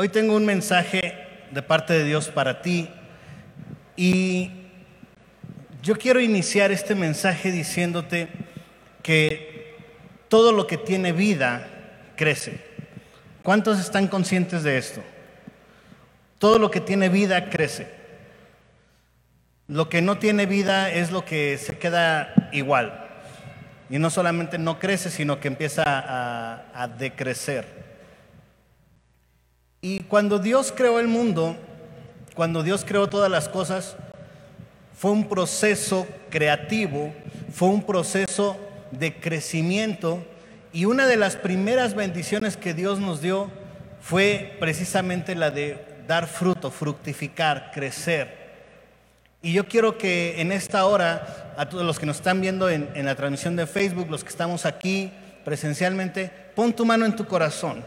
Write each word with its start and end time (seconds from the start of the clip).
Hoy 0.00 0.08
tengo 0.10 0.36
un 0.36 0.46
mensaje 0.46 1.26
de 1.50 1.60
parte 1.60 1.92
de 1.92 2.04
Dios 2.04 2.28
para 2.28 2.62
ti 2.62 2.88
y 3.96 4.48
yo 5.82 5.98
quiero 5.98 6.20
iniciar 6.20 6.70
este 6.70 6.94
mensaje 6.94 7.50
diciéndote 7.50 8.28
que 9.02 9.74
todo 10.28 10.52
lo 10.52 10.68
que 10.68 10.78
tiene 10.78 11.10
vida 11.10 11.66
crece. 12.14 12.60
¿Cuántos 13.42 13.80
están 13.80 14.06
conscientes 14.06 14.62
de 14.62 14.78
esto? 14.78 15.02
Todo 16.38 16.60
lo 16.60 16.70
que 16.70 16.80
tiene 16.80 17.08
vida 17.08 17.50
crece. 17.50 17.88
Lo 19.66 19.88
que 19.88 20.00
no 20.00 20.18
tiene 20.18 20.46
vida 20.46 20.92
es 20.92 21.10
lo 21.10 21.24
que 21.24 21.58
se 21.58 21.76
queda 21.76 22.50
igual. 22.52 23.08
Y 23.90 23.98
no 23.98 24.10
solamente 24.10 24.58
no 24.58 24.78
crece, 24.78 25.10
sino 25.10 25.40
que 25.40 25.48
empieza 25.48 25.82
a, 25.84 26.86
decrecer. 26.86 27.87
Y 29.80 30.00
cuando 30.00 30.38
Dios 30.40 30.72
creó 30.74 30.98
el 30.98 31.06
mundo, 31.06 31.56
cuando 32.34 32.62
Dios 32.62 32.84
creó 32.84 33.08
todas 33.08 33.30
las 33.30 33.48
cosas, 33.48 33.96
fue 34.96 35.12
un 35.12 35.28
proceso 35.28 36.06
creativo, 36.30 37.12
fue 37.52 37.68
un 37.68 37.84
proceso 37.84 38.56
de 38.90 39.14
crecimiento 39.14 40.24
y 40.72 40.84
una 40.86 41.06
de 41.06 41.16
las 41.16 41.36
primeras 41.36 41.94
bendiciones 41.94 42.56
que 42.56 42.74
Dios 42.74 42.98
nos 42.98 43.20
dio 43.20 43.50
fue 44.00 44.56
precisamente 44.58 45.36
la 45.36 45.52
de 45.52 45.84
dar 46.08 46.26
fruto, 46.26 46.72
fructificar, 46.72 47.70
crecer. 47.72 48.36
Y 49.42 49.52
yo 49.52 49.68
quiero 49.68 49.96
que 49.96 50.40
en 50.40 50.50
esta 50.50 50.84
hora, 50.86 51.54
a 51.56 51.68
todos 51.68 51.84
los 51.84 52.00
que 52.00 52.06
nos 52.06 52.16
están 52.16 52.40
viendo 52.40 52.68
en, 52.68 52.90
la 53.04 53.14
transmisión 53.14 53.54
de 53.54 53.68
Facebook, 53.68 54.10
los 54.10 54.24
que 54.24 54.30
estamos 54.30 54.66
aquí 54.66 55.12
presencialmente, 55.44 56.32
pon 56.56 56.72
tu 56.72 56.84
mano 56.84 57.06
en 57.06 57.14
tu 57.14 57.24
corazón 57.24 57.84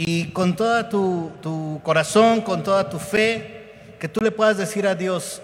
y 0.00 0.26
con 0.26 0.54
todo 0.54 0.86
tu, 0.86 1.80
corazón, 1.82 2.42
con 2.42 2.62
toda 2.62 2.88
tu 2.88 3.00
fe, 3.00 3.96
que 3.98 4.06
tú 4.06 4.20
le 4.20 4.30
puedas 4.30 4.56
decir 4.56 4.86
a 4.86 4.94
Dios, 4.94 5.42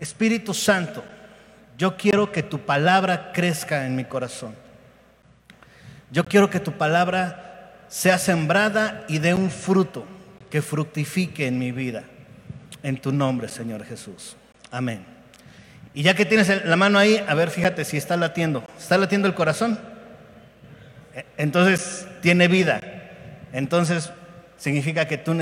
Espíritu 0.00 0.54
Santo, 0.54 1.04
yo 1.76 1.94
quiero 1.94 2.32
que 2.32 2.42
tu 2.42 2.58
palabra 2.60 3.32
crezca 3.34 3.84
en 3.84 3.94
mi 3.94 4.04
corazón. 4.04 4.54
Yo 6.10 6.24
quiero 6.24 6.48
que 6.48 6.58
tu 6.58 6.72
palabra 6.72 7.74
sea 7.88 8.16
sembrada 8.16 9.04
y 9.08 9.18
dé 9.18 9.34
un 9.34 9.50
fruto 9.50 10.06
que 10.48 10.62
fructifique 10.62 11.46
en 11.46 11.58
mi 11.58 11.70
vida. 11.70 12.04
En 12.82 12.98
tu 12.98 13.12
nombre, 13.12 13.46
Señor 13.46 13.84
Jesús. 13.84 14.36
Amén. 14.70 15.04
Y 15.92 16.02
ya 16.02 16.14
que 16.14 16.24
tienes 16.24 16.64
la 16.64 16.76
mano 16.76 16.98
ahí, 16.98 17.22
a 17.28 17.34
ver, 17.34 17.50
fíjate 17.50 17.84
si 17.84 17.98
está 17.98 18.16
latiendo. 18.16 18.64
¿Está 18.78 18.96
latiendo 18.96 19.28
el 19.28 19.34
corazón? 19.34 19.78
E, 21.14 21.26
entonces 21.36 22.06
tiene 22.22 22.48
vida. 22.48 22.80
Entonces, 23.56 24.12
significa 24.58 25.08
que 25.08 25.16
tú, 25.16 25.34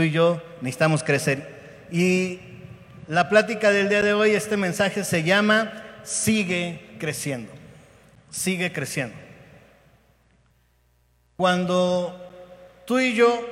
y 0.00 0.10
yo 0.10 0.42
necesitamos 0.62 1.04
crecer. 1.04 1.86
Y 1.90 2.40
la 3.08 3.28
plática 3.28 3.70
del 3.70 3.90
día 3.90 4.00
de 4.00 4.14
hoy, 4.14 4.30
este 4.30 4.56
mensaje 4.56 5.04
se 5.04 5.22
llama 5.22 5.70
Sigue 6.02 6.96
creciendo. 6.98 7.52
Sigue 8.30 8.72
creciendo. 8.72 9.14
Cuando 11.36 12.18
tú 12.86 12.98
y 13.00 13.12
yo 13.12 13.46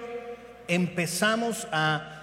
empezamos 0.67 1.69
a, 1.71 2.23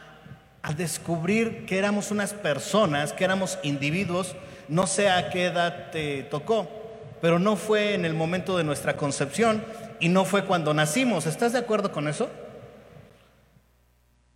a 0.63 0.73
descubrir 0.73 1.67
que 1.67 1.77
éramos 1.77 2.09
unas 2.09 2.33
personas, 2.33 3.13
que 3.13 3.23
éramos 3.23 3.59
individuos, 3.61 4.35
no 4.67 4.87
sé 4.87 5.11
a 5.11 5.29
qué 5.29 5.45
edad 5.45 5.91
te 5.91 6.23
tocó, 6.23 6.67
pero 7.21 7.37
no 7.37 7.55
fue 7.55 7.93
en 7.93 8.03
el 8.03 8.15
momento 8.15 8.57
de 8.57 8.63
nuestra 8.63 8.97
concepción, 8.97 9.63
y 9.99 10.09
no 10.09 10.25
fue 10.25 10.45
cuando 10.45 10.73
nacimos. 10.73 11.25
¿Estás 11.25 11.53
de 11.53 11.59
acuerdo 11.59 11.91
con 11.91 12.07
eso? 12.07 12.29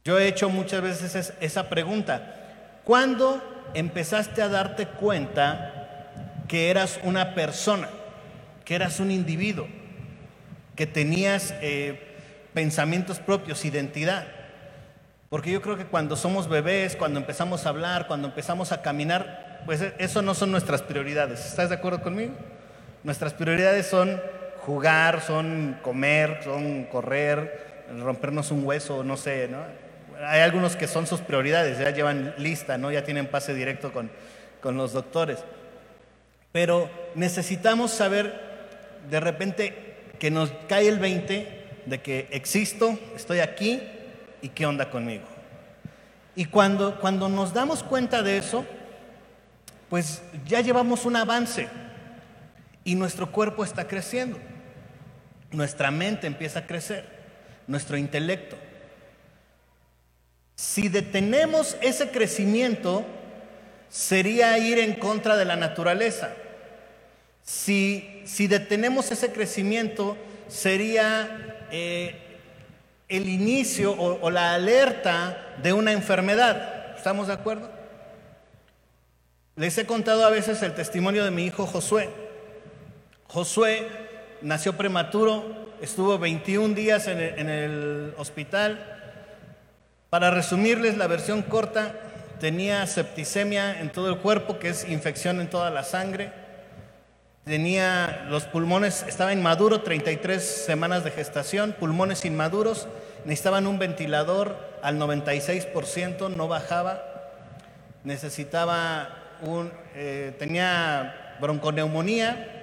Yo 0.04 0.20
he 0.20 0.28
hecho 0.28 0.50
muchas 0.50 0.82
veces 0.82 1.34
esa 1.40 1.70
pregunta. 1.70 2.82
¿Cuándo 2.84 3.42
empezaste 3.74 4.42
a 4.42 4.50
darte 4.50 4.88
cuenta 4.88 6.08
que 6.48 6.70
eras 6.70 7.00
una 7.04 7.36
persona, 7.36 7.88
que 8.66 8.76
eras 8.76 9.00
un 9.00 9.12
individuo, 9.12 9.68
que 10.76 10.88
tenías 10.88 11.54
eh, 11.62 12.18
pensamientos 12.54 13.20
propios, 13.20 13.64
identidad? 13.64 14.26
Porque 15.30 15.52
yo 15.52 15.62
creo 15.62 15.78
que 15.78 15.86
cuando 15.86 16.16
somos 16.16 16.50
bebés, 16.50 16.96
cuando 16.96 17.20
empezamos 17.20 17.66
a 17.66 17.70
hablar, 17.70 18.08
cuando 18.08 18.28
empezamos 18.28 18.72
a 18.72 18.82
caminar, 18.82 19.62
pues 19.66 19.82
e, 19.82 19.94
eso 20.00 20.22
no 20.22 20.34
son 20.34 20.52
nuestras 20.52 20.82
prioridades. 20.82 21.46
¿Estás 21.46 21.70
de 21.70 21.76
acuerdo 21.76 22.02
conmigo? 22.02 22.34
Nuestras 23.04 23.34
prioridades 23.34 23.88
son 23.88 24.20
jugar, 24.66 25.22
son 25.22 25.80
comer, 25.82 26.42
son 26.44 26.86
correr, 26.86 27.86
rompernos 28.00 28.52
un 28.52 28.64
hueso, 28.64 29.04
no 29.04 29.18
sé, 29.18 29.48
¿no? 29.48 29.60
Hay 30.26 30.42
algunos 30.42 30.76
que 30.76 30.88
son 30.88 31.08
sus 31.08 31.20
prioridades, 31.22 31.80
ya 31.80 31.90
llevan 31.90 32.36
lista, 32.38 32.78
¿no? 32.78 32.92
Ya 32.92 33.04
tienen 33.04 33.28
pase 33.28 33.54
directo 33.54 33.92
con, 33.92 34.12
con 34.62 34.78
los 34.78 34.94
doctores. 34.94 35.40
Pero 36.52 36.90
necesitamos 37.16 37.92
saber 37.92 38.40
de 39.10 39.20
repente 39.20 39.96
que 40.20 40.30
nos 40.30 40.52
cae 40.68 40.88
el 40.88 41.00
20 41.00 41.82
de 41.88 42.02
que 42.02 42.28
existo, 42.32 43.00
estoy 43.16 43.40
aquí 43.40 43.82
y 44.42 44.50
qué 44.50 44.68
onda 44.68 44.92
conmigo. 44.92 45.26
Y 46.36 46.46
cuando, 46.46 47.00
cuando 47.00 47.28
nos 47.30 47.54
damos 47.54 47.82
cuenta 47.82 48.22
de 48.22 48.38
eso, 48.38 48.64
pues 49.90 50.22
ya 50.46 50.62
llevamos 50.62 51.06
un 51.06 51.16
avance 51.16 51.68
y 52.84 52.94
nuestro 52.94 53.32
cuerpo 53.32 53.64
está 53.64 53.88
creciendo 53.88 54.38
nuestra 55.52 55.92
mente 55.92 56.28
empieza 56.28 56.60
a 56.60 56.68
crecer, 56.68 57.06
nuestro 57.68 57.98
intelecto. 57.98 58.58
Si 60.56 60.90
detenemos 60.90 61.78
ese 61.82 62.10
crecimiento, 62.12 63.06
sería 63.90 64.58
ir 64.58 64.80
en 64.80 64.94
contra 64.94 65.36
de 65.36 65.46
la 65.46 65.56
naturaleza. 65.56 66.34
Si, 67.44 68.22
si 68.26 68.48
detenemos 68.48 69.12
ese 69.12 69.32
crecimiento, 69.32 70.18
sería 70.48 71.68
eh, 71.72 72.16
el 73.10 73.28
inicio 73.28 73.92
o, 73.92 74.20
o 74.22 74.30
la 74.30 74.54
alerta 74.54 75.56
de 75.62 75.74
una 75.74 75.92
enfermedad. 75.92 76.96
¿Estamos 76.96 77.28
de 77.28 77.34
acuerdo? 77.34 77.70
Les 79.56 79.78
he 79.78 79.86
contado 79.86 80.26
a 80.26 80.30
veces 80.30 80.62
el 80.62 80.74
testimonio 80.74 81.26
de 81.26 81.32
mi 81.32 81.46
hijo 81.46 81.66
Josué. 81.66 82.10
Josué 83.28 83.88
nació 84.42 84.74
prematuro, 84.74 85.72
estuvo 85.82 86.18
21 86.18 86.74
días 86.74 87.08
en 87.08 87.20
el, 87.20 88.14
hospital. 88.18 88.98
Para 90.10 90.32
resumirles 90.32 90.98
la 90.98 91.08
versión 91.08 91.42
corta, 91.42 91.94
tenía 92.40 92.86
septicemia 92.88 93.80
en 93.80 93.92
todo 93.92 94.10
el 94.10 94.18
cuerpo, 94.18 94.60
que 94.60 94.70
es 94.70 94.88
infección 94.88 95.40
en 95.42 95.50
toda 95.50 95.70
la 95.70 95.84
sangre. 95.84 96.32
Tenía 97.46 98.28
los 98.30 98.44
pulmones, 98.44 99.04
estaba 99.08 99.34
inmaduro, 99.34 99.82
33 99.82 100.44
semanas 100.66 101.04
de 101.04 101.12
gestación, 101.12 101.74
pulmones 101.80 102.26
inmaduros, 102.26 102.88
necesitaban 103.26 103.66
un 103.66 103.80
ventilador 103.80 104.58
al 104.84 105.00
96%, 105.00 106.36
no 106.36 106.48
bajaba. 106.48 107.04
Necesitaba 108.04 109.10
un, 109.42 109.72
eh, 109.96 110.36
tenía 110.38 111.36
bronconeumonía, 111.40 112.61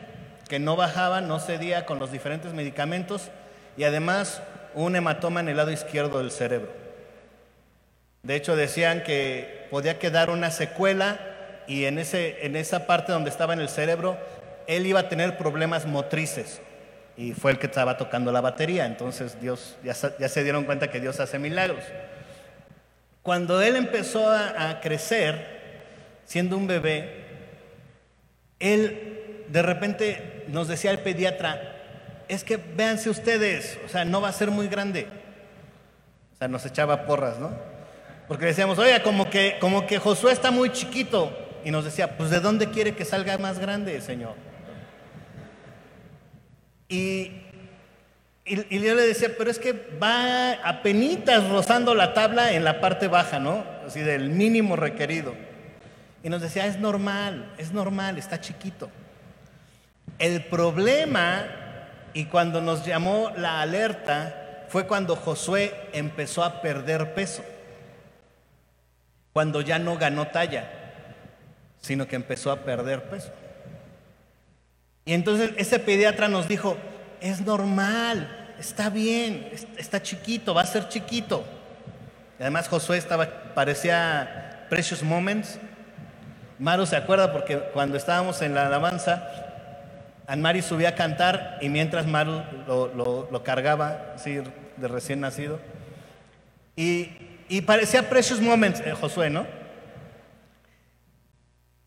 que 0.49 0.59
no 0.59 0.77
bajaba, 0.77 1.21
no 1.21 1.39
cedía 1.39 1.87
con 1.87 1.99
los 1.99 2.11
diferentes 2.11 2.53
medicamentos 2.53 3.31
y 3.77 3.85
además 3.85 4.43
un 4.75 4.97
hematoma 4.97 5.41
en 5.41 5.49
el 5.49 5.57
lado 5.57 5.71
izquierdo 5.71 6.19
del 6.19 6.31
cerebro. 6.31 6.73
De 8.23 8.35
hecho, 8.35 8.57
decían 8.57 9.03
que 9.03 9.67
podía 9.71 9.99
quedar 9.99 10.31
una 10.31 10.51
secuela 10.51 11.21
y 11.67 11.85
en, 11.85 11.99
ese, 11.99 12.45
en 12.45 12.57
esa 12.57 12.87
parte 12.87 13.13
donde 13.13 13.31
estaba 13.31 13.53
en 13.53 13.61
el 13.61 13.69
cerebro, 13.69 14.19
él 14.67 14.87
iba 14.87 15.01
a 15.01 15.09
tener 15.09 15.37
problemas 15.37 15.87
motrices 15.87 16.61
y 17.17 17.33
fue 17.33 17.53
el 17.53 17.59
que 17.59 17.67
estaba 17.67 17.97
tocando 17.97 18.33
la 18.33 18.41
batería. 18.41 18.87
Entonces 18.87 19.41
Dios, 19.41 19.77
ya, 19.85 19.95
ya 20.19 20.29
se 20.29 20.43
dieron 20.43 20.65
cuenta 20.65 20.91
que 20.91 21.01
Dios 21.01 21.21
hace 21.21 21.39
milagros. 21.39 21.85
Cuando 23.23 23.61
él 23.61 23.77
empezó 23.77 24.29
a, 24.29 24.71
a 24.71 24.81
crecer, 24.81 25.59
siendo 26.25 26.57
un 26.57 26.67
bebé, 26.67 27.25
él 28.59 29.45
de 29.49 29.63
repente 29.63 30.38
nos 30.49 30.69
decía 30.69 30.91
el 30.91 30.99
pediatra, 31.01 31.77
es 32.29 32.45
que 32.45 32.57
véanse 32.57 33.11
ustedes, 33.11 33.79
o 33.85 33.89
sea, 33.89 34.05
no 34.05 34.21
va 34.21 34.29
a 34.29 34.33
ser 34.33 34.51
muy 34.51 34.69
grande. 34.69 35.07
O 36.35 36.37
sea, 36.39 36.49
nos 36.49 36.65
echaba 36.67 37.07
porras, 37.07 37.39
¿no? 37.39 37.51
Porque 38.29 38.47
decíamos, 38.47 38.79
oye, 38.79 39.03
como 39.03 39.31
que, 39.31 39.57
como 39.61 39.87
que 39.87 39.99
Josué 39.99 40.33
está 40.33 40.51
muy 40.51 40.71
chiquito. 40.71 41.33
Y 41.65 41.71
nos 41.71 41.85
decía, 41.85 42.17
pues 42.17 42.31
¿de 42.31 42.41
dónde 42.41 42.71
quiere 42.71 42.95
que 42.95 43.05
salga 43.05 43.37
más 43.39 43.59
grande, 43.59 44.01
Señor? 44.01 44.35
Y, 46.89 47.33
y, 48.45 48.81
yo 48.81 48.95
le 48.95 49.07
decía, 49.07 49.31
pero 49.37 49.51
es 49.51 49.59
que 49.59 49.73
va 50.03 50.53
a 50.53 50.83
penitas 50.83 51.49
rozando 51.49 51.95
la 51.95 52.15
tabla 52.15 52.53
en 52.53 52.65
la 52.65 52.81
parte 52.81 53.09
baja, 53.09 53.39
¿no? 53.39 53.65
Así 53.87 54.01
del 54.01 54.31
mínimo 54.31 54.77
requerido. 54.77 55.35
Y 56.23 56.29
nos 56.29 56.43
decía, 56.43 56.67
es 56.67 56.79
normal, 56.79 57.53
es 57.59 57.73
normal, 57.73 58.19
está 58.19 58.41
chiquito. 58.41 58.91
El 60.19 60.45
problema, 60.45 61.45
y 62.13 62.25
cuando 62.25 62.61
nos 62.61 62.85
llamó 62.85 63.31
la 63.37 63.61
alerta, 63.61 64.65
fue 64.69 64.87
cuando 64.87 65.17
Josué 65.17 65.75
empezó 65.93 66.45
a 66.45 66.61
perder 66.61 67.15
peso, 67.15 67.43
cuando 69.33 69.61
ya 69.61 69.79
no 69.79 69.97
ganó 69.97 70.29
talla, 70.29 70.69
sino 71.81 72.07
que 72.07 72.17
empezó 72.17 72.51
a 72.51 72.61
perder 72.61 73.05
peso. 73.05 73.33
Y 75.05 75.15
entonces 75.15 75.53
ese 75.57 75.79
pediatra 75.79 76.29
nos 76.29 76.49
dijo, 76.49 76.77
es 77.21 77.41
normal, 77.41 78.55
está 78.59 78.91
bien, 78.91 79.51
está 79.79 80.03
chiquito, 80.03 80.53
va 80.53 80.63
a 80.63 80.67
ser 80.67 80.89
chiquito. 80.89 81.45
además 82.39 82.69
Josué 82.69 82.99
estaba, 82.99 83.55
parecía 83.55 84.67
Precious 84.69 85.03
Moments. 85.03 85.59
Maru 86.59 86.85
se 86.85 86.97
acuerda 86.97 87.33
porque 87.33 87.59
cuando 87.73 87.97
estábamos 87.97 88.43
en 88.43 88.55
la 88.55 88.67
alabanza, 88.67 89.48
Anmari 90.29 90.61
subía 90.61 90.91
a 90.91 90.95
cantar 90.95 91.57
y 91.63 91.71
mientras 91.71 92.07
Maru 92.07 92.43
lo, 92.67 93.43
cargaba, 93.43 94.13
así 94.15 94.35
de 94.77 94.89
recién 94.89 95.21
nacido. 95.21 95.59
Y, 96.77 97.63
parecía 97.63 98.11
Precious 98.11 98.39
Moments, 98.39 98.81
eh, 98.81 98.93
Josué, 98.93 99.31
¿no? 99.31 99.47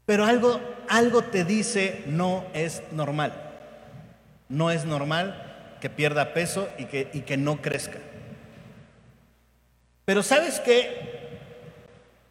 Pero 0.07 0.25
algo, 0.25 0.59
algo 0.89 1.21
te 1.21 1.45
dice 1.45 2.03
no 2.07 2.43
es 2.55 2.81
normal. 2.91 3.31
No 4.49 4.71
es 4.71 4.85
normal 4.85 5.77
que 5.79 5.91
pierda 5.91 6.33
peso 6.33 6.67
y 6.79 6.85
que, 6.85 7.11
y 7.13 7.21
que 7.21 7.37
no 7.37 7.61
crezca. 7.61 7.99
Pero 10.03 10.23
¿sabes 10.23 10.59
qué? 10.59 11.39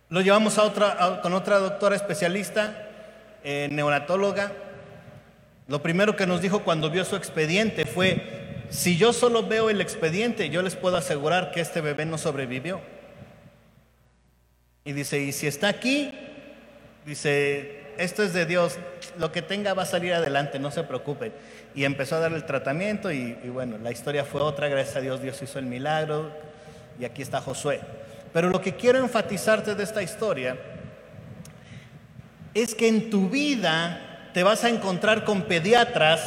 Lo 0.08 0.22
llevamos 0.22 0.58
a 0.58 0.64
otra, 0.64 1.20
con 1.22 1.34
otra 1.34 1.60
doctora 1.60 1.94
especialista, 1.94 2.88
eh, 3.44 3.68
neonatóloga, 3.70 4.52
lo 5.70 5.80
primero 5.80 6.16
que 6.16 6.26
nos 6.26 6.42
dijo 6.42 6.64
cuando 6.64 6.90
vio 6.90 7.04
su 7.04 7.14
expediente 7.14 7.84
fue, 7.84 8.64
si 8.70 8.96
yo 8.96 9.12
solo 9.12 9.46
veo 9.46 9.70
el 9.70 9.80
expediente, 9.80 10.50
yo 10.50 10.62
les 10.62 10.74
puedo 10.74 10.96
asegurar 10.96 11.52
que 11.52 11.60
este 11.60 11.80
bebé 11.80 12.06
no 12.06 12.18
sobrevivió. 12.18 12.80
Y 14.84 14.92
dice, 14.92 15.20
y 15.20 15.30
si 15.30 15.46
está 15.46 15.68
aquí, 15.68 16.10
dice, 17.06 17.82
esto 17.98 18.24
es 18.24 18.32
de 18.32 18.46
Dios, 18.46 18.78
lo 19.16 19.30
que 19.30 19.42
tenga 19.42 19.72
va 19.72 19.84
a 19.84 19.86
salir 19.86 20.12
adelante, 20.12 20.58
no 20.58 20.72
se 20.72 20.82
preocupen. 20.82 21.32
Y 21.76 21.84
empezó 21.84 22.16
a 22.16 22.18
darle 22.18 22.38
el 22.38 22.46
tratamiento 22.46 23.12
y, 23.12 23.38
y 23.44 23.48
bueno, 23.48 23.78
la 23.78 23.92
historia 23.92 24.24
fue 24.24 24.40
otra, 24.40 24.66
gracias 24.66 24.96
a 24.96 25.00
Dios 25.00 25.22
Dios 25.22 25.40
hizo 25.40 25.60
el 25.60 25.66
milagro 25.66 26.32
y 26.98 27.04
aquí 27.04 27.22
está 27.22 27.40
Josué. 27.40 27.78
Pero 28.32 28.50
lo 28.50 28.60
que 28.60 28.74
quiero 28.74 28.98
enfatizarte 28.98 29.76
de 29.76 29.84
esta 29.84 30.02
historia 30.02 30.56
es 32.54 32.74
que 32.74 32.88
en 32.88 33.08
tu 33.08 33.28
vida 33.28 34.08
te 34.32 34.42
vas 34.42 34.64
a 34.64 34.68
encontrar 34.68 35.24
con 35.24 35.42
pediatras 35.42 36.20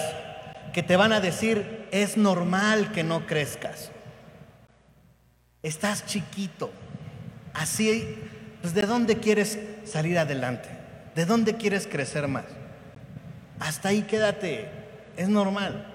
que 0.74 0.84
te 0.84 0.96
van 0.96 1.14
a 1.14 1.22
decir, 1.22 1.88
es 1.92 2.18
normal 2.18 2.92
que 2.92 3.04
no 3.04 3.26
crezcas. 3.28 3.92
Estás 5.62 6.06
chiquito. 6.06 6.72
Así, 7.54 8.18
pues 8.62 8.74
¿de 8.74 8.84
dónde 8.84 9.20
quieres 9.20 9.60
salir 9.86 10.18
adelante? 10.18 10.70
¿De 11.16 11.26
dónde 11.26 11.56
quieres 11.56 11.88
crecer 11.88 12.28
más? 12.28 12.46
Hasta 13.60 13.90
ahí 13.90 14.02
quédate. 14.02 14.68
Es 15.16 15.30
normal. 15.30 15.93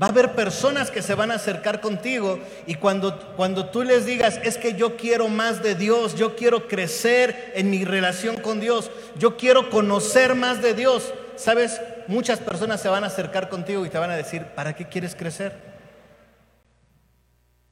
Va 0.00 0.06
a 0.06 0.10
haber 0.10 0.32
personas 0.32 0.90
que 0.90 1.02
se 1.02 1.14
van 1.14 1.30
a 1.30 1.34
acercar 1.34 1.82
contigo 1.82 2.40
y 2.66 2.76
cuando, 2.76 3.34
cuando 3.36 3.66
tú 3.66 3.82
les 3.82 4.06
digas, 4.06 4.40
es 4.42 4.56
que 4.56 4.72
yo 4.72 4.96
quiero 4.96 5.28
más 5.28 5.62
de 5.62 5.74
Dios, 5.74 6.14
yo 6.14 6.34
quiero 6.34 6.66
crecer 6.66 7.52
en 7.54 7.68
mi 7.68 7.84
relación 7.84 8.36
con 8.36 8.58
Dios, 8.58 8.90
yo 9.18 9.36
quiero 9.36 9.68
conocer 9.68 10.34
más 10.34 10.62
de 10.62 10.72
Dios, 10.72 11.12
sabes, 11.36 11.82
muchas 12.06 12.38
personas 12.38 12.80
se 12.80 12.88
van 12.88 13.04
a 13.04 13.08
acercar 13.08 13.50
contigo 13.50 13.84
y 13.84 13.90
te 13.90 13.98
van 13.98 14.10
a 14.10 14.16
decir, 14.16 14.46
¿para 14.54 14.74
qué 14.74 14.88
quieres 14.88 15.14
crecer? 15.14 15.52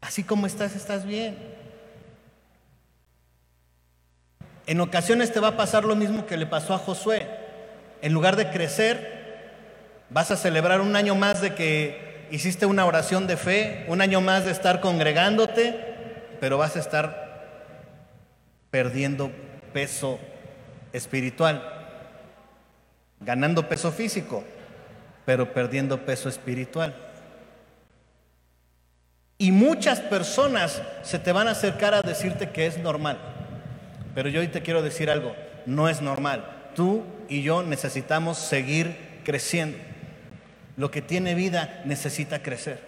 Así 0.03 0.23
como 0.23 0.47
estás, 0.47 0.77
estás 0.77 1.07
bien. 1.07 1.39
En 4.67 4.79
ocasiones 4.83 5.33
te 5.33 5.41
va 5.41 5.49
a 5.49 5.57
pasar 5.57 5.85
lo 5.85 5.97
mismo 5.97 6.27
que 6.27 6.37
le 6.37 6.47
pasó 6.47 6.75
a 6.75 6.79
Josué. 6.79 7.29
En 8.03 8.13
lugar 8.13 8.37
de 8.37 8.51
crecer, 8.51 9.21
vas 10.11 10.31
a 10.31 10.37
celebrar 10.37 10.83
un 10.83 10.97
año 10.97 11.15
más 11.15 11.41
de 11.41 11.55
que 11.55 12.10
hiciste 12.31 12.67
una 12.67 12.87
oración 12.87 13.27
de 13.27 13.37
fe, 13.37 13.85
un 13.89 14.01
año 14.01 14.21
más 14.21 14.45
de 14.45 14.51
estar 14.51 14.81
congregándote, 14.81 16.37
pero 16.41 16.59
vas 16.59 16.77
a 16.77 16.81
estar 16.81 17.31
perdiendo 18.71 19.31
peso 19.73 20.19
espiritual, 20.93 21.63
ganando 23.21 23.69
peso 23.69 23.93
físico, 23.93 24.45
pero 25.25 25.53
perdiendo 25.53 26.05
peso 26.05 26.29
espiritual. 26.29 26.95
Y 29.39 29.53
muchas 29.53 30.01
personas 30.01 30.83
se 31.03 31.19
te 31.19 31.33
van 31.33 31.49
a 31.49 31.53
acercar 31.53 31.95
a 31.95 32.03
decirte 32.03 32.51
que 32.51 32.67
es 32.67 32.79
normal. 32.79 33.19
Pero 34.15 34.29
yo 34.29 34.41
hoy 34.41 34.49
te 34.49 34.61
quiero 34.61 34.83
decir 34.83 35.11
algo, 35.11 35.35
no 35.67 35.89
es 35.89 36.03
normal. 36.03 36.45
Tú 36.75 37.05
y 37.29 37.43
yo 37.43 37.63
necesitamos 37.63 38.39
seguir 38.39 39.21
creciendo. 39.25 39.79
Lo 40.81 40.91
que 40.91 41.03
tiene 41.03 41.35
vida 41.35 41.83
necesita 41.85 42.43
crecer. 42.43 42.79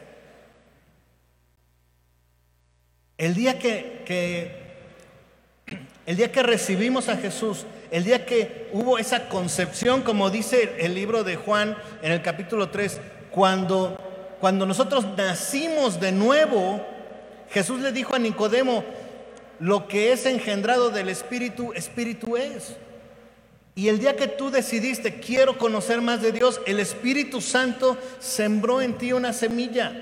El 3.18 3.34
día 3.34 3.58
que, 3.58 4.02
el 6.06 6.16
día 6.16 6.32
que 6.32 6.42
recibimos 6.42 7.10
a 7.10 7.18
Jesús, 7.18 7.66
el 7.90 8.04
día 8.04 8.24
que 8.24 8.70
hubo 8.72 8.96
esa 8.96 9.28
concepción, 9.28 10.00
como 10.00 10.30
dice 10.30 10.76
el 10.78 10.94
libro 10.94 11.22
de 11.22 11.36
Juan 11.36 11.76
en 12.00 12.12
el 12.12 12.22
capítulo 12.22 12.70
3, 12.70 12.98
cuando, 13.30 13.98
cuando 14.40 14.64
nosotros 14.64 15.06
nacimos 15.14 16.00
de 16.00 16.12
nuevo, 16.12 16.80
Jesús 17.50 17.82
le 17.82 17.92
dijo 17.92 18.14
a 18.14 18.18
Nicodemo, 18.18 18.84
lo 19.60 19.86
que 19.86 20.12
es 20.12 20.24
engendrado 20.24 20.88
del 20.88 21.10
Espíritu, 21.10 21.74
Espíritu 21.74 22.38
es. 22.38 22.74
Y 23.74 23.88
el 23.88 23.98
día 23.98 24.16
que 24.16 24.28
tú 24.28 24.50
decidiste, 24.50 25.20
quiero 25.20 25.56
conocer 25.56 26.02
más 26.02 26.20
de 26.20 26.32
Dios, 26.32 26.60
el 26.66 26.78
Espíritu 26.78 27.40
Santo 27.40 27.96
sembró 28.18 28.82
en 28.82 28.98
ti 28.98 29.12
una 29.12 29.32
semilla. 29.32 29.92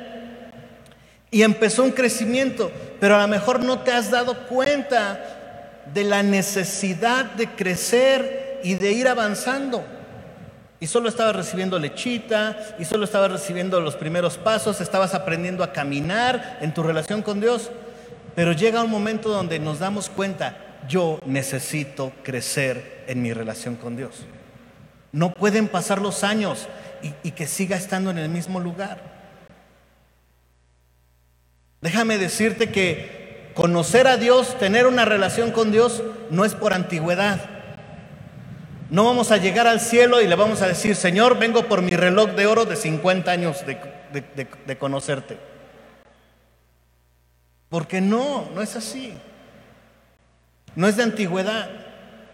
Y 1.31 1.43
empezó 1.43 1.85
un 1.85 1.93
crecimiento, 1.93 2.73
pero 2.99 3.15
a 3.15 3.23
lo 3.23 3.29
mejor 3.29 3.63
no 3.63 3.81
te 3.81 3.93
has 3.93 4.11
dado 4.11 4.47
cuenta 4.49 5.83
de 5.95 6.03
la 6.03 6.25
necesidad 6.25 7.25
de 7.25 7.49
crecer 7.51 8.61
y 8.65 8.75
de 8.75 8.91
ir 8.91 9.07
avanzando. 9.07 9.85
Y 10.81 10.87
solo 10.89 11.09
estabas 11.09 11.37
recibiendo 11.37 11.79
lechita, 11.79 12.75
y 12.79 12.85
solo 12.85 13.05
estabas 13.05 13.31
recibiendo 13.31 13.81
los 13.81 13.95
primeros 13.95 14.39
pasos, 14.39 14.81
estabas 14.81 15.15
aprendiendo 15.15 15.63
a 15.63 15.73
caminar 15.73 16.59
en 16.61 16.75
tu 16.75 16.83
relación 16.83 17.23
con 17.23 17.41
Dios. 17.41 17.71
Pero 18.35 18.53
llega 18.53 18.83
un 18.83 18.91
momento 18.91 19.29
donde 19.29 19.61
nos 19.61 19.79
damos 19.79 20.09
cuenta, 20.09 20.57
yo 20.89 21.19
necesito 21.25 22.13
crecer 22.23 23.05
en 23.07 23.23
mi 23.23 23.33
relación 23.33 23.77
con 23.77 23.97
Dios. 23.97 24.27
No 25.13 25.33
pueden 25.33 25.69
pasar 25.69 26.01
los 26.01 26.23
años 26.25 26.69
y, 27.23 27.31
que 27.33 27.47
siga 27.47 27.77
estando 27.77 28.11
en 28.11 28.19
el 28.19 28.29
mismo 28.29 28.61
lugar. 28.61 29.01
Déjame 31.81 32.19
decirte 32.19 32.71
que 32.71 33.51
conocer 33.55 34.07
a 34.07 34.17
Dios, 34.17 34.59
tener 34.59 34.87
una 34.87 35.05
relación 35.05 35.51
con 35.51 35.73
Dios, 35.73 36.03
no 36.31 36.45
es 36.45 36.55
por 36.55 36.73
antigüedad. 36.73 37.41
No 38.91 39.05
vamos 39.05 39.31
a 39.31 39.37
llegar 39.37 39.67
al 39.67 39.81
cielo 39.81 40.21
y 40.21 40.27
le 40.27 40.35
vamos 40.35 40.63
a 40.63 40.69
decir, 40.69 40.97
Señor, 40.97 41.39
vengo 41.39 41.67
por 41.67 41.81
mi 41.81 41.93
reloj 41.93 42.31
de 42.31 42.47
oro 42.47 42.65
de 42.65 42.77
50 42.77 43.31
años 43.31 43.65
de 43.67 44.79
conocerte. 44.79 45.39
Porque 47.69 48.01
no, 48.01 48.51
no 48.53 48.61
es 48.61 48.77
así. 48.77 49.15
No 50.77 50.89
es 50.89 50.97
de 50.97 51.03
antigüedad. 51.03 51.69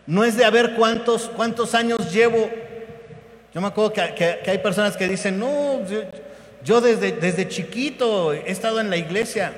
No 0.06 0.24
es 0.24 0.36
de 0.36 0.44
a 0.44 0.50
ver 0.50 0.74
cuántos, 0.74 1.30
cuántos 1.34 1.74
años 1.74 2.12
llevo. 2.12 2.48
Yo 3.52 3.60
me 3.60 3.68
acuerdo 3.68 3.92
que, 3.92 4.38
hay 4.46 4.58
personas 4.58 4.96
que 4.96 5.08
dicen, 5.08 5.38
no, 5.38 5.80
yo, 6.62 6.80
desde, 6.80 7.12
desde 7.12 7.48
chiquito 7.48 8.32
he 8.32 8.50
estado 8.50 8.80
en 8.80 8.90
la 8.90 8.96
iglesia. 8.96 9.52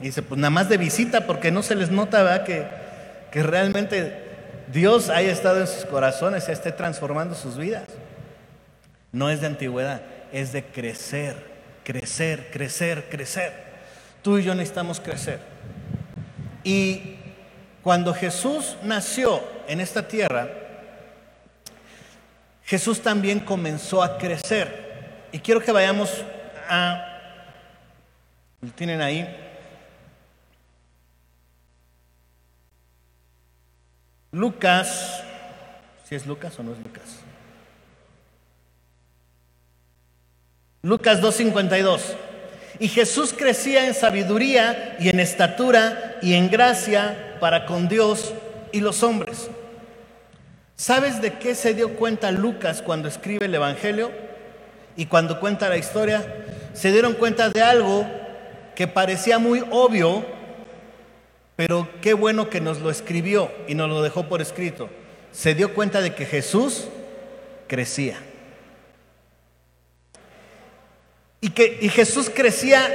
Y 0.00 0.04
dice, 0.04 0.22
pues 0.22 0.38
nada 0.40 0.50
más 0.50 0.68
de 0.68 0.76
visita, 0.76 1.26
porque 1.26 1.50
no 1.50 1.62
se 1.62 1.74
les 1.74 1.90
nota 1.90 2.22
¿verdad? 2.22 2.44
Que, 2.44 2.66
que 3.30 3.42
realmente 3.42 4.12
Dios 4.72 5.08
haya 5.08 5.30
estado 5.30 5.60
en 5.60 5.66
sus 5.66 5.84
corazones 5.84 6.48
y 6.48 6.52
esté 6.52 6.72
transformando 6.72 7.34
sus 7.34 7.56
vidas. 7.56 7.86
No 9.12 9.30
es 9.30 9.40
de 9.40 9.46
antigüedad, 9.46 10.02
es 10.32 10.52
de 10.52 10.64
crecer, 10.64 11.36
crecer, 11.84 12.48
crecer, 12.52 13.08
crecer. 13.08 13.52
Tú 14.22 14.38
y 14.38 14.42
yo 14.42 14.54
necesitamos 14.54 15.00
crecer. 15.00 15.38
Y 16.62 17.19
cuando 17.82 18.12
Jesús 18.12 18.76
nació 18.82 19.42
en 19.66 19.80
esta 19.80 20.06
tierra, 20.06 20.48
Jesús 22.64 23.00
también 23.00 23.40
comenzó 23.40 24.02
a 24.02 24.18
crecer. 24.18 25.28
Y 25.32 25.38
quiero 25.40 25.60
que 25.60 25.72
vayamos 25.72 26.24
a... 26.68 27.06
¿Lo 28.60 28.70
tienen 28.70 29.00
ahí? 29.00 29.26
Lucas, 34.32 35.22
si 36.04 36.14
es 36.14 36.26
Lucas 36.26 36.58
o 36.58 36.62
no 36.62 36.72
es 36.72 36.78
Lucas. 36.78 37.20
Lucas 40.82 41.20
2.52. 41.20 42.29
Y 42.80 42.88
Jesús 42.88 43.34
crecía 43.36 43.86
en 43.86 43.92
sabiduría 43.92 44.96
y 44.98 45.10
en 45.10 45.20
estatura 45.20 46.16
y 46.22 46.32
en 46.32 46.50
gracia 46.50 47.36
para 47.38 47.66
con 47.66 47.88
Dios 47.88 48.32
y 48.72 48.80
los 48.80 49.02
hombres. 49.02 49.50
¿Sabes 50.76 51.20
de 51.20 51.34
qué 51.34 51.54
se 51.54 51.74
dio 51.74 51.96
cuenta 51.96 52.32
Lucas 52.32 52.80
cuando 52.80 53.06
escribe 53.06 53.44
el 53.44 53.54
Evangelio 53.54 54.10
y 54.96 55.04
cuando 55.04 55.38
cuenta 55.40 55.68
la 55.68 55.76
historia? 55.76 56.24
Se 56.72 56.90
dieron 56.90 57.12
cuenta 57.12 57.50
de 57.50 57.60
algo 57.60 58.06
que 58.74 58.88
parecía 58.88 59.38
muy 59.38 59.62
obvio, 59.70 60.24
pero 61.56 61.86
qué 62.00 62.14
bueno 62.14 62.48
que 62.48 62.62
nos 62.62 62.80
lo 62.80 62.90
escribió 62.90 63.52
y 63.68 63.74
nos 63.74 63.90
lo 63.90 64.00
dejó 64.00 64.26
por 64.26 64.40
escrito. 64.40 64.88
Se 65.32 65.54
dio 65.54 65.74
cuenta 65.74 66.00
de 66.00 66.14
que 66.14 66.24
Jesús 66.24 66.86
crecía. 67.66 68.16
Y 71.40 71.50
que 71.50 71.78
y 71.80 71.88
Jesús 71.88 72.30
crecía 72.34 72.86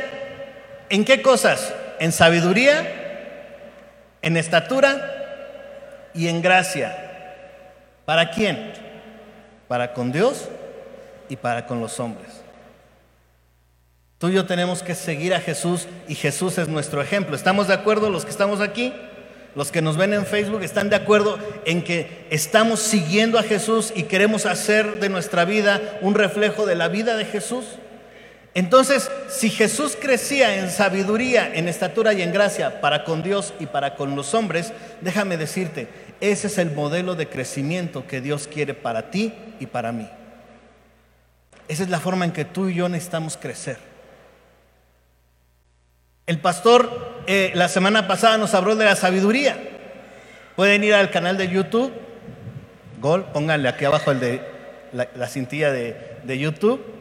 en 0.90 1.04
qué 1.06 1.22
cosas? 1.22 1.74
En 2.00 2.12
sabiduría, 2.12 2.86
en 4.22 4.38
estatura 4.38 6.10
y 6.14 6.28
en 6.28 6.42
gracia. 6.42 6.96
¿Para 8.06 8.32
quién? 8.32 8.74
Para 9.68 9.94
con 9.94 10.12
Dios 10.12 10.50
y 11.30 11.36
para 11.36 11.66
con 11.66 11.80
los 11.80 12.00
hombres. 12.00 12.46
Tú 14.18 14.30
y 14.30 14.34
yo 14.34 14.46
tenemos 14.46 14.82
que 14.82 14.96
seguir 14.96 15.34
a 15.34 15.42
Jesús 15.42 15.88
y 16.08 16.16
Jesús 16.16 16.58
es 16.58 16.68
nuestro 16.68 17.02
ejemplo. 17.02 17.36
¿Estamos 17.36 17.68
de 17.68 17.74
acuerdo 17.74 18.10
los 18.10 18.26
que 18.26 18.32
estamos 18.32 18.62
aquí? 18.62 18.94
Los 19.56 19.72
que 19.72 19.82
nos 19.82 19.98
ven 19.98 20.14
en 20.14 20.26
Facebook 20.26 20.64
están 20.64 20.90
de 20.90 20.96
acuerdo 20.96 21.38
en 21.66 21.84
que 21.84 22.26
estamos 22.30 22.80
siguiendo 22.82 23.40
a 23.40 23.44
Jesús 23.44 23.92
y 23.96 24.04
queremos 24.04 24.46
hacer 24.46 25.00
de 25.00 25.10
nuestra 25.10 25.46
vida 25.46 25.98
un 26.02 26.14
reflejo 26.14 26.66
de 26.66 26.76
la 26.76 26.88
vida 26.88 27.18
de 27.18 27.26
Jesús. 27.26 27.66
Entonces, 28.56 29.12
si 29.28 29.50
Jesús 29.50 29.98
crecía 30.00 30.56
en 30.56 30.72
sabiduría, 30.72 31.54
en 31.54 31.68
estatura 31.68 32.14
y 32.14 32.22
en 32.22 32.32
gracia 32.32 32.80
para 32.80 33.04
con 33.04 33.22
Dios 33.22 33.54
y 33.60 33.66
para 33.66 33.96
con 33.96 34.16
los 34.16 34.34
hombres, 34.34 34.72
déjame 35.02 35.36
decirte, 35.36 35.90
ese 36.22 36.48
es 36.48 36.58
el 36.58 36.72
modelo 36.72 37.16
de 37.16 37.28
crecimiento 37.28 38.08
que 38.08 38.22
Dios 38.22 38.48
quiere 38.48 38.74
para 38.74 39.12
ti 39.12 39.34
y 39.60 39.66
para 39.66 39.92
mí. 39.92 40.10
Esa 41.68 41.84
es 41.84 41.90
la 41.90 42.00
forma 42.00 42.24
en 42.24 42.32
que 42.32 42.46
tú 42.46 42.70
y 42.70 42.76
yo 42.76 42.88
necesitamos 42.88 43.36
crecer. 43.36 43.78
El 46.26 46.40
pastor 46.40 47.24
eh, 47.28 47.52
la 47.56 47.68
semana 47.68 48.08
pasada 48.08 48.38
nos 48.38 48.54
habló 48.54 48.78
de 48.78 48.86
la 48.86 48.96
sabiduría. 48.96 49.58
Pueden 50.56 50.82
ir 50.86 50.94
al 50.94 51.12
canal 51.12 51.36
de 51.36 51.50
YouTube, 51.50 51.92
Gol, 53.02 53.26
pónganle 53.34 53.68
aquí 53.68 53.84
abajo 53.84 54.14
la, 54.14 55.28
cintilla 55.28 55.74
de 55.74 56.40
YouTube, 56.40 56.95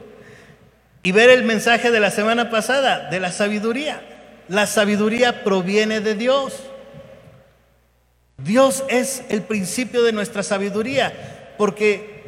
y 1.05 1.13
ver 1.13 1.29
el 1.29 1.45
mensaje 1.45 1.91
de 1.91 2.01
la 2.01 2.11
semana 2.11 2.51
pasada, 2.51 3.11
de 3.11 3.21
la 3.21 3.31
sabiduría. 3.31 4.01
La 4.49 4.67
sabiduría 4.67 5.45
proviene 5.45 6.01
de 6.01 6.15
Dios. 6.15 6.55
Dios 8.39 8.83
es 8.89 9.23
el 9.29 9.43
principio 9.43 10.03
de 10.03 10.13
nuestra 10.13 10.43
sabiduría, 10.43 11.13
porque 11.59 12.25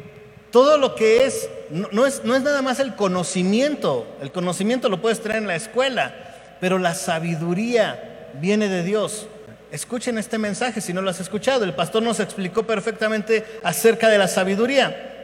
todo 0.51 0.77
lo 0.77 0.93
que 0.93 1.25
es 1.25 1.49
no, 1.71 2.05
es, 2.05 2.23
no 2.23 2.35
es 2.35 2.43
nada 2.43 2.61
más 2.61 2.79
el 2.79 2.95
conocimiento, 2.95 4.07
el 4.21 4.31
conocimiento 4.31 4.89
lo 4.89 5.01
puedes 5.01 5.21
traer 5.21 5.41
en 5.41 5.47
la 5.47 5.55
escuela, 5.55 6.13
pero 6.61 6.77
la 6.77 6.93
sabiduría 6.93 8.29
viene 8.39 8.69
de 8.69 8.83
Dios. 8.83 9.27
Escuchen 9.71 10.19
este 10.19 10.37
mensaje 10.37 10.81
si 10.81 10.93
no 10.93 11.01
lo 11.01 11.09
has 11.09 11.19
escuchado. 11.19 11.65
El 11.65 11.73
pastor 11.73 12.03
nos 12.03 12.19
explicó 12.19 12.63
perfectamente 12.63 13.43
acerca 13.63 14.07
de 14.07 14.19
la 14.19 14.27
sabiduría. 14.27 15.16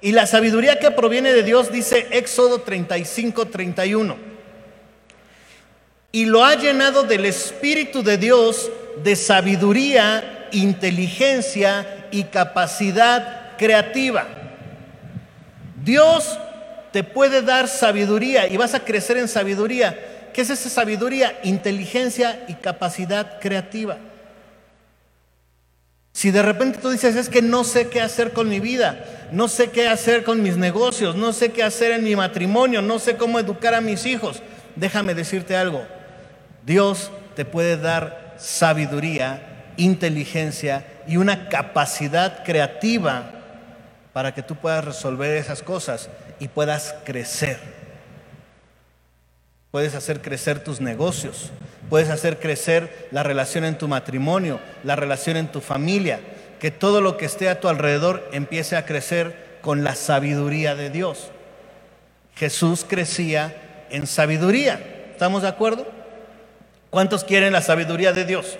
Y 0.00 0.12
la 0.12 0.26
sabiduría 0.26 0.78
que 0.78 0.90
proviene 0.90 1.32
de 1.32 1.42
Dios 1.42 1.72
dice 1.72 2.06
Éxodo 2.10 2.60
35, 2.60 3.46
31. 3.46 4.16
Y 6.12 6.24
lo 6.26 6.44
ha 6.44 6.54
llenado 6.54 7.02
del 7.02 7.24
Espíritu 7.24 8.02
de 8.02 8.18
Dios 8.18 8.70
de 9.02 9.16
sabiduría, 9.16 10.48
inteligencia 10.52 12.06
y 12.10 12.24
capacidad 12.24 13.56
creativa. 13.56 14.26
Dios 15.82 16.38
te 16.92 17.04
puede 17.04 17.42
dar 17.42 17.68
sabiduría 17.68 18.48
y 18.48 18.56
vas 18.56 18.74
a 18.74 18.80
crecer 18.80 19.18
en 19.18 19.28
sabiduría. 19.28 19.98
¿Qué 20.32 20.42
es 20.42 20.50
esa 20.50 20.68
sabiduría? 20.68 21.38
Inteligencia 21.42 22.44
y 22.48 22.54
capacidad 22.54 23.38
creativa. 23.40 23.98
Si 26.16 26.30
de 26.30 26.40
repente 26.40 26.78
tú 26.78 26.88
dices, 26.88 27.14
es 27.14 27.28
que 27.28 27.42
no 27.42 27.62
sé 27.62 27.90
qué 27.90 28.00
hacer 28.00 28.32
con 28.32 28.48
mi 28.48 28.58
vida, 28.58 29.04
no 29.32 29.48
sé 29.48 29.68
qué 29.68 29.86
hacer 29.86 30.24
con 30.24 30.42
mis 30.42 30.56
negocios, 30.56 31.14
no 31.14 31.34
sé 31.34 31.52
qué 31.52 31.62
hacer 31.62 31.92
en 31.92 32.04
mi 32.04 32.16
matrimonio, 32.16 32.80
no 32.80 32.98
sé 32.98 33.18
cómo 33.18 33.38
educar 33.38 33.74
a 33.74 33.82
mis 33.82 34.06
hijos, 34.06 34.42
déjame 34.76 35.12
decirte 35.12 35.54
algo. 35.58 35.84
Dios 36.64 37.10
te 37.34 37.44
puede 37.44 37.76
dar 37.76 38.34
sabiduría, 38.38 39.74
inteligencia 39.76 40.86
y 41.06 41.18
una 41.18 41.50
capacidad 41.50 42.44
creativa 42.44 43.32
para 44.14 44.32
que 44.32 44.42
tú 44.42 44.54
puedas 44.56 44.86
resolver 44.86 45.36
esas 45.36 45.62
cosas 45.62 46.08
y 46.40 46.48
puedas 46.48 46.94
crecer. 47.04 47.75
Puedes 49.76 49.94
hacer 49.94 50.22
crecer 50.22 50.64
tus 50.64 50.80
negocios, 50.80 51.50
puedes 51.90 52.08
hacer 52.08 52.38
crecer 52.38 53.08
la 53.10 53.22
relación 53.22 53.62
en 53.62 53.76
tu 53.76 53.88
matrimonio, 53.88 54.58
la 54.84 54.96
relación 54.96 55.36
en 55.36 55.52
tu 55.52 55.60
familia, 55.60 56.18
que 56.58 56.70
todo 56.70 57.02
lo 57.02 57.18
que 57.18 57.26
esté 57.26 57.50
a 57.50 57.60
tu 57.60 57.68
alrededor 57.68 58.26
empiece 58.32 58.76
a 58.76 58.86
crecer 58.86 59.58
con 59.60 59.84
la 59.84 59.94
sabiduría 59.94 60.74
de 60.76 60.88
Dios. 60.88 61.30
Jesús 62.36 62.86
crecía 62.88 63.86
en 63.90 64.06
sabiduría. 64.06 64.80
¿Estamos 65.12 65.42
de 65.42 65.48
acuerdo? 65.48 65.86
¿Cuántos 66.88 67.22
quieren 67.22 67.52
la 67.52 67.60
sabiduría 67.60 68.14
de 68.14 68.24
Dios? 68.24 68.56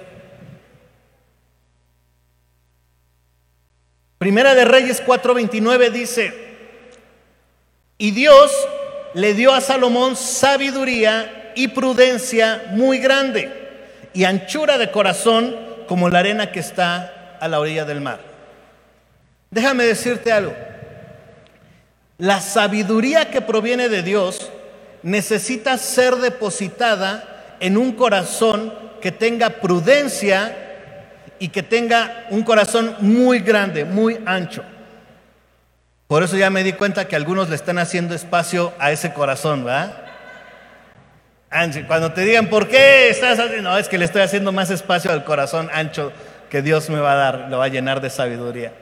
Primera 4.19 4.55
de 4.55 4.67
Reyes 4.67 5.03
4:29 5.03 5.91
dice, 5.93 6.35
y 7.97 8.11
Dios 8.11 8.53
le 9.17 9.33
dio 9.33 9.55
a 9.55 9.63
Salomón 9.63 10.15
sabiduría 10.15 11.53
y 11.57 11.69
prudencia 11.69 12.65
muy 12.73 12.99
grande 12.99 13.51
y 14.13 14.25
anchura 14.25 14.77
de 14.77 14.91
corazón 14.91 15.57
como 15.89 16.11
la 16.11 16.19
arena 16.19 16.53
que 16.53 16.61
está 16.61 17.39
a 17.41 17.49
la 17.49 17.59
orilla 17.59 17.87
del 17.87 18.03
mar. 18.03 18.21
Déjame 19.51 19.85
decirte 19.85 20.33
algo. 20.33 20.55
La 22.19 22.43
sabiduría 22.43 23.31
que 23.31 23.41
proviene 23.41 23.89
de 23.89 24.03
Dios 24.03 24.51
necesita 25.03 25.79
ser 25.79 26.17
depositada 26.17 27.57
en 27.61 27.79
un 27.79 27.93
corazón 27.93 28.75
que 29.01 29.13
tenga 29.13 29.49
prudencia 29.49 30.55
y 31.39 31.49
que 31.49 31.63
tenga 31.63 32.27
un 32.29 32.43
corazón 32.43 32.95
muy 33.01 33.39
grande, 33.39 33.87
muy 33.87 34.21
ancho. 34.27 34.63
Por 36.09 36.23
eso 36.23 36.37
ya 36.37 36.51
me 36.51 36.63
di 36.63 36.73
cuenta 36.73 37.09
que 37.09 37.17
algunos 37.17 37.49
le 37.49 37.57
están 37.57 37.79
haciendo 37.79 38.15
espacio 38.15 38.73
a 38.79 38.93
ese 38.93 39.13
corazón, 39.13 39.65
¿verdad? 39.65 40.05
Cuando 41.87 42.13
te 42.13 42.21
digan, 42.23 42.49
¿por 42.49 42.69
qué 42.69 43.09
estás 43.09 43.39
haciendo? 43.39 43.71
No, 43.71 43.79
es 43.79 43.89
que 43.89 43.99
le 43.99 44.05
estoy 44.05 44.23
haciendo 44.23 44.53
más 44.53 44.71
espacio 44.71 45.11
al 45.11 45.25
corazón 45.25 45.69
ancho 45.73 46.13
que 46.51 46.63
Dios 46.63 46.91
me 46.91 47.01
va 47.01 47.13
a 47.13 47.17
dar, 47.17 47.47
lo 47.51 47.59
va 47.59 47.65
a 47.65 47.69
llenar 47.69 48.01
de 48.01 48.11
sabiduría. 48.11 48.73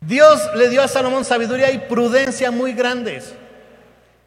Dios 0.00 0.40
le 0.54 0.68
dio 0.68 0.82
a 0.82 0.88
Salomón 0.88 1.24
sabiduría 1.24 1.70
y 1.72 1.78
prudencia 1.78 2.50
muy 2.50 2.72
grandes. 2.72 3.34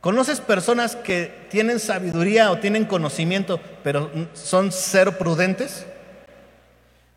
¿Conoces 0.01 0.39
personas 0.39 0.95
que 0.95 1.47
tienen 1.49 1.79
sabiduría 1.79 2.51
o 2.51 2.59
tienen 2.59 2.85
conocimiento, 2.85 3.59
pero 3.83 4.11
son 4.33 4.71
cero 4.71 5.17
prudentes? 5.17 5.85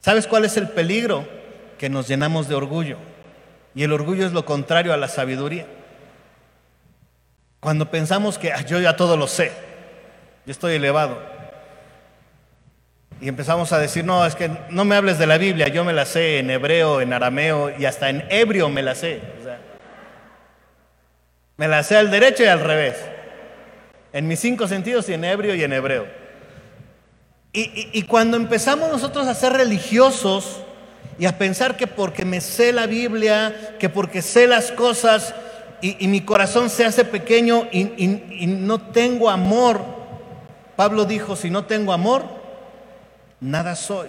¿Sabes 0.00 0.26
cuál 0.26 0.44
es 0.44 0.56
el 0.56 0.68
peligro? 0.68 1.26
Que 1.78 1.88
nos 1.88 2.08
llenamos 2.08 2.48
de 2.48 2.54
orgullo. 2.54 2.98
Y 3.74 3.84
el 3.84 3.92
orgullo 3.92 4.26
es 4.26 4.32
lo 4.32 4.44
contrario 4.44 4.92
a 4.92 4.96
la 4.96 5.08
sabiduría. 5.08 5.66
Cuando 7.60 7.90
pensamos 7.90 8.38
que 8.38 8.52
yo 8.66 8.80
ya 8.80 8.96
todo 8.96 9.16
lo 9.16 9.26
sé, 9.26 9.52
yo 10.44 10.52
estoy 10.52 10.74
elevado. 10.74 11.18
Y 13.20 13.28
empezamos 13.28 13.72
a 13.72 13.78
decir, 13.78 14.04
no, 14.04 14.26
es 14.26 14.34
que 14.34 14.50
no 14.70 14.84
me 14.84 14.96
hables 14.96 15.16
de 15.18 15.28
la 15.28 15.38
Biblia, 15.38 15.68
yo 15.68 15.84
me 15.84 15.92
la 15.92 16.04
sé 16.04 16.40
en 16.40 16.50
hebreo, 16.50 17.00
en 17.00 17.12
arameo 17.12 17.70
y 17.78 17.84
hasta 17.84 18.10
en 18.10 18.24
ebrio 18.30 18.68
me 18.68 18.82
la 18.82 18.96
sé. 18.96 19.20
Me 21.56 21.68
la 21.68 21.84
sé 21.84 21.96
al 21.96 22.10
derecho 22.10 22.42
y 22.42 22.46
al 22.46 22.58
revés. 22.58 22.96
En 24.12 24.26
mis 24.26 24.40
cinco 24.40 24.66
sentidos 24.66 25.08
y 25.08 25.14
en 25.14 25.24
ebrio 25.24 25.54
y 25.54 25.62
en 25.62 25.72
hebreo. 25.72 26.22
Y, 27.54 28.02
cuando 28.04 28.38
empezamos 28.38 28.90
nosotros 28.90 29.26
a 29.26 29.34
ser 29.34 29.52
religiosos 29.52 30.62
y 31.18 31.26
a 31.26 31.38
pensar 31.38 31.76
que 31.76 31.86
porque 31.86 32.24
me 32.24 32.40
sé 32.40 32.72
la 32.72 32.86
Biblia, 32.86 33.76
que 33.78 33.88
porque 33.88 34.22
sé 34.22 34.46
las 34.46 34.72
cosas 34.72 35.34
y, 35.80 36.06
mi 36.08 36.20
corazón 36.20 36.70
se 36.70 36.84
hace 36.84 37.04
pequeño 37.04 37.68
y 37.72 38.46
no 38.46 38.80
tengo 38.80 39.30
amor, 39.30 39.80
Pablo 40.76 41.04
dijo, 41.04 41.36
si 41.36 41.50
no 41.50 41.64
tengo 41.64 41.92
amor, 41.92 42.24
nada 43.40 43.74
soy 43.74 44.08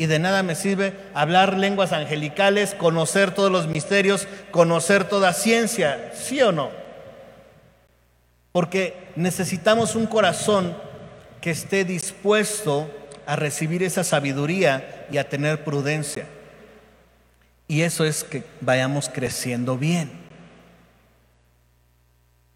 y 0.00 0.06
de 0.06 0.18
nada 0.18 0.42
me 0.42 0.54
sirve 0.54 0.94
hablar 1.12 1.58
lenguas 1.58 1.92
angelicales, 1.92 2.74
conocer 2.74 3.34
todos 3.34 3.52
los 3.52 3.66
misterios, 3.66 4.26
conocer 4.50 5.04
toda 5.04 5.34
ciencia, 5.34 6.12
¿sí 6.14 6.40
o 6.40 6.52
no? 6.52 6.70
Porque 8.50 9.08
necesitamos 9.14 9.96
un 9.96 10.06
corazón 10.06 10.74
que 11.42 11.50
esté 11.50 11.84
dispuesto 11.84 12.90
a 13.30 13.36
recibir 13.36 13.84
esa 13.84 14.02
sabiduría 14.02 15.06
y 15.08 15.18
a 15.18 15.28
tener 15.28 15.62
prudencia. 15.62 16.26
Y 17.68 17.82
eso 17.82 18.04
es 18.04 18.24
que 18.24 18.42
vayamos 18.60 19.08
creciendo 19.08 19.78
bien. 19.78 20.10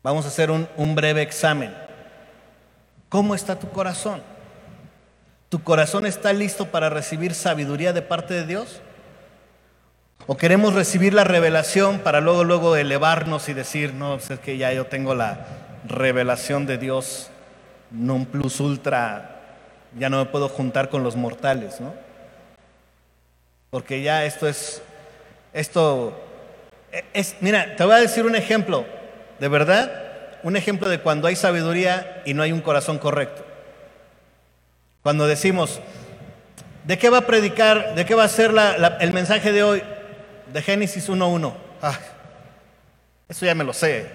Vamos 0.03 0.25
a 0.25 0.29
hacer 0.29 0.51
un, 0.51 0.69
un 0.77 0.97
breve 0.97 1.23
examen. 1.23 1.73
¿Cómo 3.09 3.37
está 3.37 3.57
tu 3.57 3.71
corazón? 3.71 4.21
¿Tu 5.49 5.63
corazón 5.63 6.07
está 6.07 6.33
listo 6.33 6.67
para 6.67 6.91
recibir 6.91 7.35
sabiduría 7.35 7.93
de 7.93 8.03
parte 8.03 8.35
de 8.35 8.45
Dios? 8.45 8.81
¿O 10.27 10.37
queremos 10.37 10.75
recibir 10.75 11.15
la 11.15 11.23
revelación 11.23 12.01
para 12.01 12.21
luego, 12.21 12.43
luego 12.43 12.75
elevarnos 12.75 13.49
y 13.49 13.53
decir, 13.53 13.95
no, 13.95 14.17
pues 14.17 14.29
es 14.29 14.41
que 14.41 14.59
ya 14.59 14.73
yo 14.73 14.87
tengo 14.87 15.15
la 15.15 15.47
revelación 15.87 16.67
de 16.67 16.79
Dios 16.79 17.31
non 17.93 18.27
plus 18.27 18.59
ultra, 18.59 19.34
ya 19.99 20.11
no 20.11 20.19
me 20.19 20.31
puedo 20.31 20.49
juntar 20.49 20.89
con 20.89 21.03
los 21.03 21.17
mortales, 21.17 21.81
¿no? 21.81 21.95
Porque 23.71 24.03
ya 24.03 24.25
esto 24.25 24.49
es, 24.49 24.83
esto 25.53 26.17
es, 27.13 27.37
mira, 27.41 27.77
te 27.77 27.85
voy 27.85 27.95
a 27.95 27.99
decir 27.99 28.25
un 28.25 28.37
ejemplo, 28.37 28.85
de 29.41 29.49
verdad, 29.49 29.91
un 30.43 30.57
ejemplo 30.57 30.89
de 30.89 31.01
cuando 31.01 31.27
hay 31.27 31.37
sabiduría 31.37 32.23
y 32.25 32.35
no 32.35 32.43
hay 32.43 32.53
un 32.53 32.61
corazón 32.61 32.99
correcto. 32.99 33.45
Cuando 35.03 35.27
decimos, 35.27 35.81
¿de 36.85 36.99
qué 36.99 37.11
va 37.11 37.19
a 37.19 37.27
predicar, 37.27 37.95
de 37.95 38.05
qué 38.05 38.15
va 38.15 38.25
a 38.25 38.29
ser 38.29 38.53
el 39.01 39.13
mensaje 39.13 39.53
de 39.53 39.63
hoy? 39.63 39.83
De 40.53 40.63
Génesis 40.63 41.09
1.1. 41.09 41.53
Ah, 41.83 41.99
eso 43.29 43.45
ya 43.45 43.55
me 43.55 43.65
lo 43.65 43.73
sé. 43.73 44.07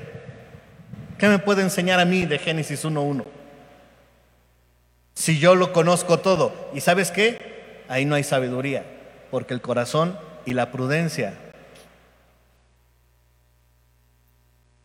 ¿Qué 1.18 1.28
me 1.28 1.40
puede 1.40 1.62
enseñar 1.62 2.00
a 2.00 2.06
mí 2.06 2.26
de 2.26 2.40
Génesis 2.40 2.86
1.1? 2.86 3.26
Si 5.20 5.38
yo 5.38 5.54
lo 5.54 5.74
conozco 5.74 6.20
todo. 6.20 6.54
¿Y 6.74 6.80
sabes 6.80 7.12
qué? 7.12 7.84
Ahí 7.90 8.06
no 8.06 8.16
hay 8.16 8.24
sabiduría, 8.24 8.86
porque 9.30 9.54
el 9.54 9.60
corazón 9.60 10.18
y 10.46 10.54
la 10.54 10.72
prudencia. 10.72 11.34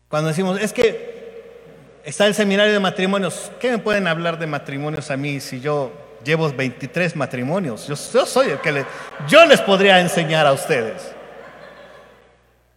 Cuando 0.09 0.27
decimos, 0.27 0.59
es 0.59 0.73
que 0.73 2.01
está 2.03 2.27
el 2.27 2.35
seminario 2.35 2.73
de 2.73 2.81
matrimonios, 2.81 3.49
¿qué 3.61 3.71
me 3.71 3.77
pueden 3.77 4.07
hablar 4.07 4.37
de 4.37 4.45
matrimonios 4.45 5.09
a 5.09 5.15
mí 5.15 5.39
si 5.39 5.61
yo 5.61 5.93
llevo 6.25 6.51
23 6.51 7.15
matrimonios? 7.15 7.87
Yo, 7.87 7.95
soy 7.95 8.49
el 8.49 8.59
que 8.59 8.73
les, 8.73 8.85
yo 9.29 9.45
les 9.45 9.61
podría 9.61 10.01
enseñar 10.01 10.45
a 10.45 10.51
ustedes. 10.51 11.13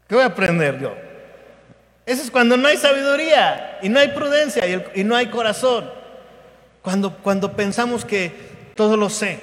¿Qué 0.07 0.15
voy 0.15 0.23
a 0.23 0.29
aprender 0.29 0.79
yo? 0.79 0.95
Eso 2.07 2.23
es 2.23 2.31
cuando 2.31 2.57
no 2.57 2.69
hay 2.69 2.77
sabiduría 2.77 3.81
y 3.83 3.89
no 3.89 3.99
hay 3.99 4.09
prudencia 4.13 4.65
y, 4.65 5.01
y 5.01 5.03
no 5.03 5.17
hay 5.17 5.27
corazón. 5.27 5.98
Cuando, 6.83 7.17
cuando 7.19 7.55
pensamos 7.55 8.05
que 8.05 8.33
todo 8.75 8.97
lo 8.97 9.11
sé. 9.11 9.41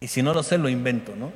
Y 0.00 0.08
si 0.08 0.22
no 0.22 0.32
lo 0.32 0.42
sé, 0.42 0.58
lo 0.58 0.68
invento, 0.68 1.14
¿no? 1.16 1.32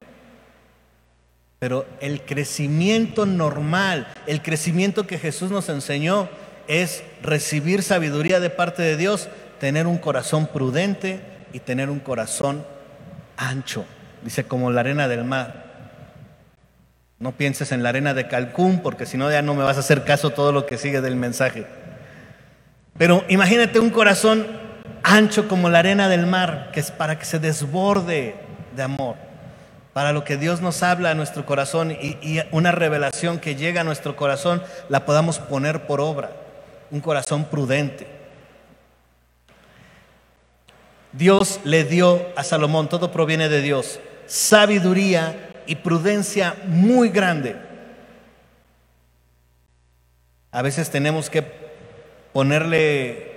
Pero 1.58 1.86
el 2.00 2.22
crecimiento 2.22 3.26
normal, 3.26 4.08
el 4.26 4.40
crecimiento 4.40 5.06
que 5.06 5.18
Jesús 5.18 5.50
nos 5.50 5.68
enseñó 5.68 6.28
es 6.68 7.02
recibir 7.22 7.82
sabiduría 7.82 8.40
de 8.40 8.48
parte 8.48 8.82
de 8.82 8.96
Dios, 8.96 9.28
tener 9.58 9.86
un 9.86 9.98
corazón 9.98 10.46
prudente 10.46 11.20
y 11.52 11.58
tener 11.60 11.90
un 11.90 11.98
corazón 11.98 12.64
ancho, 13.36 13.84
dice 14.22 14.44
como 14.44 14.70
la 14.70 14.80
arena 14.80 15.08
del 15.08 15.24
mar. 15.24 15.70
No 17.18 17.32
pienses 17.32 17.72
en 17.72 17.82
la 17.82 17.90
arena 17.90 18.14
de 18.14 18.28
Calcún 18.28 18.80
porque 18.80 19.04
si 19.04 19.18
no 19.18 19.30
ya 19.30 19.42
no 19.42 19.54
me 19.54 19.64
vas 19.64 19.76
a 19.76 19.80
hacer 19.80 20.04
caso 20.04 20.30
todo 20.30 20.52
lo 20.52 20.64
que 20.64 20.78
sigue 20.78 21.02
del 21.02 21.16
mensaje. 21.16 21.66
Pero 22.96 23.24
imagínate 23.28 23.78
un 23.78 23.90
corazón 23.90 24.46
ancho 25.02 25.48
como 25.48 25.68
la 25.68 25.80
arena 25.80 26.08
del 26.08 26.26
mar, 26.26 26.70
que 26.72 26.80
es 26.80 26.90
para 26.90 27.18
que 27.18 27.24
se 27.24 27.38
desborde 27.38 28.36
de 28.74 28.82
amor, 28.82 29.16
para 29.92 30.12
lo 30.12 30.24
que 30.24 30.36
Dios 30.36 30.60
nos 30.60 30.82
habla 30.82 31.10
a 31.10 31.14
nuestro 31.14 31.44
corazón 31.46 31.90
y, 31.92 32.40
una 32.52 32.72
revelación 32.72 33.38
que 33.38 33.56
llega 33.56 33.80
a 33.80 33.84
nuestro 33.84 34.16
corazón 34.16 34.62
la 34.88 35.04
podamos 35.04 35.38
poner 35.38 35.86
por 35.86 36.00
obra. 36.00 36.30
Un 36.90 37.00
corazón 37.00 37.44
prudente. 37.44 38.06
Dios 41.12 41.60
le 41.64 41.84
dio 41.84 42.26
a 42.36 42.44
Salomón, 42.44 42.88
todo 42.88 43.10
proviene 43.10 43.48
de 43.48 43.62
Dios, 43.62 44.00
sabiduría 44.26 45.50
y 45.66 45.76
prudencia 45.76 46.56
muy 46.66 47.08
grande. 47.08 47.56
A 50.52 50.62
veces 50.62 50.90
tenemos 50.90 51.30
que 51.30 51.69
ponerle 52.32 53.30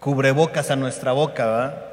cubrebocas 0.00 0.70
a 0.70 0.76
nuestra 0.76 1.12
boca, 1.12 1.46
¿verdad? 1.46 1.84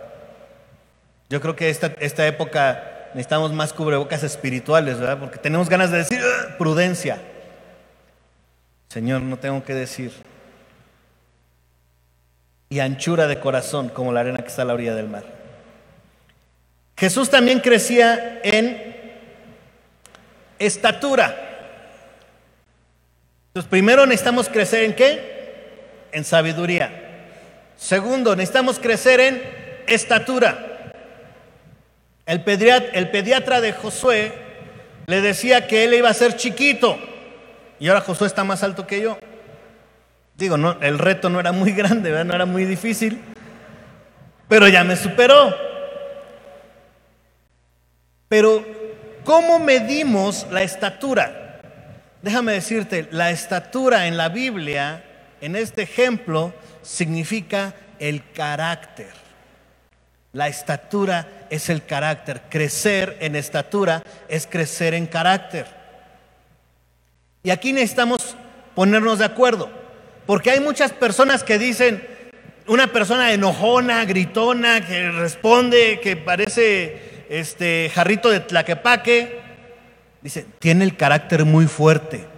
Yo 1.29 1.39
creo 1.39 1.55
que 1.55 1.69
esta, 1.69 1.93
esta 1.99 2.27
época 2.27 3.09
necesitamos 3.13 3.53
más 3.53 3.73
cubrebocas 3.73 4.23
espirituales, 4.23 4.99
¿verdad? 4.99 5.19
Porque 5.19 5.37
tenemos 5.37 5.69
ganas 5.69 5.91
de 5.91 5.99
decir 5.99 6.21
prudencia. 6.57 7.19
Señor, 8.89 9.21
no 9.21 9.37
tengo 9.37 9.63
que 9.63 9.73
decir. 9.73 10.11
Y 12.69 12.79
anchura 12.79 13.27
de 13.27 13.39
corazón 13.39 13.89
como 13.89 14.11
la 14.11 14.21
arena 14.21 14.39
que 14.39 14.47
está 14.47 14.63
a 14.63 14.65
la 14.65 14.73
orilla 14.73 14.95
del 14.95 15.07
mar. 15.07 15.23
Jesús 16.97 17.29
también 17.29 17.59
crecía 17.61 18.41
en 18.43 18.91
estatura. 20.59 21.35
Entonces, 23.47 23.69
primero 23.69 24.05
necesitamos 24.05 24.47
crecer 24.47 24.83
en 24.83 24.95
qué? 24.95 25.30
En 26.11 26.23
sabiduría. 26.23 26.91
Segundo, 27.77 28.35
necesitamos 28.35 28.79
crecer 28.79 29.19
en 29.19 29.41
estatura. 29.87 30.93
El 32.25 32.43
pediatra, 32.43 33.61
de 33.61 33.73
Josué 33.73 34.33
le 35.07 35.21
decía 35.21 35.67
que 35.67 35.83
él 35.83 35.93
iba 35.93 36.09
a 36.09 36.13
ser 36.13 36.35
chiquito 36.35 36.97
y 37.79 37.87
ahora 37.87 38.01
Josué 38.01 38.27
está 38.27 38.43
más 38.43 38.63
alto 38.63 38.85
que 38.85 39.01
yo. 39.01 39.17
Digo, 40.37 40.57
no, 40.57 40.77
el 40.81 40.99
reto 40.99 41.29
no 41.29 41.39
era 41.39 41.51
muy 41.51 41.71
grande, 41.73 42.23
no 42.23 42.33
era 42.33 42.45
muy 42.45 42.65
difícil, 42.65 43.21
pero 44.47 44.67
ya 44.67 44.83
me 44.83 44.95
superó. 44.95 45.53
Pero 48.27 48.63
¿Cómo 49.23 49.59
medimos 49.59 50.47
la 50.49 50.63
estatura? 50.63 51.59
Déjame 52.23 52.53
decirte, 52.53 53.07
la 53.11 53.29
estatura 53.29 54.07
en 54.07 54.17
la 54.17 54.29
Biblia, 54.29 55.03
en 55.41 55.55
este 55.55 55.81
ejemplo, 55.81 56.53
significa 56.81 57.73
el 57.99 58.31
carácter. 58.31 59.09
La 60.33 60.47
estatura 60.47 61.27
es 61.49 61.69
el 61.69 61.85
carácter. 61.85 62.43
Crecer 62.49 63.17
en 63.19 63.35
estatura 63.35 64.03
es 64.29 64.47
crecer 64.47 64.93
en 64.93 65.07
carácter. 65.07 65.65
Y 67.43 67.49
aquí 67.49 67.73
necesitamos 67.73 68.35
ponernos 68.75 69.19
de 69.19 69.25
acuerdo, 69.25 69.69
porque 70.25 70.51
hay 70.51 70.59
muchas 70.59 70.93
personas 70.93 71.43
que 71.43 71.57
dicen, 71.57 72.07
una 72.67 72.87
persona 72.87 73.33
enojona, 73.33 74.05
gritona, 74.05 74.85
que 74.85 75.11
responde, 75.11 75.99
que 75.99 76.15
parece 76.15 77.25
este 77.29 77.91
jarrito 77.93 78.29
de 78.29 78.39
tlaquepaque, 78.41 79.41
dice, 80.21 80.45
tiene 80.59 80.85
el 80.85 80.95
carácter 80.95 81.45
muy 81.45 81.65
fuerte. 81.65 82.30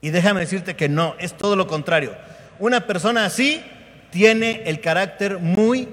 Y 0.00 0.10
déjame 0.10 0.40
decirte 0.40 0.76
que 0.76 0.88
no, 0.88 1.14
es 1.18 1.36
todo 1.36 1.56
lo 1.56 1.66
contrario. 1.66 2.16
Una 2.58 2.86
persona 2.86 3.24
así 3.24 3.62
tiene 4.10 4.62
el 4.66 4.80
carácter 4.80 5.38
muy 5.38 5.88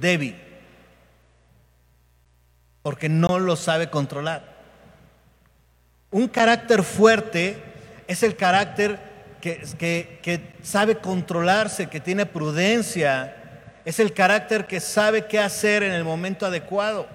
débil, 0.00 0.36
porque 2.82 3.08
no 3.08 3.38
lo 3.38 3.56
sabe 3.56 3.90
controlar. 3.90 4.56
Un 6.10 6.28
carácter 6.28 6.82
fuerte 6.82 7.62
es 8.06 8.22
el 8.22 8.36
carácter 8.36 8.98
que, 9.40 9.62
que, 9.78 10.20
que, 10.22 10.54
sabe 10.62 10.96
controlarse, 10.96 11.88
que 11.88 12.00
tiene 12.00 12.26
prudencia, 12.26 13.34
es 13.84 14.00
el 14.00 14.12
carácter 14.12 14.66
que 14.66 14.80
sabe 14.80 15.26
qué 15.26 15.38
hacer 15.38 15.82
en 15.82 15.92
el 15.92 16.04
momento 16.04 16.46
adecuado 16.46 17.06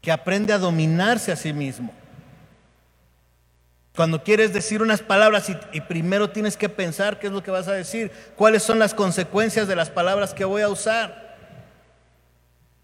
que 0.00 0.10
aprende 0.10 0.52
a 0.52 0.58
dominarse 0.58 1.30
a 1.30 1.36
sí 1.36 1.52
mismo. 1.52 1.92
Cuando 3.94 4.22
quieres 4.24 4.52
decir 4.54 4.80
unas 4.80 5.02
palabras 5.02 5.50
y, 5.72 5.80
primero 5.82 6.30
tienes 6.30 6.56
que 6.56 6.68
pensar 6.68 7.18
qué 7.18 7.26
es 7.26 7.32
lo 7.32 7.42
que 7.42 7.50
vas 7.50 7.68
a 7.68 7.72
decir, 7.72 8.10
cuáles 8.36 8.62
son 8.62 8.78
las 8.78 8.94
consecuencias 8.94 9.68
de 9.68 9.76
las 9.76 9.90
palabras 9.90 10.32
que 10.32 10.44
voy 10.44 10.62
a 10.62 10.68
usar. 10.68 11.36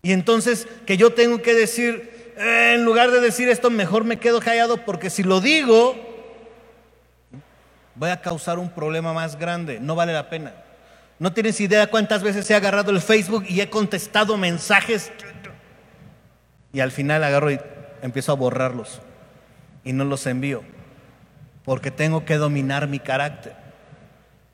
Y 0.02 0.12
entonces 0.12 0.68
que 0.86 0.96
yo 0.96 1.14
tengo 1.14 1.40
que 1.40 1.54
decir, 1.54 2.34
eh, 2.36 2.74
en 2.74 2.84
lugar 2.84 3.10
de 3.10 3.20
decir 3.20 3.48
esto, 3.48 3.70
mejor 3.70 4.04
me 4.04 4.18
quedo 4.18 4.40
callado 4.40 4.84
porque 4.84 5.08
si 5.08 5.22
lo 5.22 5.40
digo, 5.40 5.96
voy 7.94 8.10
a 8.10 8.20
causar 8.20 8.58
un 8.58 8.70
problema 8.70 9.12
más 9.12 9.38
grande, 9.38 9.80
no 9.80 9.94
vale 9.94 10.12
la 10.12 10.28
pena. 10.28 10.52
No 11.18 11.32
tienes 11.32 11.60
idea 11.60 11.88
cuántas 11.88 12.22
veces 12.22 12.48
he 12.50 12.54
agarrado 12.54 12.92
el 12.92 13.00
Facebook 13.00 13.44
y 13.48 13.60
he 13.60 13.70
contestado 13.70 14.36
mensajes 14.36 15.10
y 16.72 16.80
al 16.80 16.92
final 16.92 17.24
agarro 17.24 17.50
y 17.50 17.58
empiezo 18.02 18.32
a 18.32 18.36
borrarlos 18.36 19.00
y 19.84 19.92
no 19.92 20.04
los 20.04 20.26
envío, 20.26 20.62
porque 21.68 21.90
tengo 21.90 22.24
que 22.24 22.38
dominar 22.38 22.88
mi 22.88 22.98
carácter. 22.98 23.52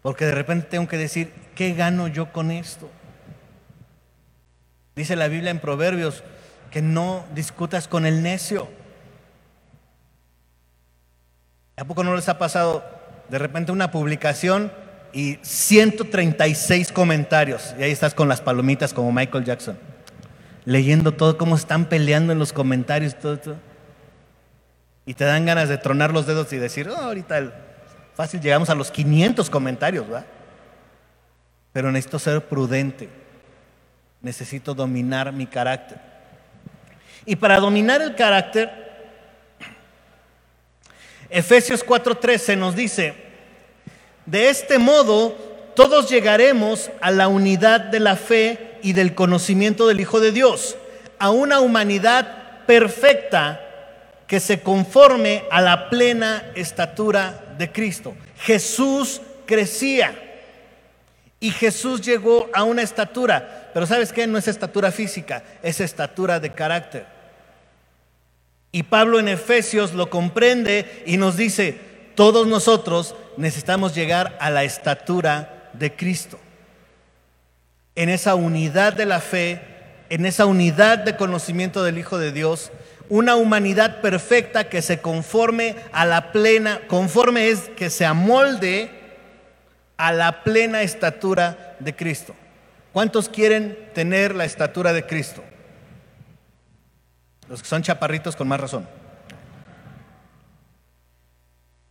Porque 0.02 0.24
de 0.24 0.32
repente 0.32 0.66
tengo 0.68 0.88
que 0.88 0.98
decir, 0.98 1.32
¿qué 1.54 1.72
gano 1.72 2.08
yo 2.08 2.32
con 2.32 2.50
esto? 2.50 2.90
Dice 4.96 5.14
la 5.14 5.28
Biblia 5.28 5.52
en 5.52 5.60
Proverbios 5.60 6.24
que 6.72 6.82
no 6.82 7.24
discutas 7.32 7.86
con 7.86 8.04
el 8.04 8.20
necio. 8.20 8.66
¿A 11.76 11.84
poco 11.84 12.02
no 12.02 12.16
les 12.16 12.28
ha 12.28 12.36
pasado 12.36 12.84
de 13.28 13.38
repente 13.38 13.70
una 13.70 13.92
publicación 13.92 14.72
y 15.12 15.38
136 15.40 16.90
comentarios? 16.90 17.76
Y 17.78 17.84
ahí 17.84 17.92
estás 17.92 18.12
con 18.12 18.28
las 18.28 18.40
palomitas 18.40 18.92
como 18.92 19.12
Michael 19.12 19.44
Jackson, 19.44 19.78
leyendo 20.64 21.12
todo 21.12 21.38
cómo 21.38 21.54
están 21.54 21.84
peleando 21.84 22.32
en 22.32 22.40
los 22.40 22.52
comentarios, 22.52 23.16
todo, 23.16 23.38
todo. 23.38 23.73
Y 25.06 25.14
te 25.14 25.24
dan 25.24 25.44
ganas 25.44 25.68
de 25.68 25.78
tronar 25.78 26.12
los 26.12 26.26
dedos 26.26 26.52
y 26.52 26.56
decir, 26.56 26.88
oh, 26.88 26.96
ahorita 26.96 27.52
fácil 28.14 28.40
llegamos 28.40 28.70
a 28.70 28.74
los 28.74 28.90
500 28.90 29.50
comentarios, 29.50 30.10
¿va? 30.10 30.24
Pero 31.72 31.90
necesito 31.90 32.18
ser 32.18 32.40
prudente, 32.42 33.08
necesito 34.22 34.74
dominar 34.74 35.32
mi 35.32 35.46
carácter. 35.46 35.98
Y 37.26 37.36
para 37.36 37.58
dominar 37.58 38.00
el 38.00 38.14
carácter, 38.14 38.70
Efesios 41.28 41.84
4:13 41.84 42.56
nos 42.56 42.76
dice, 42.76 43.14
de 44.24 44.48
este 44.48 44.78
modo 44.78 45.36
todos 45.74 46.08
llegaremos 46.08 46.90
a 47.00 47.10
la 47.10 47.28
unidad 47.28 47.80
de 47.80 48.00
la 48.00 48.16
fe 48.16 48.78
y 48.82 48.92
del 48.92 49.14
conocimiento 49.14 49.88
del 49.88 50.00
Hijo 50.00 50.20
de 50.20 50.32
Dios, 50.32 50.76
a 51.18 51.30
una 51.30 51.60
humanidad 51.60 52.64
perfecta 52.66 53.63
que 54.26 54.40
se 54.40 54.60
conforme 54.60 55.44
a 55.50 55.60
la 55.60 55.90
plena 55.90 56.52
estatura 56.54 57.54
de 57.58 57.70
Cristo. 57.70 58.14
Jesús 58.38 59.20
crecía 59.46 60.14
y 61.40 61.50
Jesús 61.50 62.00
llegó 62.00 62.48
a 62.54 62.62
una 62.62 62.82
estatura, 62.82 63.70
pero 63.74 63.86
¿sabes 63.86 64.12
qué? 64.12 64.26
No 64.26 64.38
es 64.38 64.48
estatura 64.48 64.90
física, 64.90 65.42
es 65.62 65.80
estatura 65.80 66.40
de 66.40 66.52
carácter. 66.52 67.06
Y 68.72 68.84
Pablo 68.84 69.20
en 69.20 69.28
Efesios 69.28 69.92
lo 69.92 70.10
comprende 70.10 71.04
y 71.06 71.16
nos 71.16 71.36
dice, 71.36 71.78
todos 72.14 72.46
nosotros 72.46 73.14
necesitamos 73.36 73.94
llegar 73.94 74.36
a 74.40 74.50
la 74.50 74.64
estatura 74.64 75.70
de 75.74 75.94
Cristo. 75.94 76.38
En 77.94 78.08
esa 78.08 78.34
unidad 78.34 78.94
de 78.94 79.06
la 79.06 79.20
fe, 79.20 79.60
en 80.08 80.26
esa 80.26 80.46
unidad 80.46 80.98
de 80.98 81.16
conocimiento 81.16 81.84
del 81.84 81.98
Hijo 81.98 82.18
de 82.18 82.32
Dios, 82.32 82.72
una 83.08 83.36
humanidad 83.36 84.00
perfecta 84.00 84.68
que 84.68 84.82
se 84.82 85.00
conforme 85.00 85.76
a 85.92 86.04
la 86.06 86.32
plena, 86.32 86.80
conforme 86.86 87.48
es 87.48 87.70
que 87.76 87.90
se 87.90 88.06
amolde 88.06 88.90
a 89.96 90.12
la 90.12 90.42
plena 90.42 90.82
estatura 90.82 91.76
de 91.80 91.94
Cristo. 91.94 92.34
¿Cuántos 92.92 93.28
quieren 93.28 93.90
tener 93.92 94.34
la 94.34 94.44
estatura 94.44 94.92
de 94.92 95.04
Cristo? 95.04 95.42
Los 97.48 97.62
que 97.62 97.68
son 97.68 97.82
chaparritos 97.82 98.36
con 98.36 98.48
más 98.48 98.60
razón. 98.60 98.88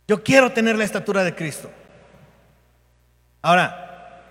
Yo 0.06 0.22
quiero 0.22 0.52
tener 0.52 0.76
la 0.76 0.84
estatura 0.84 1.24
de 1.24 1.34
Cristo. 1.34 1.70
Ahora, 3.40 4.22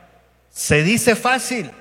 se 0.49 0.83
dice 0.83 1.15
fácil, 1.15 1.71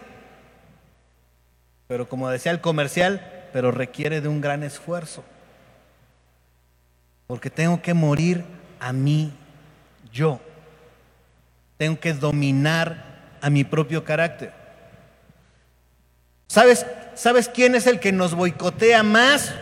pero 1.87 2.09
como 2.09 2.31
decía 2.31 2.53
el 2.53 2.61
comercial, 2.61 3.42
pero 3.53 3.71
requiere 3.71 4.21
de 4.21 4.29
un 4.29 4.41
gran 4.41 4.63
esfuerzo. 4.63 5.23
Porque 7.27 7.51
tengo 7.51 7.81
que 7.83 7.95
morir 7.95 8.45
a 8.81 8.93
mí 8.93 9.33
yo. 10.13 10.41
Tengo 11.77 11.99
que 12.01 12.13
dominar 12.13 13.37
a 13.41 13.51
mi 13.51 13.65
propio 13.65 14.05
carácter. 14.05 14.53
¿Sabes, 16.47 16.87
¿Sabes 17.15 17.49
quién 17.49 17.75
es 17.75 17.87
el 17.87 18.01
que 18.01 18.13
nos 18.13 18.35
boicotea 18.35 19.03
más? 19.03 19.55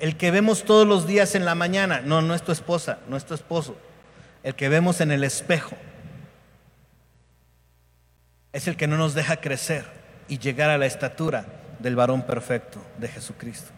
El 0.00 0.16
que 0.16 0.30
vemos 0.30 0.64
todos 0.64 0.86
los 0.86 1.06
días 1.06 1.34
en 1.34 1.44
la 1.44 1.54
mañana. 1.54 2.00
No, 2.00 2.22
no 2.22 2.34
es 2.34 2.42
tu 2.42 2.52
esposa, 2.52 2.98
no 3.08 3.16
es 3.16 3.24
tu 3.24 3.34
esposo. 3.34 3.76
El 4.42 4.54
que 4.54 4.68
vemos 4.68 5.00
en 5.00 5.12
el 5.12 5.24
espejo. 5.24 5.76
Es 8.52 8.68
el 8.68 8.76
que 8.76 8.86
no 8.86 8.96
nos 8.96 9.14
deja 9.14 9.36
crecer 9.36 9.84
y 10.28 10.38
llegar 10.38 10.70
a 10.70 10.78
la 10.78 10.86
estatura 10.86 11.61
del 11.82 11.96
varón 11.96 12.22
perfecto 12.22 12.80
de 12.98 13.08
Jesucristo. 13.08 13.70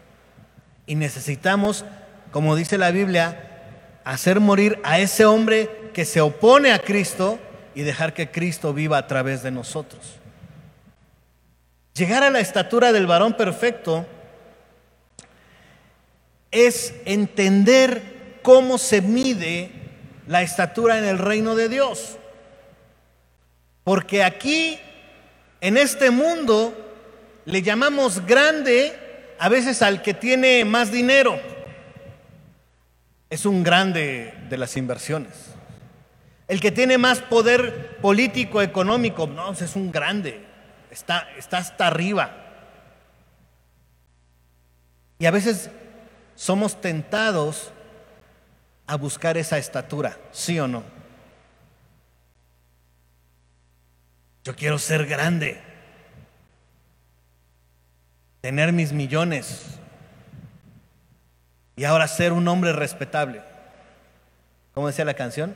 Y 0.85 0.95
necesitamos, 0.95 1.83
como 2.31 2.55
dice 2.55 2.77
la 2.77 2.91
Biblia, 2.91 3.99
hacer 4.03 4.39
morir 4.39 4.79
a 4.83 4.99
ese 4.99 5.25
hombre 5.25 5.89
que 5.93 6.05
se 6.05 6.21
opone 6.21 6.71
a 6.71 6.79
Cristo 6.79 7.39
y 7.73 7.81
dejar 7.81 8.13
que 8.13 8.31
Cristo 8.31 8.73
viva 8.73 8.97
a 8.97 9.07
través 9.07 9.43
de 9.43 9.51
nosotros. 9.51 10.19
Llegar 11.95 12.23
a 12.23 12.29
la 12.29 12.39
estatura 12.39 12.91
del 12.91 13.07
varón 13.07 13.33
perfecto 13.33 14.05
es 16.51 16.93
entender 17.05 18.39
cómo 18.41 18.77
se 18.77 19.01
mide 19.01 19.71
la 20.27 20.41
estatura 20.41 20.97
en 20.97 21.05
el 21.05 21.17
reino 21.17 21.55
de 21.55 21.69
Dios. 21.69 22.17
Porque 23.83 24.23
aquí, 24.23 24.79
en 25.61 25.77
este 25.77 26.11
mundo, 26.11 26.84
le 27.45 27.61
llamamos 27.61 28.25
grande 28.25 28.93
a 29.39 29.49
veces 29.49 29.81
al 29.81 30.01
que 30.01 30.13
tiene 30.13 30.65
más 30.65 30.91
dinero. 30.91 31.39
Es 33.29 33.45
un 33.45 33.63
grande 33.63 34.33
de 34.49 34.57
las 34.57 34.77
inversiones. 34.77 35.33
El 36.47 36.59
que 36.59 36.71
tiene 36.71 36.97
más 36.97 37.19
poder 37.19 37.97
político, 37.97 38.61
económico, 38.61 39.27
no, 39.27 39.51
es 39.51 39.75
un 39.75 39.91
grande 39.91 40.45
está, 40.95 41.27
está 41.37 41.57
hasta 41.57 41.87
arriba. 41.87 42.31
Y 45.19 45.25
a 45.25 45.31
veces 45.31 45.69
somos 46.35 46.81
tentados 46.81 47.71
a 48.87 48.95
buscar 48.95 49.37
esa 49.37 49.57
estatura, 49.57 50.17
¿sí 50.31 50.59
o 50.59 50.67
no? 50.67 50.83
Yo 54.43 54.55
quiero 54.55 54.77
ser 54.77 55.05
grande, 55.05 55.61
tener 58.45 58.71
mis 58.71 58.93
millones 58.93 59.65
y 61.75 61.83
ahora 61.83 62.07
ser 62.07 62.31
un 62.31 62.47
hombre 62.47 62.73
respetable. 62.73 63.41
¿Cómo 64.75 64.85
decía 64.85 65.03
la 65.03 65.15
canción? 65.15 65.55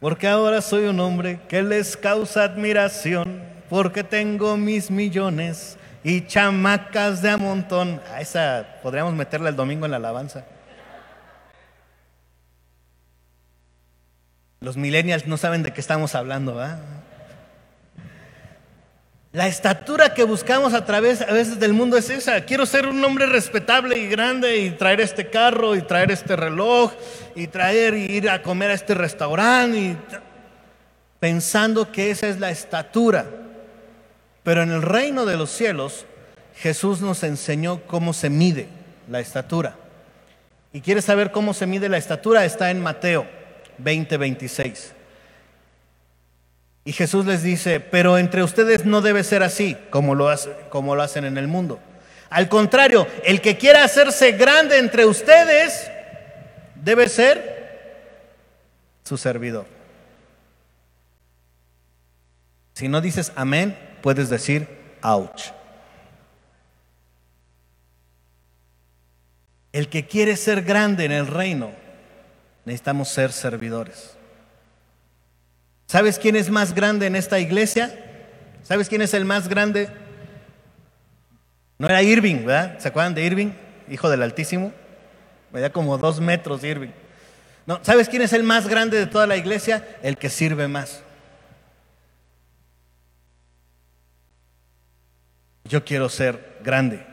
Porque 0.00 0.26
ahora 0.26 0.60
soy 0.62 0.86
un 0.86 0.98
hombre 0.98 1.38
que 1.48 1.62
les 1.62 1.96
causa 1.96 2.42
admiración, 2.42 3.40
porque 3.70 4.02
tengo 4.02 4.56
mis 4.56 4.90
millones 4.90 5.78
y 6.02 6.26
chamacas 6.26 7.22
de 7.22 7.30
a 7.30 7.36
montón. 7.36 8.02
A 8.12 8.20
esa 8.20 8.80
podríamos 8.82 9.14
meterla 9.14 9.48
el 9.48 9.54
domingo 9.54 9.84
en 9.84 9.92
la 9.92 9.98
alabanza. 9.98 10.44
Los 14.58 14.76
millennials 14.76 15.24
no 15.28 15.36
saben 15.36 15.62
de 15.62 15.72
qué 15.72 15.80
estamos 15.80 16.16
hablando, 16.16 16.56
¿verdad? 16.56 16.80
La 19.36 19.46
estatura 19.46 20.14
que 20.14 20.24
buscamos 20.24 20.72
a 20.72 20.86
través 20.86 21.20
a 21.20 21.26
veces 21.26 21.60
del 21.60 21.74
mundo 21.74 21.98
es 21.98 22.08
esa. 22.08 22.40
Quiero 22.46 22.64
ser 22.64 22.86
un 22.86 23.04
hombre 23.04 23.26
respetable 23.26 23.98
y 23.98 24.08
grande 24.08 24.56
y 24.56 24.70
traer 24.70 25.02
este 25.02 25.28
carro 25.28 25.76
y 25.76 25.82
traer 25.82 26.10
este 26.10 26.36
reloj 26.36 26.90
y 27.34 27.46
traer 27.46 27.92
y 27.92 28.04
ir 28.04 28.30
a 28.30 28.40
comer 28.40 28.70
a 28.70 28.72
este 28.72 28.94
restaurante 28.94 29.98
pensando 31.20 31.92
que 31.92 32.10
esa 32.10 32.28
es 32.28 32.40
la 32.40 32.50
estatura. 32.50 33.26
Pero 34.42 34.62
en 34.62 34.70
el 34.70 34.80
reino 34.80 35.26
de 35.26 35.36
los 35.36 35.50
cielos 35.50 36.06
Jesús 36.54 37.02
nos 37.02 37.22
enseñó 37.22 37.82
cómo 37.86 38.14
se 38.14 38.30
mide 38.30 38.68
la 39.06 39.20
estatura. 39.20 39.76
¿Y 40.72 40.80
quieres 40.80 41.04
saber 41.04 41.30
cómo 41.30 41.52
se 41.52 41.66
mide 41.66 41.90
la 41.90 41.98
estatura? 41.98 42.46
Está 42.46 42.70
en 42.70 42.80
Mateo 42.80 43.26
20, 43.76 44.16
26. 44.16 44.95
Y 46.86 46.92
Jesús 46.92 47.26
les 47.26 47.42
dice, 47.42 47.80
pero 47.80 48.16
entre 48.16 48.44
ustedes 48.44 48.84
no 48.84 49.00
debe 49.00 49.24
ser 49.24 49.42
así 49.42 49.76
como 49.90 50.14
lo, 50.14 50.32
como 50.70 50.94
lo 50.94 51.02
hacen 51.02 51.24
en 51.24 51.36
el 51.36 51.48
mundo. 51.48 51.80
Al 52.30 52.48
contrario, 52.48 53.08
el 53.24 53.40
que 53.40 53.58
quiera 53.58 53.82
hacerse 53.82 54.32
grande 54.32 54.78
entre 54.78 55.04
ustedes 55.04 55.90
debe 56.76 57.08
ser 57.08 58.06
su 59.02 59.18
servidor. 59.18 59.66
Si 62.74 62.86
no 62.86 63.00
dices 63.00 63.32
amén, 63.34 63.76
puedes 64.00 64.28
decir 64.28 64.68
ouch. 65.02 65.50
El 69.72 69.88
que 69.88 70.06
quiere 70.06 70.36
ser 70.36 70.62
grande 70.62 71.04
en 71.04 71.10
el 71.10 71.26
reino, 71.26 71.72
necesitamos 72.64 73.08
ser 73.08 73.32
servidores. 73.32 74.15
¿Sabes 75.86 76.18
quién 76.18 76.36
es 76.36 76.50
más 76.50 76.74
grande 76.74 77.06
en 77.06 77.16
esta 77.16 77.38
iglesia? 77.38 77.94
¿Sabes 78.62 78.88
quién 78.88 79.02
es 79.02 79.14
el 79.14 79.24
más 79.24 79.48
grande? 79.48 79.88
No 81.78 81.86
era 81.86 82.02
Irving, 82.02 82.44
¿verdad? 82.44 82.78
¿Se 82.80 82.88
acuerdan 82.88 83.14
de 83.14 83.24
Irving? 83.24 83.52
Hijo 83.88 84.10
del 84.10 84.22
Altísimo. 84.22 84.72
Medía 85.52 85.70
como 85.70 85.96
dos 85.96 86.20
metros 86.20 86.64
Irving. 86.64 86.90
No, 87.66 87.78
¿sabes 87.82 88.08
quién 88.08 88.22
es 88.22 88.32
el 88.32 88.42
más 88.42 88.68
grande 88.68 88.98
de 88.98 89.06
toda 89.06 89.26
la 89.26 89.36
iglesia? 89.36 89.86
El 90.02 90.16
que 90.16 90.28
sirve 90.28 90.66
más. 90.66 91.02
Yo 95.64 95.84
quiero 95.84 96.08
ser 96.08 96.58
grande. 96.62 97.04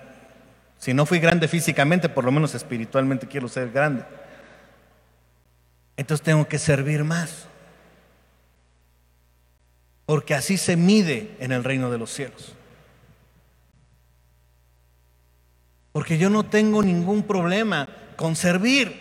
Si 0.77 0.93
no 0.93 1.05
fui 1.05 1.19
grande 1.19 1.47
físicamente, 1.47 2.09
por 2.09 2.25
lo 2.25 2.31
menos 2.31 2.55
espiritualmente 2.55 3.27
quiero 3.27 3.47
ser 3.47 3.71
grande. 3.71 4.03
Entonces 5.95 6.23
tengo 6.23 6.47
que 6.47 6.59
servir 6.59 7.03
más. 7.03 7.47
Porque 10.13 10.35
así 10.35 10.57
se 10.57 10.75
mide 10.75 11.31
en 11.39 11.51
el 11.51 11.63
reino 11.63 11.89
de 11.89 11.97
los 11.97 12.11
cielos. 12.13 12.53
Porque 15.91 16.19
yo 16.19 16.29
no 16.29 16.43
tengo 16.43 16.83
ningún 16.83 17.23
problema 17.23 17.87
con 18.15 18.35
servir. 18.35 18.93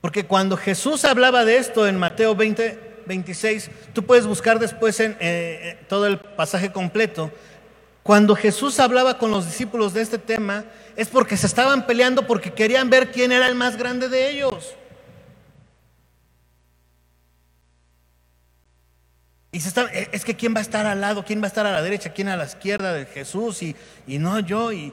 Porque 0.00 0.24
cuando 0.24 0.56
Jesús 0.56 1.04
hablaba 1.04 1.44
de 1.44 1.56
esto 1.56 1.88
en 1.88 1.98
Mateo 1.98 2.36
20, 2.36 3.02
26, 3.04 3.68
tú 3.92 4.04
puedes 4.04 4.24
buscar 4.24 4.60
después 4.60 5.00
en 5.00 5.10
eh, 5.14 5.16
eh, 5.20 5.78
todo 5.88 6.06
el 6.06 6.20
pasaje 6.20 6.70
completo. 6.70 7.32
Cuando 8.04 8.36
Jesús 8.36 8.78
hablaba 8.78 9.18
con 9.18 9.32
los 9.32 9.46
discípulos 9.46 9.92
de 9.92 10.02
este 10.02 10.18
tema, 10.18 10.66
es 10.94 11.08
porque 11.08 11.36
se 11.36 11.48
estaban 11.48 11.84
peleando 11.84 12.28
porque 12.28 12.52
querían 12.52 12.90
ver 12.90 13.10
quién 13.10 13.32
era 13.32 13.48
el 13.48 13.56
más 13.56 13.76
grande 13.76 14.08
de 14.08 14.30
ellos. 14.30 14.76
Y 19.54 19.60
se 19.60 19.68
está, 19.68 19.84
eh, 19.92 20.08
es 20.12 20.24
que 20.24 20.34
quién 20.34 20.54
va 20.54 20.60
a 20.60 20.62
estar 20.62 20.86
al 20.86 21.02
lado, 21.02 21.26
quién 21.26 21.40
va 21.40 21.44
a 21.44 21.48
estar 21.48 21.66
a 21.66 21.72
la 21.72 21.82
derecha, 21.82 22.14
quién 22.14 22.28
a 22.28 22.38
la 22.38 22.46
izquierda 22.46 22.94
de 22.94 23.04
Jesús 23.04 23.62
y, 23.62 23.76
no 24.06 24.40
yo. 24.40 24.72
Y, 24.72 24.92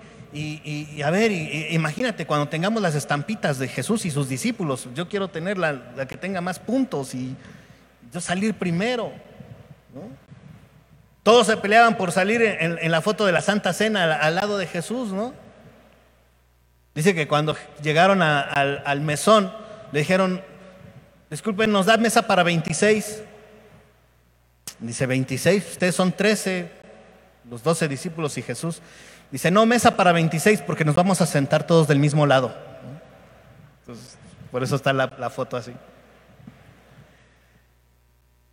a 1.02 1.10
ver, 1.10 1.32
imagínate 1.32 2.28
cuando 2.28 2.50
tengamos 2.50 2.82
las 2.82 2.94
estampitas 2.94 3.58
de 3.58 3.70
Jesús 3.70 4.06
y 4.06 4.12
sus 4.12 4.28
discípulos, 4.28 4.90
yo 4.94 5.08
quiero 5.08 5.30
tener 5.30 5.58
la, 5.58 5.96
que 6.08 6.18
tenga 6.18 6.42
más 6.42 6.60
puntos 6.60 7.16
y 7.16 7.36
yo 8.12 8.20
salir 8.20 8.54
primero. 8.54 9.14
Todos 11.24 11.48
se 11.48 11.56
peleaban 11.56 11.96
por 11.96 12.12
salir 12.12 12.42
en, 12.42 12.92
la 12.92 13.02
foto 13.02 13.26
de 13.26 13.32
la 13.32 13.42
Santa 13.42 13.72
Cena 13.72 14.14
al, 14.14 14.36
lado 14.36 14.58
de 14.58 14.68
Jesús, 14.68 15.14
¿no? 15.14 15.34
Dice 16.94 17.16
que 17.16 17.30
cuando 17.30 17.56
llegaron 17.82 18.22
al, 18.22 18.84
al 18.86 19.00
mesón, 19.00 19.54
le 19.94 20.00
dijeron, 20.00 20.42
disculpen, 21.30 21.72
nos 21.72 21.86
da 21.86 21.96
mesa 21.96 22.28
para 22.28 22.44
26. 22.44 23.24
Dice 24.80 25.06
26, 25.06 25.72
ustedes 25.72 25.96
son 25.96 26.12
13, 26.12 26.72
los 27.50 27.64
12 27.64 27.88
discípulos 27.88 28.38
y 28.38 28.42
Jesús. 28.42 28.82
Dice, 29.32 29.52
no, 29.52 29.66
mesa 29.66 29.96
para 29.98 30.12
26 30.12 30.62
porque 30.62 30.86
nos 30.86 30.96
vamos 30.96 31.22
a 31.22 31.26
sentar 31.26 31.68
todos 31.68 31.88
del 31.88 32.00
mismo 32.00 32.26
lado. 32.26 32.56
Entonces, 33.82 34.18
por 34.52 34.64
eso 34.64 34.76
está 34.76 34.94
la, 34.94 35.14
la 35.20 35.30
foto 35.30 35.58
así. 35.58 35.74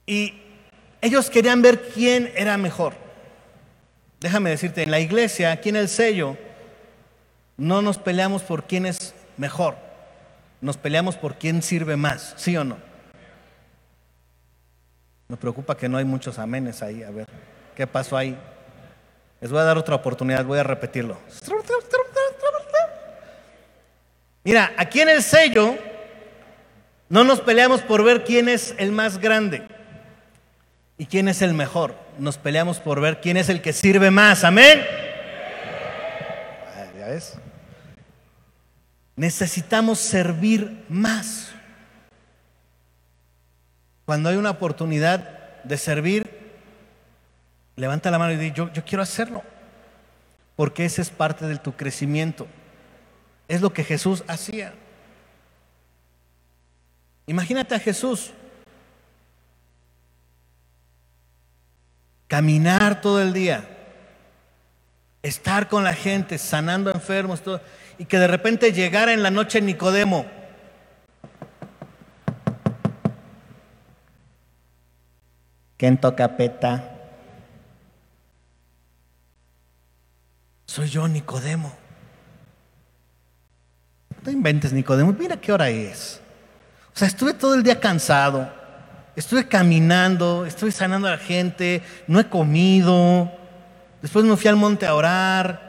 Y 0.04 0.34
ellos 1.00 1.30
querían 1.30 1.62
ver 1.62 1.80
quién 1.94 2.32
era 2.36 2.56
mejor. 2.56 2.94
Déjame 4.20 4.50
decirte, 4.50 4.82
en 4.82 4.90
la 4.90 5.00
iglesia, 5.00 5.52
aquí 5.52 5.68
en 5.68 5.76
el 5.76 5.88
sello, 5.88 6.36
no 7.56 7.82
nos 7.82 7.98
peleamos 7.98 8.42
por 8.42 8.64
quién 8.64 8.86
es 8.86 9.14
mejor. 9.36 9.76
Nos 10.60 10.76
peleamos 10.76 11.16
por 11.16 11.36
quién 11.36 11.62
sirve 11.62 11.96
más, 11.96 12.34
¿sí 12.36 12.56
o 12.56 12.64
no? 12.64 12.78
Me 15.28 15.36
preocupa 15.36 15.76
que 15.76 15.88
no 15.88 15.98
hay 15.98 16.04
muchos 16.04 16.38
amenes 16.38 16.82
ahí. 16.82 17.02
A 17.02 17.10
ver, 17.10 17.26
¿qué 17.74 17.86
pasó 17.86 18.16
ahí? 18.16 18.38
Les 19.40 19.50
voy 19.50 19.60
a 19.60 19.64
dar 19.64 19.76
otra 19.76 19.94
oportunidad, 19.94 20.44
voy 20.44 20.58
a 20.58 20.62
repetirlo. 20.62 21.18
Mira, 24.44 24.72
aquí 24.76 25.00
en 25.00 25.08
el 25.08 25.22
sello 25.22 25.76
no 27.08 27.24
nos 27.24 27.40
peleamos 27.40 27.82
por 27.82 28.04
ver 28.04 28.24
quién 28.24 28.48
es 28.48 28.74
el 28.78 28.92
más 28.92 29.18
grande 29.18 29.66
y 30.98 31.06
quién 31.06 31.28
es 31.28 31.42
el 31.42 31.52
mejor. 31.52 31.94
Nos 32.18 32.38
peleamos 32.38 32.78
por 32.78 33.00
ver 33.00 33.20
quién 33.20 33.36
es 33.36 33.48
el 33.48 33.60
que 33.60 33.72
sirve 33.72 34.10
más. 34.10 34.44
Amén. 34.44 34.82
Ah, 36.76 36.86
¿Ya 36.98 37.06
ves? 37.08 37.34
Necesitamos 39.16 39.98
servir 39.98 40.84
más. 40.88 41.45
Cuando 44.06 44.30
hay 44.30 44.36
una 44.36 44.50
oportunidad 44.50 45.62
de 45.64 45.76
servir, 45.76 46.36
Levanta 47.76 48.10
la 48.10 48.18
mano 48.18 48.32
y 48.32 48.36
di, 48.36 48.52
yo, 48.52 48.72
yo 48.72 48.84
quiero 48.84 49.02
hacerlo. 49.02 49.42
Porque 50.56 50.86
ese 50.86 51.02
es 51.02 51.10
parte 51.10 51.46
de 51.46 51.58
tu 51.58 51.72
crecimiento. 51.72 52.46
Es 53.48 53.60
lo 53.60 53.72
que 53.72 53.84
Jesús 53.84 54.24
hacía. 54.26 54.72
Imagínate 57.26 57.74
a 57.74 57.78
Jesús 57.78 58.32
caminar 62.28 63.00
todo 63.00 63.22
el 63.22 63.32
día, 63.32 63.68
estar 65.22 65.68
con 65.68 65.84
la 65.84 65.92
gente, 65.92 66.38
sanando 66.38 66.90
enfermos, 66.90 67.42
y 67.98 68.06
que 68.06 68.18
de 68.18 68.26
repente 68.26 68.72
llegara 68.72 69.12
en 69.12 69.22
la 69.22 69.30
noche 69.30 69.60
Nicodemo. 69.60 70.26
¿Quién 75.76 75.98
toca 75.98 76.36
peta? 76.36 76.92
Soy 80.66 80.88
yo, 80.88 81.06
Nicodemo. 81.06 81.72
No 84.24 84.30
inventes, 84.32 84.72
Nicodemo. 84.72 85.12
Mira 85.12 85.36
qué 85.36 85.52
hora 85.52 85.70
es. 85.70 86.20
O 86.94 86.98
sea, 86.98 87.08
estuve 87.08 87.34
todo 87.34 87.54
el 87.54 87.62
día 87.62 87.78
cansado. 87.78 88.52
Estuve 89.14 89.48
caminando, 89.48 90.44
estuve 90.44 90.72
sanando 90.72 91.08
a 91.08 91.12
la 91.12 91.18
gente, 91.18 91.82
no 92.06 92.20
he 92.20 92.28
comido. 92.28 93.32
Después 94.02 94.24
me 94.24 94.36
fui 94.36 94.48
al 94.48 94.56
monte 94.56 94.86
a 94.86 94.94
orar. 94.94 95.66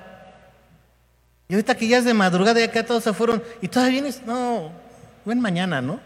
Y 1.48 1.54
ahorita 1.54 1.76
que 1.76 1.88
ya 1.88 2.00
es 2.00 2.06
de 2.06 2.14
madrugada, 2.14 2.60
ya 2.60 2.72
que 2.72 2.84
todos 2.84 3.04
se 3.04 3.14
fueron. 3.14 3.42
Y 3.62 3.68
todavía 3.68 4.02
vienes, 4.02 4.22
no, 4.26 4.72
ven 5.24 5.40
mañana, 5.40 5.82
¿no? 5.82 6.00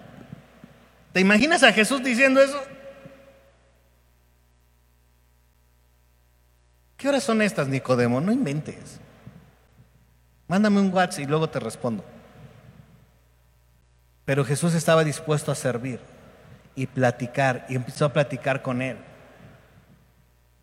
¿Te 1.13 1.19
imaginas 1.19 1.63
a 1.63 1.73
Jesús 1.73 2.03
diciendo 2.03 2.41
eso? 2.41 2.61
¿Qué 7.01 7.09
horas 7.09 7.23
son 7.23 7.41
estas, 7.41 7.67
Nicodemo? 7.67 8.21
No 8.21 8.31
inventes. 8.31 8.99
Mándame 10.47 10.79
un 10.79 10.93
WhatsApp 10.93 11.23
y 11.23 11.25
luego 11.25 11.49
te 11.49 11.59
respondo. 11.59 12.05
Pero 14.23 14.45
Jesús 14.45 14.75
estaba 14.75 15.03
dispuesto 15.03 15.51
a 15.51 15.55
servir 15.55 15.99
y 16.75 16.85
platicar 16.85 17.65
y 17.69 17.75
empezó 17.75 18.05
a 18.05 18.13
platicar 18.13 18.61
con 18.61 18.83
él. 18.83 18.97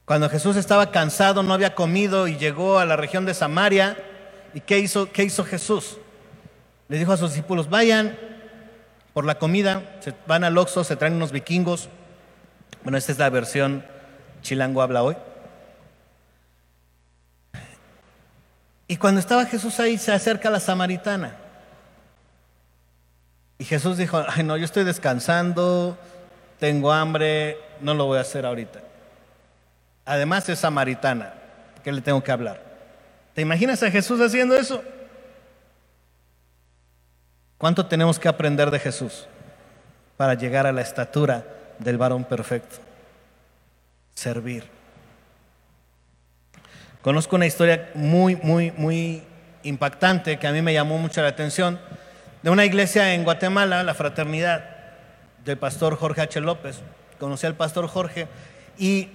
Cuando 0.05 0.31
Jesús 0.31 0.55
estaba 0.55 0.93
cansado, 0.93 1.43
no 1.43 1.53
había 1.53 1.75
comido 1.75 2.29
y 2.29 2.37
llegó 2.37 2.79
a 2.79 2.85
la 2.85 2.95
región 2.95 3.27
de 3.27 3.35
Samaria, 3.35 3.97
¿y 4.55 4.61
qué 4.61 4.79
hizo, 4.79 5.11
qué 5.11 5.25
hizo 5.25 5.45
Jesús? 5.45 5.99
Le 6.87 6.99
dijo 6.99 7.13
a 7.13 7.17
sus 7.17 7.31
discípulos, 7.31 7.69
vayan 7.69 8.17
por 9.13 9.25
la 9.25 9.41
comida, 9.41 9.97
se 9.99 10.15
van 10.29 10.45
al 10.45 10.57
Oxxo, 10.57 10.85
se 10.85 10.95
traen 10.95 11.15
unos 11.15 11.33
vikingos. 11.33 11.89
Bueno, 12.85 12.97
esta 12.97 13.11
es 13.11 13.19
la 13.19 13.29
versión 13.29 13.85
chilango 14.41 14.83
habla 14.83 15.03
hoy. 15.03 15.17
Y 18.89 18.97
cuando 18.97 19.21
estaba 19.21 19.45
Jesús 19.45 19.79
ahí, 19.79 19.99
se 19.99 20.13
acerca 20.13 20.49
la 20.49 20.59
samaritana. 20.59 21.37
Y 23.59 23.65
Jesús 23.65 23.99
dijo, 23.99 24.25
ay 24.27 24.43
no, 24.45 24.57
yo 24.57 24.65
estoy 24.65 24.85
descansando, 24.85 25.99
tengo 26.59 26.91
hambre, 26.91 27.59
no 27.83 27.93
lo 27.93 28.07
voy 28.07 28.19
a 28.19 28.23
hacer 28.23 28.47
ahorita. 28.47 28.81
Además 30.07 30.49
es 30.49 30.61
samaritana, 30.61 31.35
¿qué 31.85 31.93
le 31.93 32.01
tengo 32.01 32.25
que 32.25 32.33
hablar? 32.33 32.63
¿Te 33.35 33.43
imaginas 33.43 33.83
a 33.83 33.91
Jesús 33.91 34.21
haciendo 34.21 34.57
eso? 34.57 34.83
¿Cuánto 37.59 37.87
tenemos 37.87 38.19
que 38.19 38.29
aprender 38.29 38.71
de 38.71 38.79
Jesús 38.79 39.27
para 40.17 40.35
llegar 40.35 40.67
a 40.67 40.73
la 40.73 40.81
estatura 40.81 41.45
del 41.79 41.99
varón 41.99 42.25
perfecto? 42.25 42.77
Servir. 44.15 44.78
Conozco 47.03 47.37
una 47.37 47.47
historia 47.47 47.91
muy, 47.95 48.37
muy, 48.37 48.73
muy 48.77 49.23
impactante 49.63 50.39
que 50.39 50.47
a 50.47 50.53
mí 50.53 50.63
me 50.63 50.73
llamó 50.73 50.99
mucho 50.99 51.23
la 51.23 51.29
atención 51.29 51.79
de 52.43 52.51
una 52.51 52.65
iglesia 52.65 53.15
en 53.15 53.23
Guatemala, 53.23 53.85
la 53.85 53.95
fraternidad 53.95 54.65
del 55.45 55.59
pastor 55.59 55.97
Jorge 55.97 56.23
H. 56.23 56.41
López. 56.41 56.81
Conocí 57.21 57.47
al 57.47 57.55
pastor 57.55 57.87
Jorge 57.87 58.27
y 58.79 59.09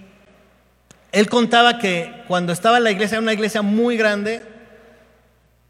él 1.12 1.30
contaba 1.30 1.78
que 1.78 2.24
cuando 2.28 2.54
estaba 2.54 2.78
en 2.78 2.86
la 2.86 2.92
iglesia, 2.92 3.16
era 3.16 3.22
una 3.22 3.34
iglesia 3.34 3.62
muy 3.62 3.98
grande 3.98 4.42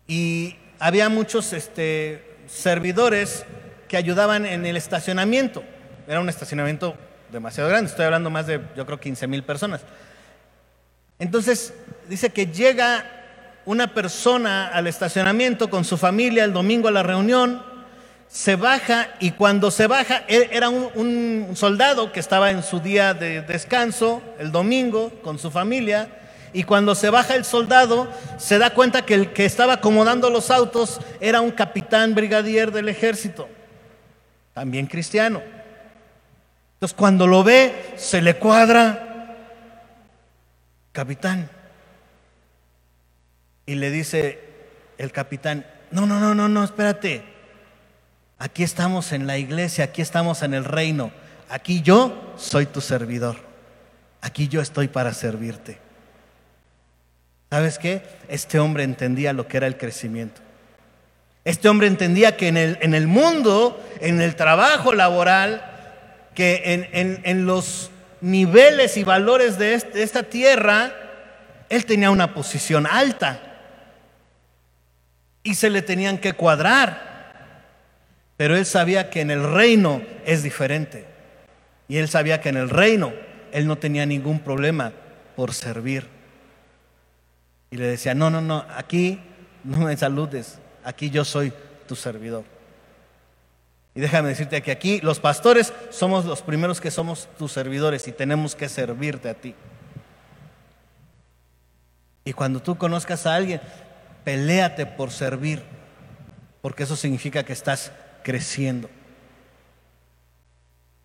y 0.07 0.55
había 0.79 1.09
muchos 1.09 1.51
este, 1.51 2.37
servidores 2.47 3.43
que 3.87 3.97
ayudaban 3.97 4.45
en 4.45 4.65
el 4.67 4.77
estacionamiento. 4.77 5.63
Era 6.07 6.19
un 6.19 6.29
estacionamiento 6.29 6.95
demasiado 7.31 7.69
grande, 7.69 7.89
estoy 7.89 8.05
hablando 8.05 8.29
más 8.29 8.45
de, 8.45 8.61
yo 8.75 8.85
creo, 8.85 8.99
15 8.99 9.25
mil 9.27 9.43
personas. 9.43 9.81
Entonces 11.23 11.73
dice 12.09 12.31
que 12.31 12.47
llega 12.47 13.05
una 13.63 13.93
persona 13.93 14.67
al 14.67 14.87
estacionamiento 14.87 15.69
con 15.69 15.85
su 15.85 15.95
familia 15.95 16.43
el 16.43 16.51
domingo 16.51 16.89
a 16.89 16.91
la 16.91 17.01
reunión, 17.01 17.63
se 18.27 18.57
baja 18.57 19.07
y 19.21 19.31
cuando 19.31 19.71
se 19.71 19.87
baja, 19.87 20.25
era 20.27 20.67
un, 20.67 20.89
un, 20.95 21.55
soldado 21.55 22.11
que 22.11 22.19
estaba 22.19 22.51
en 22.51 22.61
su 22.61 22.81
día 22.81 23.13
de 23.13 23.41
descanso, 23.41 24.21
el 24.37 24.51
domingo, 24.51 25.13
con 25.23 25.39
su 25.39 25.49
familia, 25.49 26.09
y 26.51 26.63
cuando 26.63 26.93
se 26.93 27.09
baja 27.09 27.35
el 27.35 27.45
soldado, 27.45 28.09
se 28.37 28.57
da 28.57 28.71
cuenta 28.71 29.05
que 29.05 29.13
el 29.13 29.31
que 29.31 29.45
estaba 29.45 29.75
acomodando 29.75 30.29
los 30.29 30.51
autos 30.51 30.99
era 31.21 31.39
un 31.39 31.51
capitán 31.51 32.15
brigadier 32.15 32.69
del 32.73 32.89
ejército, 32.89 33.47
también 34.53 34.87
cristiano. 34.87 35.41
Entonces 36.73 36.97
cuando 36.97 37.27
lo 37.27 37.45
ve, 37.45 37.93
se 37.95 38.21
le 38.21 38.35
cuadra, 38.35 39.12
capitán. 40.93 41.49
Y 43.65 43.75
le 43.75 43.91
dice 43.91 44.39
el 44.97 45.11
capitán, 45.11 45.65
no, 45.91 46.05
no, 46.05 46.21
no, 46.21 46.33
no, 46.33 46.47
no, 46.47 46.63
espérate. 46.63 47.23
Aquí 48.39 48.63
estamos 48.63 49.11
en 49.11 49.27
la 49.27 49.37
iglesia, 49.37 49.83
aquí 49.85 50.01
estamos 50.01 50.41
en 50.41 50.53
el 50.53 50.63
reino. 50.63 51.11
Aquí 51.49 51.81
yo 51.81 52.33
soy 52.37 52.65
tu 52.65 52.79
servidor. 52.79 53.35
Aquí 54.21 54.47
yo 54.47 54.61
estoy 54.61 54.87
para 54.87 55.13
servirte. 55.13 55.77
¿Sabes 57.49 57.77
qué? 57.77 58.01
Este 58.29 58.59
hombre 58.59 58.83
entendía 58.83 59.33
lo 59.33 59.47
que 59.47 59.57
era 59.57 59.67
el 59.67 59.77
crecimiento. 59.77 60.41
Este 61.45 61.67
hombre 61.67 61.87
entendía 61.87 62.37
que 62.37 62.47
en 62.47 62.57
el, 62.57 62.77
en 62.81 62.93
el 62.93 63.05
mundo, 63.07 63.79
en 63.99 64.21
el 64.21 64.35
trabajo 64.35 64.93
laboral, 64.93 65.73
que 66.33 67.21
en, 67.23 67.45
los 67.45 67.91
niveles 68.23 68.95
y 68.95 69.03
valores 69.03 69.57
de, 69.57 69.73
este, 69.73 70.01
esta 70.01 70.23
tierra, 70.23 70.93
él 71.67 71.85
tenía 71.85 72.09
una 72.09 72.33
posición 72.33 72.87
alta 72.87 73.41
y 75.43 75.55
se 75.55 75.69
le 75.69 75.81
tenían 75.81 76.17
que 76.17 76.31
cuadrar. 76.31 77.11
Pero 78.37 78.55
él 78.55 78.65
sabía 78.65 79.09
que 79.09 79.19
en 79.19 79.29
el 79.29 79.43
reino 79.43 80.01
es 80.25 80.41
diferente. 80.41 81.05
Y 81.89 81.97
él 81.97 82.07
sabía 82.07 82.39
que 82.39 82.47
en 82.47 82.57
el 82.57 82.69
reino 82.69 83.11
él 83.51 83.67
no 83.67 83.77
tenía 83.77 84.05
ningún 84.05 84.39
problema 84.39 84.93
por 85.35 85.53
servir. 85.53 86.07
Y 87.71 87.75
le 87.77 87.87
decía, 87.87 88.15
no, 88.15 88.29
no, 88.29 88.39
no, 88.39 88.65
aquí 88.77 89.19
no 89.65 89.79
me 89.79 89.97
saludes, 89.97 90.59
aquí 90.85 91.09
yo 91.09 91.25
soy 91.25 91.51
tu 91.87 91.95
servidor. 91.95 92.45
Y 93.95 94.01
déjame 94.01 94.29
decirte 94.29 94.61
que 94.61 94.71
aquí 94.71 94.99
los 95.01 95.19
pastores 95.19 95.73
somos 95.89 96.25
los 96.25 96.41
primeros 96.41 96.81
que 96.81 96.91
somos 96.91 97.29
tus 97.37 97.51
servidores 97.51 98.07
y 98.07 98.11
tenemos 98.11 98.55
que 98.55 98.67
servirte 98.69 99.29
a 99.29 99.35
ti. 99.35 99.53
Y 102.25 102.33
cuando 102.33 102.61
tú 102.61 102.77
conozcas 102.77 103.25
a 103.27 103.35
alguien, 103.35 103.61
peléate 104.23 104.85
por 104.85 105.11
servir, 105.11 105.61
porque 106.61 106.83
eso 106.83 106.95
significa 106.95 107.43
que 107.43 107.53
estás 107.53 107.91
creciendo. 108.23 108.89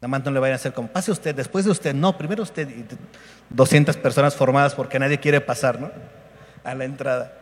Nada 0.01 0.09
más 0.09 0.24
no 0.24 0.31
le 0.31 0.38
vayan 0.38 0.53
a 0.53 0.57
hacer 0.57 0.72
como, 0.72 0.88
pase 0.88 1.11
usted, 1.11 1.35
después 1.35 1.64
de 1.64 1.72
usted, 1.72 1.94
no, 1.94 2.16
primero 2.16 2.42
usted 2.42 2.68
y 2.70 2.87
200 3.51 3.96
personas 3.96 4.37
formadas 4.37 4.74
porque 4.74 4.98
nadie 4.98 5.18
quiere 5.18 5.40
pasar, 5.40 5.81
¿no? 5.81 5.90
a 6.68 6.74
la 6.74 6.85
entrada. 6.85 7.33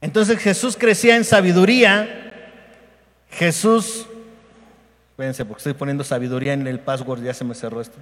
Entonces 0.00 0.38
Jesús 0.38 0.76
crecía 0.78 1.16
en 1.16 1.24
sabiduría. 1.24 2.27
Jesús, 3.30 4.06
espérense 5.10 5.44
porque 5.44 5.60
estoy 5.60 5.74
poniendo 5.74 6.04
sabiduría 6.04 6.52
en 6.52 6.66
el 6.66 6.80
password, 6.80 7.22
ya 7.22 7.34
se 7.34 7.44
me 7.44 7.54
cerró 7.54 7.80
esto. 7.80 7.98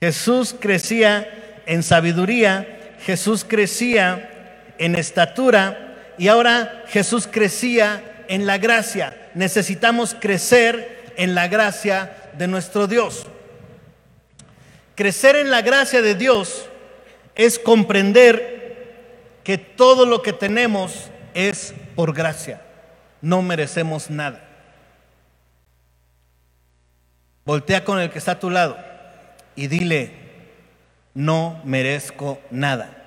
Jesús 0.00 0.54
crecía 0.58 1.62
en 1.66 1.82
sabiduría, 1.82 2.96
Jesús 3.00 3.44
crecía 3.46 4.74
en 4.78 4.96
estatura 4.96 6.14
y 6.18 6.28
ahora 6.28 6.84
Jesús 6.88 7.28
crecía 7.30 8.24
en 8.28 8.46
la 8.46 8.58
gracia. 8.58 9.30
Necesitamos 9.34 10.16
crecer 10.18 11.12
en 11.16 11.34
la 11.34 11.48
gracia 11.48 12.16
de 12.36 12.48
nuestro 12.48 12.86
Dios. 12.86 13.26
Crecer 14.94 15.36
en 15.36 15.50
la 15.50 15.62
gracia 15.62 16.02
de 16.02 16.14
Dios 16.14 16.66
es 17.34 17.58
comprender 17.58 19.40
que 19.44 19.58
todo 19.58 20.06
lo 20.06 20.22
que 20.22 20.32
tenemos 20.32 21.10
es 21.34 21.74
por 21.94 22.12
gracia. 22.14 22.60
No 23.22 23.40
merecemos 23.40 24.10
nada. 24.10 24.40
Voltea 27.44 27.84
con 27.84 27.98
el 27.98 28.10
que 28.10 28.18
está 28.18 28.32
a 28.32 28.38
tu 28.38 28.50
lado 28.50 28.76
y 29.56 29.68
dile, 29.68 30.12
no 31.14 31.60
merezco 31.64 32.40
nada. 32.50 32.98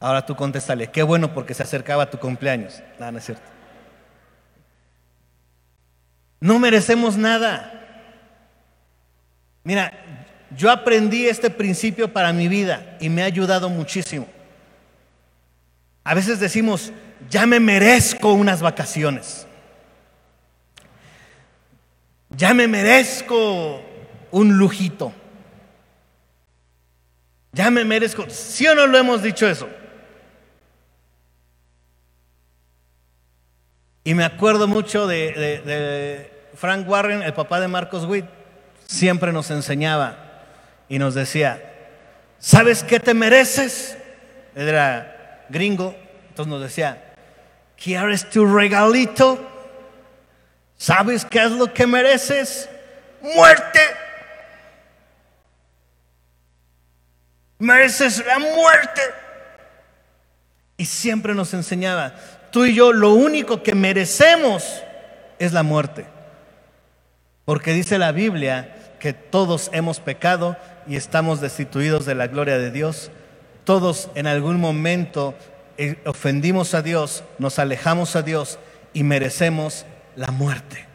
Ahora 0.00 0.24
tú 0.24 0.36
contéstale, 0.36 0.90
qué 0.90 1.02
bueno 1.02 1.34
porque 1.34 1.54
se 1.54 1.62
acercaba 1.62 2.10
tu 2.10 2.18
cumpleaños. 2.18 2.82
No, 2.98 3.10
no 3.10 3.18
es 3.18 3.24
cierto. 3.24 3.50
No 6.40 6.58
merecemos 6.58 7.16
nada. 7.16 7.72
Mira, 9.64 9.92
yo 10.56 10.70
aprendí 10.70 11.26
este 11.26 11.50
principio 11.50 12.12
para 12.12 12.32
mi 12.32 12.46
vida 12.46 12.96
y 13.00 13.08
me 13.08 13.22
ha 13.22 13.26
ayudado 13.26 13.68
muchísimo. 13.68 14.26
A 16.08 16.14
veces 16.14 16.40
decimos, 16.40 16.90
ya 17.28 17.44
me 17.44 17.60
merezco 17.60 18.32
unas 18.32 18.62
vacaciones. 18.62 19.46
Ya 22.30 22.54
me 22.54 22.66
merezco 22.66 23.82
un 24.30 24.56
lujito. 24.56 25.12
Ya 27.52 27.70
me 27.70 27.84
merezco. 27.84 28.24
¿Sí 28.30 28.66
o 28.66 28.74
no 28.74 28.86
lo 28.86 28.96
hemos 28.96 29.22
dicho 29.22 29.46
eso? 29.46 29.68
Y 34.02 34.14
me 34.14 34.24
acuerdo 34.24 34.66
mucho 34.66 35.06
de, 35.06 35.32
de 35.66 36.48
Frank 36.54 36.88
Warren, 36.88 37.20
el 37.22 37.34
papá 37.34 37.60
de 37.60 37.68
Marcos 37.68 38.06
Witt. 38.06 38.24
Siempre 38.86 39.30
nos 39.30 39.50
enseñaba, 39.50 40.46
y 40.88 40.98
nos 40.98 41.14
decía, 41.14 41.62
¿sabes 42.38 42.82
qué 42.82 42.98
te 42.98 43.12
mereces? 43.12 43.98
Era 44.54 45.17
gringo, 45.48 45.94
entonces 46.28 46.50
nos 46.50 46.62
decía, 46.62 47.14
¿quieres 47.76 48.28
tu 48.30 48.46
regalito? 48.46 49.38
¿Sabes 50.76 51.24
qué 51.24 51.42
es 51.42 51.50
lo 51.50 51.72
que 51.72 51.86
mereces? 51.86 52.68
Muerte. 53.20 53.80
Mereces 57.58 58.24
la 58.24 58.38
muerte. 58.38 59.00
Y 60.76 60.84
siempre 60.84 61.34
nos 61.34 61.52
enseñaba, 61.54 62.14
tú 62.52 62.64
y 62.64 62.74
yo 62.74 62.92
lo 62.92 63.12
único 63.12 63.64
que 63.64 63.74
merecemos 63.74 64.82
es 65.40 65.52
la 65.52 65.64
muerte. 65.64 66.06
Porque 67.44 67.72
dice 67.72 67.98
la 67.98 68.12
Biblia 68.12 68.76
que 69.00 69.12
todos 69.12 69.70
hemos 69.72 70.00
pecado 70.00 70.56
y 70.86 70.96
estamos 70.96 71.40
destituidos 71.40 72.06
de 72.06 72.14
la 72.14 72.28
gloria 72.28 72.58
de 72.58 72.70
Dios. 72.70 73.10
Todos 73.68 74.08
en 74.14 74.26
algún 74.26 74.58
momento 74.58 75.34
eh, 75.76 76.00
ofendimos 76.06 76.72
a 76.72 76.80
Dios, 76.80 77.22
nos 77.38 77.58
alejamos 77.58 78.16
a 78.16 78.22
Dios 78.22 78.58
y 78.94 79.02
merecemos 79.02 79.84
la 80.16 80.28
muerte. 80.28 80.86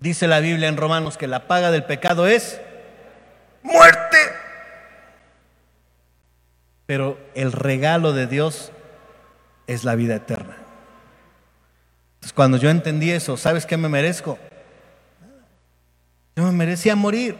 Dice 0.00 0.28
la 0.28 0.40
Biblia 0.40 0.66
en 0.66 0.78
Romanos 0.78 1.18
que 1.18 1.26
la 1.26 1.46
paga 1.46 1.70
del 1.70 1.84
pecado 1.84 2.26
es 2.26 2.58
muerte. 3.62 4.16
Pero 6.86 7.18
el 7.34 7.52
regalo 7.52 8.14
de 8.14 8.26
Dios 8.26 8.72
es 9.66 9.84
la 9.84 9.94
vida 9.94 10.14
eterna. 10.14 10.56
Entonces, 12.14 12.32
cuando 12.32 12.56
yo 12.56 12.70
entendí 12.70 13.10
eso, 13.10 13.36
¿sabes 13.36 13.66
qué 13.66 13.76
me 13.76 13.90
merezco? 13.90 14.38
Yo 16.34 16.44
me 16.44 16.52
merecía 16.52 16.96
morir. 16.96 17.36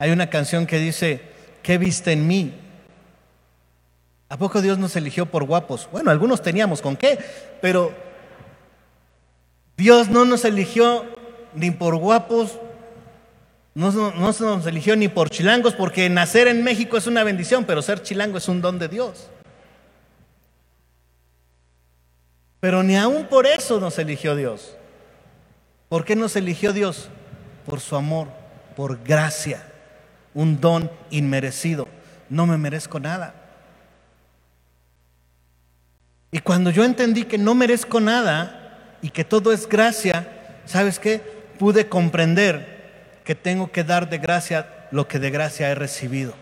Hay 0.00 0.10
una 0.10 0.28
canción 0.28 0.66
que 0.66 0.80
dice, 0.80 1.35
¿qué 1.66 1.78
viste 1.78 2.12
en 2.12 2.28
mí? 2.28 2.54
¿A 4.28 4.38
poco 4.38 4.62
Dios 4.62 4.78
nos 4.78 4.94
eligió 4.94 5.26
por 5.26 5.42
guapos? 5.42 5.88
Bueno, 5.90 6.12
algunos 6.12 6.40
teníamos 6.40 6.80
con 6.80 6.96
qué, 6.96 7.18
pero 7.60 7.92
Dios 9.76 10.08
no 10.08 10.24
nos 10.24 10.44
eligió 10.44 11.04
ni 11.54 11.72
por 11.72 11.96
guapos, 11.96 12.60
no, 13.74 13.90
no, 13.90 14.12
nos 14.12 14.66
eligió 14.66 14.94
ni 14.94 15.08
por 15.08 15.28
chilangos, 15.28 15.74
porque 15.74 16.08
nacer 16.08 16.46
en 16.46 16.62
México 16.62 16.96
es 16.96 17.08
una 17.08 17.24
bendición, 17.24 17.64
pero 17.64 17.82
ser 17.82 18.00
chilango 18.00 18.38
es 18.38 18.46
un 18.46 18.62
don 18.62 18.78
de 18.78 18.86
Dios. 18.86 19.28
Pero 22.60 22.84
ni 22.84 22.96
aún 22.96 23.26
por 23.26 23.44
eso 23.44 23.80
nos 23.80 23.98
eligió 23.98 24.36
Dios. 24.36 24.76
¿Por 25.88 26.04
qué 26.04 26.14
nos 26.14 26.36
eligió 26.36 26.72
Dios? 26.72 27.08
Por 27.66 27.80
su 27.80 27.96
amor, 27.96 28.28
por 28.76 29.02
gracia 29.02 29.72
un 30.36 30.60
don 30.60 30.90
inmerecido. 31.10 31.88
No 32.28 32.46
me 32.46 32.58
merezco 32.58 33.00
nada. 33.00 33.34
Y 36.30 36.40
cuando 36.40 36.70
yo 36.70 36.84
entendí 36.84 37.24
que 37.24 37.38
no 37.38 37.54
merezco 37.54 38.00
nada 38.00 38.98
y 39.00 39.08
que 39.08 39.24
todo 39.24 39.50
es 39.52 39.66
gracia, 39.66 40.60
¿sabes 40.66 40.98
qué? 40.98 41.20
Pude 41.58 41.88
comprender 41.88 43.20
que 43.24 43.34
tengo 43.34 43.72
que 43.72 43.82
dar 43.82 44.10
de 44.10 44.18
gracia 44.18 44.88
lo 44.90 45.08
que 45.08 45.18
de 45.18 45.30
gracia 45.30 45.70
he 45.70 45.74
recibido. 45.74 46.34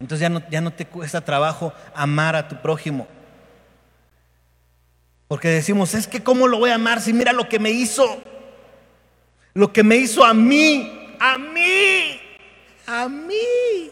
Entonces 0.00 0.22
ya 0.22 0.30
no, 0.30 0.42
ya 0.50 0.62
no 0.62 0.72
te 0.72 0.86
cuesta 0.86 1.20
trabajo 1.20 1.74
amar 1.94 2.36
a 2.36 2.48
tu 2.48 2.56
prójimo. 2.62 3.06
Porque 5.28 5.48
decimos, 5.48 5.92
es 5.94 6.06
que 6.06 6.22
¿cómo 6.22 6.48
lo 6.48 6.58
voy 6.58 6.70
a 6.70 6.76
amar 6.76 7.02
si 7.02 7.12
mira 7.12 7.34
lo 7.34 7.50
que 7.50 7.58
me 7.58 7.70
hizo? 7.70 8.22
Lo 9.52 9.72
que 9.74 9.82
me 9.82 9.96
hizo 9.96 10.24
a 10.24 10.32
mí, 10.32 11.01
a 11.22 11.38
mí, 11.38 12.20
a 12.84 13.08
mí. 13.08 13.90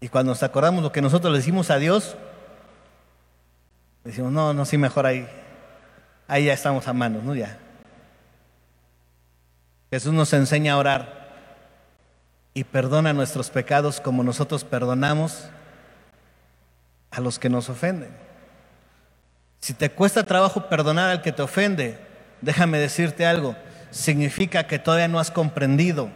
Y 0.00 0.08
cuando 0.08 0.32
nos 0.32 0.42
acordamos 0.42 0.82
lo 0.82 0.90
que 0.90 1.00
nosotros 1.00 1.32
le 1.32 1.38
decimos 1.38 1.70
a 1.70 1.78
Dios, 1.78 2.16
decimos, 4.02 4.32
no, 4.32 4.52
no, 4.52 4.64
sí, 4.64 4.78
mejor 4.78 5.06
ahí. 5.06 5.28
Ahí 6.26 6.46
ya 6.46 6.54
estamos 6.54 6.88
a 6.88 6.92
manos, 6.92 7.22
¿no? 7.22 7.36
Ya. 7.36 7.56
Jesús 9.90 10.12
nos 10.12 10.32
enseña 10.32 10.72
a 10.72 10.78
orar 10.78 11.28
y 12.52 12.64
perdona 12.64 13.12
nuestros 13.12 13.50
pecados 13.50 14.00
como 14.00 14.24
nosotros 14.24 14.64
perdonamos 14.64 15.44
a 17.12 17.20
los 17.20 17.38
que 17.38 17.48
nos 17.48 17.68
ofenden. 17.68 18.10
Si 19.60 19.72
te 19.72 19.88
cuesta 19.88 20.24
trabajo 20.24 20.68
perdonar 20.68 21.10
al 21.10 21.22
que 21.22 21.30
te 21.30 21.42
ofende, 21.42 22.00
déjame 22.40 22.78
decirte 22.78 23.24
algo, 23.24 23.54
significa 23.90 24.66
que 24.66 24.78
todavía 24.78 25.08
no 25.08 25.18
has 25.18 25.30
comprendido 25.30 26.10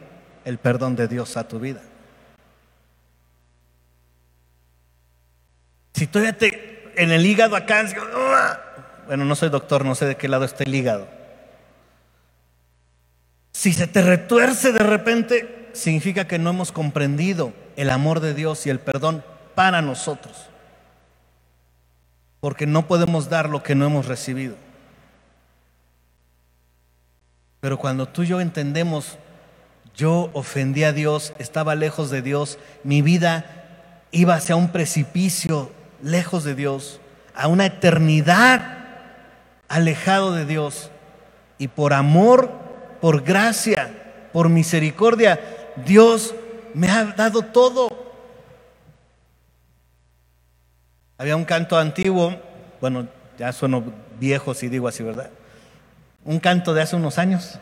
el 0.44 0.58
perdón 0.58 0.96
de 0.96 1.08
Dios 1.08 1.36
a 1.36 1.48
tu 1.48 1.58
vida. 1.58 1.80
Si 5.94 6.06
todavía 6.06 6.36
te 6.36 6.92
en 6.96 7.10
el 7.10 7.24
hígado 7.24 7.56
acá, 7.56 7.84
bueno, 9.06 9.24
no 9.24 9.34
soy 9.34 9.48
doctor, 9.48 9.84
no 9.84 9.94
sé 9.94 10.06
de 10.06 10.16
qué 10.16 10.28
lado 10.28 10.44
está 10.44 10.64
el 10.64 10.74
hígado. 10.74 11.08
Si 13.52 13.72
se 13.72 13.86
te 13.86 14.02
retuerce 14.02 14.72
de 14.72 14.80
repente, 14.80 15.68
significa 15.72 16.26
que 16.26 16.38
no 16.38 16.50
hemos 16.50 16.72
comprendido 16.72 17.52
el 17.76 17.90
amor 17.90 18.20
de 18.20 18.34
Dios 18.34 18.66
y 18.66 18.70
el 18.70 18.80
perdón 18.80 19.24
para 19.54 19.82
nosotros. 19.82 20.48
Porque 22.40 22.66
no 22.66 22.86
podemos 22.86 23.28
dar 23.28 23.48
lo 23.48 23.62
que 23.62 23.74
no 23.74 23.86
hemos 23.86 24.06
recibido. 24.06 24.56
Pero 27.60 27.78
cuando 27.78 28.06
tú 28.06 28.22
y 28.22 28.28
yo 28.28 28.40
entendemos, 28.40 29.18
yo 29.94 30.30
ofendí 30.32 30.84
a 30.84 30.92
Dios, 30.92 31.34
estaba 31.38 31.74
lejos 31.74 32.10
de 32.10 32.22
Dios, 32.22 32.58
mi 32.84 33.02
vida 33.02 34.06
iba 34.12 34.34
hacia 34.34 34.56
un 34.56 34.70
precipicio 34.70 35.70
lejos 36.02 36.44
de 36.44 36.54
Dios, 36.54 37.00
a 37.34 37.48
una 37.48 37.66
eternidad 37.66 38.78
alejado 39.68 40.32
de 40.32 40.46
Dios. 40.46 40.90
Y 41.58 41.68
por 41.68 41.92
amor, 41.92 42.50
por 43.00 43.22
gracia, 43.22 44.28
por 44.32 44.48
misericordia, 44.48 45.40
Dios 45.84 46.34
me 46.74 46.88
ha 46.88 47.04
dado 47.04 47.42
todo. 47.42 47.90
Había 51.18 51.36
un 51.36 51.44
canto 51.44 51.78
antiguo, 51.78 52.34
bueno, 52.80 53.06
ya 53.38 53.52
sueno 53.52 53.84
viejo 54.18 54.54
si 54.54 54.68
digo 54.68 54.88
así, 54.88 55.02
¿verdad? 55.02 55.30
Un 56.24 56.38
canto 56.38 56.74
de 56.74 56.82
hace 56.82 56.96
unos 56.96 57.18
años 57.18 57.58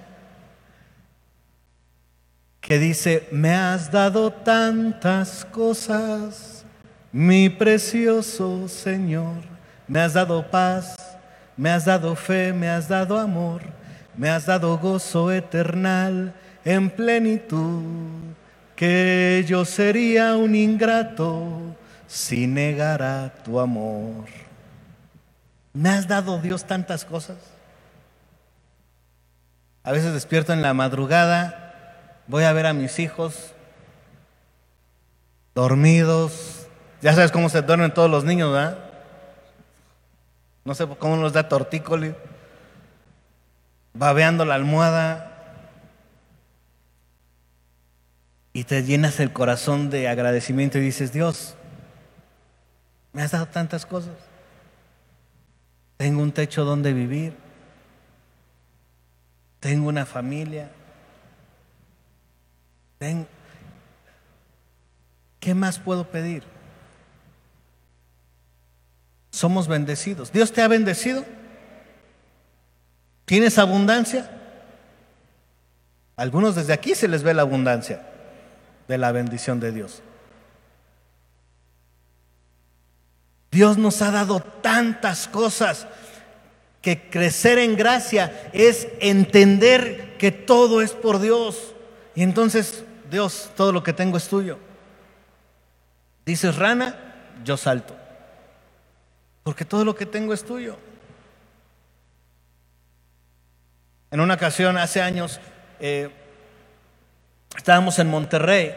que 2.69 2.79
dice, 2.79 3.27
me 3.33 3.55
has 3.55 3.91
dado 3.91 4.31
tantas 4.31 5.47
cosas, 5.47 6.67
mi 7.11 7.49
precioso 7.49 8.69
Señor, 8.69 9.37
me 9.87 10.01
has 10.01 10.13
dado 10.13 10.51
paz, 10.51 10.95
me 11.57 11.71
has 11.71 11.87
dado 11.87 12.15
fe, 12.15 12.53
me 12.53 12.69
has 12.69 12.87
dado 12.87 13.19
amor, 13.19 13.63
me 14.15 14.29
has 14.29 14.45
dado 14.45 14.77
gozo 14.77 15.33
eternal 15.33 16.35
en 16.63 16.91
plenitud, 16.91 17.83
que 18.77 19.43
yo 19.49 19.65
sería 19.65 20.37
un 20.37 20.55
ingrato 20.55 21.75
si 22.07 22.47
negara 22.47 23.33
tu 23.45 23.59
amor. 23.61 24.27
¿Me 25.73 25.89
has 25.89 26.07
dado 26.07 26.39
Dios 26.39 26.65
tantas 26.65 27.03
cosas? 27.03 27.58
A 29.89 29.93
veces 29.93 30.13
despierto 30.13 30.53
en 30.53 30.61
la 30.61 30.75
madrugada, 30.75 32.13
voy 32.27 32.45
a 32.45 32.53
ver 32.53 32.67
a 32.67 32.75
mis 32.75 32.99
hijos 32.99 33.55
dormidos. 35.55 36.67
Ya 37.01 37.15
sabes 37.15 37.33
cómo 37.33 37.49
se 37.49 37.63
duermen 37.63 37.95
todos 37.95 38.11
los 38.11 38.23
niños, 38.23 38.53
¿verdad? 38.53 38.77
No 40.67 40.75
sé 40.75 40.87
cómo 40.99 41.17
nos 41.17 41.33
da 41.33 41.49
tortícoli, 41.49 42.15
babeando 43.95 44.45
la 44.45 44.57
almohada, 44.57 45.33
y 48.53 48.65
te 48.65 48.83
llenas 48.83 49.21
el 49.21 49.33
corazón 49.33 49.89
de 49.89 50.07
agradecimiento 50.07 50.77
y 50.77 50.83
dices, 50.83 51.15
Dios, 51.15 51.55
me 53.15 53.23
has 53.23 53.31
dado 53.31 53.47
tantas 53.47 53.87
cosas. 53.87 54.17
Tengo 55.97 56.21
un 56.21 56.33
techo 56.33 56.67
donde 56.67 56.93
vivir. 56.93 57.48
Tengo 59.61 59.89
una 59.89 60.07
familia. 60.07 60.71
¿Qué 65.41 65.55
más 65.55 65.79
puedo 65.79 66.05
pedir? 66.05 66.43
Somos 69.31 69.69
bendecidos. 69.69 70.33
¿Dios 70.33 70.53
te 70.53 70.63
ha 70.63 70.69
bendecido? 70.69 71.25
¿Tienes 73.25 73.59
abundancia? 73.59 74.39
algunos 76.19 76.57
desde 76.57 76.73
aquí 76.73 76.97
se 76.97 77.07
les 77.07 77.23
ve 77.23 77.33
la 77.33 77.43
abundancia 77.43 78.03
de 78.89 78.99
la 78.99 79.13
bendición 79.13 79.61
de 79.61 79.71
Dios. 79.71 80.03
Dios 83.53 83.79
nos 83.79 84.03
ha 84.03 84.11
dado 84.11 84.41
tantas 84.41 85.29
cosas 85.29 85.87
que 86.97 87.11
crecer 87.11 87.59
en 87.59 87.77
gracia 87.77 88.51
es 88.55 88.89
entender 89.01 90.17
que 90.17 90.33
todo 90.33 90.81
es 90.81 90.93
por 90.93 91.21
Dios. 91.21 91.75
Y 92.15 92.23
entonces, 92.23 92.85
Dios, 93.11 93.51
todo 93.57 93.73
lo 93.73 93.83
que 93.83 93.93
tengo 93.93 94.17
es 94.17 94.29
tuyo. 94.29 94.59
Dices 96.25 96.57
rana, 96.57 96.97
yo 97.45 97.57
salto. 97.57 97.95
Porque 99.43 99.65
todo 99.65 99.85
lo 99.85 99.95
que 99.95 100.07
tengo 100.07 100.33
es 100.33 100.45
tuyo. 100.45 100.79
En 104.11 104.21
una 104.21 104.35
ocasión, 104.35 104.79
hace 104.79 105.03
años, 105.03 105.41
eh, 105.81 106.11
estábamos 107.55 107.99
en 107.99 108.09
Monterrey 108.09 108.75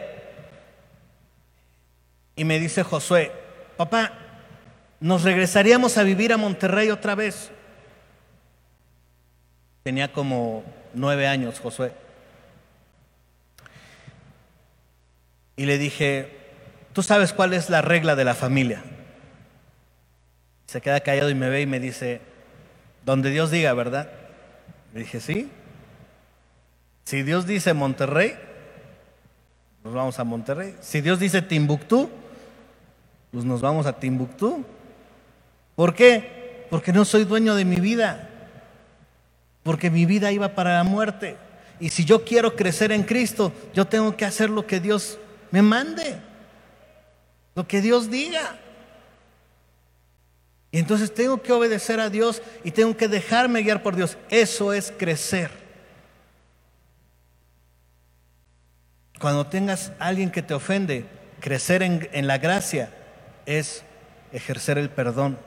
y 2.36 2.44
me 2.44 2.58
dice 2.58 2.82
Josué, 2.82 3.32
papá, 3.78 4.12
nos 5.00 5.22
regresaríamos 5.22 5.96
a 5.96 6.02
vivir 6.02 6.34
a 6.34 6.36
Monterrey 6.36 6.90
otra 6.90 7.14
vez. 7.14 7.50
Tenía 9.82 10.12
como 10.12 10.64
nueve 10.94 11.26
años 11.26 11.60
Josué. 11.60 11.92
Y 15.56 15.66
le 15.66 15.78
dije, 15.78 16.36
¿tú 16.92 17.02
sabes 17.02 17.32
cuál 17.32 17.52
es 17.52 17.68
la 17.68 17.82
regla 17.82 18.16
de 18.16 18.24
la 18.24 18.34
familia? 18.34 18.82
Se 20.66 20.80
queda 20.80 21.00
callado 21.00 21.30
y 21.30 21.34
me 21.34 21.48
ve 21.48 21.60
y 21.60 21.66
me 21.66 21.80
dice, 21.80 22.20
donde 23.04 23.30
Dios 23.30 23.50
diga, 23.50 23.74
¿verdad? 23.74 24.10
Le 24.94 25.00
dije, 25.00 25.20
sí. 25.20 25.50
Si 27.04 27.22
Dios 27.22 27.46
dice 27.46 27.74
Monterrey, 27.74 28.34
nos 29.84 29.92
vamos 29.92 30.18
a 30.18 30.24
Monterrey. 30.24 30.76
Si 30.80 31.00
Dios 31.00 31.18
dice 31.18 31.42
Timbuktu, 31.42 32.08
pues 33.32 33.44
nos 33.44 33.60
vamos 33.60 33.86
a 33.86 33.98
Timbuktu. 33.98 34.64
¿Por 35.74 35.94
qué? 35.94 36.66
Porque 36.70 36.92
no 36.92 37.04
soy 37.04 37.24
dueño 37.24 37.54
de 37.54 37.64
mi 37.64 37.76
vida. 37.76 38.28
Porque 39.62 39.90
mi 39.90 40.06
vida 40.06 40.32
iba 40.32 40.54
para 40.54 40.74
la 40.74 40.84
muerte. 40.84 41.36
Y 41.78 41.90
si 41.90 42.04
yo 42.04 42.24
quiero 42.24 42.56
crecer 42.56 42.92
en 42.92 43.02
Cristo, 43.02 43.52
yo 43.74 43.86
tengo 43.86 44.16
que 44.16 44.24
hacer 44.24 44.50
lo 44.50 44.66
que 44.66 44.80
Dios 44.80 45.18
me 45.50 45.62
mande. 45.62 46.16
Lo 47.54 47.66
que 47.66 47.80
Dios 47.80 48.10
diga. 48.10 48.58
Y 50.70 50.78
entonces 50.78 51.12
tengo 51.12 51.42
que 51.42 51.52
obedecer 51.52 52.00
a 52.00 52.08
Dios 52.08 52.42
y 52.64 52.70
tengo 52.70 52.96
que 52.96 53.06
dejarme 53.06 53.62
guiar 53.62 53.82
por 53.82 53.94
Dios. 53.94 54.16
Eso 54.30 54.72
es 54.72 54.92
crecer. 54.96 55.50
Cuando 59.20 59.46
tengas 59.46 59.92
a 59.98 60.06
alguien 60.06 60.30
que 60.30 60.42
te 60.42 60.54
ofende, 60.54 61.04
crecer 61.40 61.82
en, 61.82 62.08
en 62.12 62.26
la 62.26 62.38
gracia 62.38 62.90
es 63.44 63.84
ejercer 64.32 64.78
el 64.78 64.88
perdón 64.88 65.38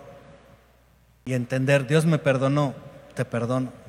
y 1.26 1.34
entender, 1.34 1.88
Dios 1.88 2.06
me 2.06 2.20
perdonó, 2.20 2.76
te 3.16 3.26
perdono. 3.26 3.85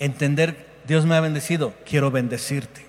Entender, 0.00 0.66
Dios 0.88 1.06
me 1.06 1.14
ha 1.14 1.20
bendecido, 1.20 1.72
quiero 1.84 2.10
bendecirte. 2.10 2.86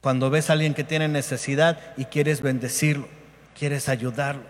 Cuando 0.00 0.30
ves 0.30 0.48
a 0.48 0.52
alguien 0.52 0.74
que 0.74 0.84
tiene 0.84 1.08
necesidad 1.08 1.78
y 1.96 2.04
quieres 2.04 2.42
bendecirlo, 2.42 3.08
quieres 3.58 3.88
ayudarlo. 3.88 4.44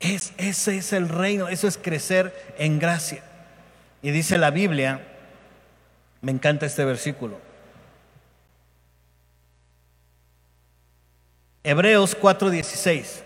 Es, 0.00 0.32
ese 0.36 0.78
es 0.78 0.92
el 0.92 1.08
reino, 1.08 1.48
eso 1.48 1.68
es 1.68 1.78
crecer 1.78 2.54
en 2.58 2.78
gracia. 2.78 3.22
Y 4.02 4.10
dice 4.10 4.36
la 4.36 4.50
Biblia 4.50 5.00
Me 6.20 6.32
encanta 6.32 6.64
este 6.64 6.84
versículo. 6.86 7.38
Hebreos 11.62 12.16
4:16. 12.18 13.23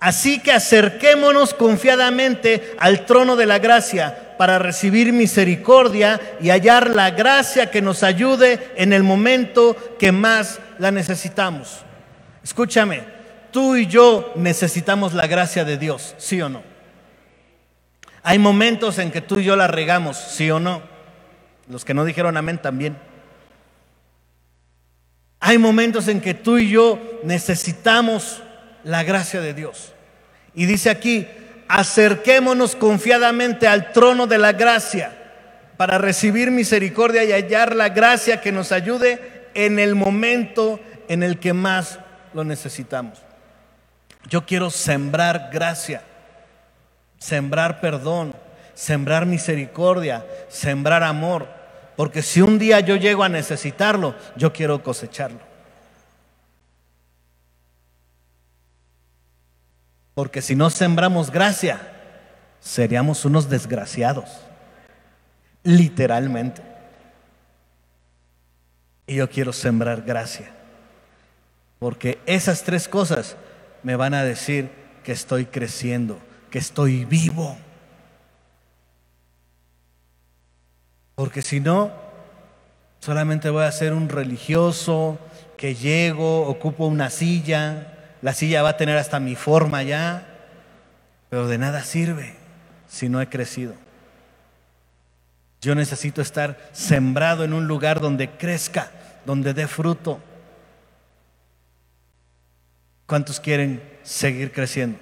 Así 0.00 0.40
que 0.40 0.52
acerquémonos 0.52 1.54
confiadamente 1.54 2.76
al 2.78 3.04
trono 3.04 3.34
de 3.34 3.46
la 3.46 3.58
gracia 3.58 4.36
para 4.38 4.60
recibir 4.60 5.12
misericordia 5.12 6.20
y 6.40 6.50
hallar 6.50 6.94
la 6.94 7.10
gracia 7.10 7.70
que 7.70 7.82
nos 7.82 8.04
ayude 8.04 8.72
en 8.76 8.92
el 8.92 9.02
momento 9.02 9.76
que 9.98 10.12
más 10.12 10.60
la 10.78 10.92
necesitamos. 10.92 11.80
Escúchame, 12.44 13.02
tú 13.50 13.74
y 13.74 13.86
yo 13.86 14.32
necesitamos 14.36 15.14
la 15.14 15.26
gracia 15.26 15.64
de 15.64 15.76
Dios, 15.76 16.14
¿sí 16.18 16.40
o 16.40 16.48
no? 16.48 16.62
Hay 18.22 18.38
momentos 18.38 18.98
en 18.98 19.10
que 19.10 19.20
tú 19.20 19.40
y 19.40 19.44
yo 19.44 19.56
la 19.56 19.66
regamos, 19.66 20.16
¿sí 20.16 20.48
o 20.50 20.60
no? 20.60 20.82
Los 21.68 21.84
que 21.84 21.94
no 21.94 22.04
dijeron 22.04 22.36
amén 22.36 22.58
también. 22.58 22.96
Hay 25.40 25.58
momentos 25.58 26.06
en 26.06 26.20
que 26.20 26.34
tú 26.34 26.58
y 26.58 26.70
yo 26.70 27.00
necesitamos 27.24 28.42
la 28.84 29.02
gracia 29.02 29.40
de 29.40 29.54
Dios. 29.54 29.92
Y 30.54 30.66
dice 30.66 30.90
aquí, 30.90 31.26
acerquémonos 31.68 32.74
confiadamente 32.76 33.68
al 33.68 33.92
trono 33.92 34.26
de 34.26 34.38
la 34.38 34.52
gracia 34.52 35.12
para 35.76 35.98
recibir 35.98 36.50
misericordia 36.50 37.24
y 37.24 37.32
hallar 37.32 37.76
la 37.76 37.90
gracia 37.90 38.40
que 38.40 38.50
nos 38.50 38.72
ayude 38.72 39.48
en 39.54 39.78
el 39.78 39.94
momento 39.94 40.80
en 41.08 41.22
el 41.22 41.38
que 41.38 41.52
más 41.52 41.98
lo 42.34 42.44
necesitamos. 42.44 43.20
Yo 44.28 44.44
quiero 44.44 44.70
sembrar 44.70 45.50
gracia, 45.52 46.02
sembrar 47.18 47.80
perdón, 47.80 48.34
sembrar 48.74 49.26
misericordia, 49.26 50.26
sembrar 50.48 51.02
amor, 51.02 51.48
porque 51.96 52.22
si 52.22 52.40
un 52.40 52.58
día 52.58 52.80
yo 52.80 52.96
llego 52.96 53.24
a 53.24 53.28
necesitarlo, 53.28 54.14
yo 54.36 54.52
quiero 54.52 54.82
cosecharlo. 54.82 55.47
Porque 60.18 60.42
si 60.42 60.56
no 60.56 60.68
sembramos 60.68 61.30
gracia, 61.30 61.78
seríamos 62.58 63.24
unos 63.24 63.48
desgraciados. 63.48 64.28
Literalmente. 65.62 66.60
Y 69.06 69.14
yo 69.14 69.30
quiero 69.30 69.52
sembrar 69.52 70.02
gracia. 70.02 70.50
Porque 71.78 72.18
esas 72.26 72.64
tres 72.64 72.88
cosas 72.88 73.36
me 73.84 73.94
van 73.94 74.12
a 74.12 74.24
decir 74.24 74.72
que 75.04 75.12
estoy 75.12 75.46
creciendo, 75.46 76.18
que 76.50 76.58
estoy 76.58 77.04
vivo. 77.04 77.56
Porque 81.14 81.42
si 81.42 81.60
no, 81.60 81.92
solamente 82.98 83.50
voy 83.50 83.62
a 83.62 83.70
ser 83.70 83.92
un 83.92 84.08
religioso 84.08 85.16
que 85.56 85.76
llego, 85.76 86.48
ocupo 86.48 86.86
una 86.86 87.08
silla, 87.08 87.97
la 88.22 88.32
silla 88.34 88.62
va 88.62 88.70
a 88.70 88.76
tener 88.76 88.96
hasta 88.96 89.20
mi 89.20 89.36
forma 89.36 89.82
ya, 89.82 90.26
pero 91.30 91.46
de 91.46 91.58
nada 91.58 91.84
sirve 91.84 92.34
si 92.88 93.08
no 93.08 93.20
he 93.20 93.28
crecido. 93.28 93.74
Yo 95.60 95.74
necesito 95.74 96.22
estar 96.22 96.58
sembrado 96.72 97.44
en 97.44 97.52
un 97.52 97.66
lugar 97.66 98.00
donde 98.00 98.30
crezca, 98.30 98.90
donde 99.24 99.54
dé 99.54 99.66
fruto. 99.66 100.20
¿Cuántos 103.06 103.40
quieren 103.40 103.82
seguir 104.02 104.52
creciendo? 104.52 104.98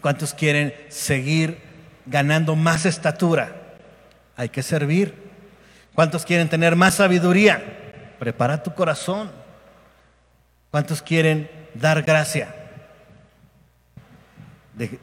¿Cuántos 0.00 0.32
quieren 0.34 0.74
seguir 0.88 1.60
ganando 2.06 2.56
más 2.56 2.86
estatura? 2.86 3.74
Hay 4.36 4.48
que 4.48 4.62
servir. 4.62 5.14
¿Cuántos 5.94 6.24
quieren 6.24 6.48
tener 6.48 6.76
más 6.76 6.94
sabiduría? 6.94 7.62
Prepara 8.18 8.62
tu 8.62 8.74
corazón. 8.74 9.30
¿Cuántos 10.70 11.02
quieren 11.02 11.50
dar 11.74 12.02
gracia? 12.02 12.54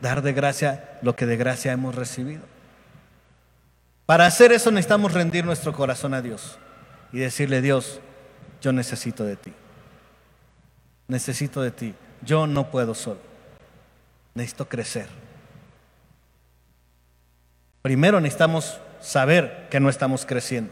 dar 0.02 0.22
de 0.22 0.34
gracia 0.34 1.00
lo 1.02 1.16
que 1.16 1.26
de 1.26 1.36
gracia 1.36 1.72
hemos 1.72 1.96
recibido. 1.96 2.44
Para 4.06 4.26
hacer 4.26 4.52
eso 4.52 4.70
necesitamos 4.70 5.14
rendir 5.14 5.46
nuestro 5.46 5.74
corazón 5.74 6.14
a 6.14 6.22
Dios 6.22 6.60
y 7.12 7.20
decirle, 7.20 7.62
Dios, 7.62 8.00
yo 8.62 8.72
necesito 8.72 9.24
de 9.24 9.36
ti. 9.36 9.54
Necesito 11.08 11.62
de 11.62 11.72
ti. 11.72 11.96
Yo 12.22 12.48
no 12.48 12.70
puedo 12.70 12.94
solo. 12.94 13.20
Necesito 14.36 14.68
crecer. 14.68 15.08
Primero 17.82 18.20
necesitamos 18.20 18.80
saber 19.02 19.68
que 19.70 19.80
no 19.80 19.90
estamos 19.90 20.26
creciendo. 20.26 20.72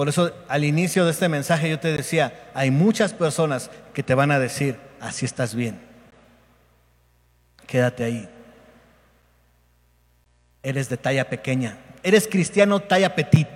Por 0.00 0.08
eso 0.08 0.32
al 0.48 0.64
inicio 0.64 1.04
de 1.04 1.10
este 1.10 1.28
mensaje 1.28 1.68
yo 1.68 1.78
te 1.78 1.92
decía, 1.94 2.50
hay 2.54 2.70
muchas 2.70 3.12
personas 3.12 3.70
que 3.92 4.02
te 4.02 4.14
van 4.14 4.30
a 4.30 4.38
decir, 4.38 4.80
así 4.98 5.26
estás 5.26 5.54
bien. 5.54 5.78
Quédate 7.66 8.04
ahí. 8.04 8.26
Eres 10.62 10.88
de 10.88 10.96
talla 10.96 11.28
pequeña. 11.28 11.76
Eres 12.02 12.26
cristiano 12.26 12.80
talla 12.80 13.14
petit. 13.14 13.46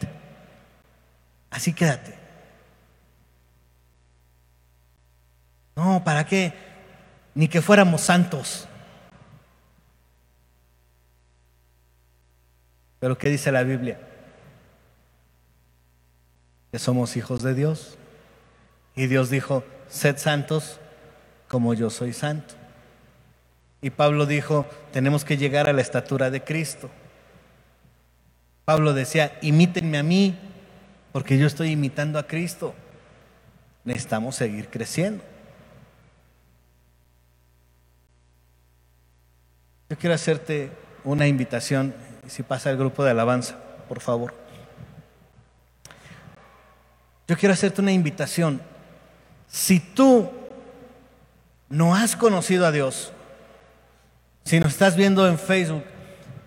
Así 1.48 1.72
quédate. 1.72 2.14
No, 5.76 6.04
¿para 6.04 6.26
qué? 6.26 6.52
Ni 7.34 7.48
que 7.48 7.62
fuéramos 7.62 8.02
santos. 8.02 8.68
Pero 13.00 13.16
¿qué 13.16 13.30
dice 13.30 13.50
la 13.50 13.62
Biblia? 13.62 13.98
Que 16.74 16.80
somos 16.80 17.16
hijos 17.16 17.40
de 17.44 17.54
Dios. 17.54 17.96
Y 18.96 19.06
Dios 19.06 19.30
dijo, 19.30 19.62
sed 19.88 20.18
santos 20.18 20.80
como 21.46 21.72
yo 21.72 21.88
soy 21.88 22.12
santo. 22.12 22.54
Y 23.80 23.90
Pablo 23.90 24.26
dijo, 24.26 24.66
tenemos 24.92 25.24
que 25.24 25.36
llegar 25.36 25.68
a 25.68 25.72
la 25.72 25.82
estatura 25.82 26.30
de 26.32 26.42
Cristo. 26.42 26.90
Pablo 28.64 28.92
decía, 28.92 29.38
imítenme 29.40 29.98
a 29.98 30.02
mí, 30.02 30.36
porque 31.12 31.38
yo 31.38 31.46
estoy 31.46 31.70
imitando 31.70 32.18
a 32.18 32.26
Cristo. 32.26 32.74
Necesitamos 33.84 34.34
seguir 34.34 34.68
creciendo. 34.68 35.22
Yo 39.90 39.96
quiero 39.96 40.16
hacerte 40.16 40.72
una 41.04 41.28
invitación, 41.28 41.94
si 42.26 42.42
pasa 42.42 42.72
el 42.72 42.78
grupo 42.78 43.04
de 43.04 43.12
alabanza, 43.12 43.60
por 43.88 44.00
favor. 44.00 44.43
Yo 47.26 47.36
quiero 47.36 47.54
hacerte 47.54 47.80
una 47.80 47.92
invitación. 47.92 48.60
Si 49.48 49.80
tú 49.80 50.30
no 51.68 51.94
has 51.94 52.16
conocido 52.16 52.66
a 52.66 52.72
Dios, 52.72 53.12
si 54.44 54.60
nos 54.60 54.72
estás 54.72 54.94
viendo 54.96 55.26
en 55.26 55.38
Facebook 55.38 55.84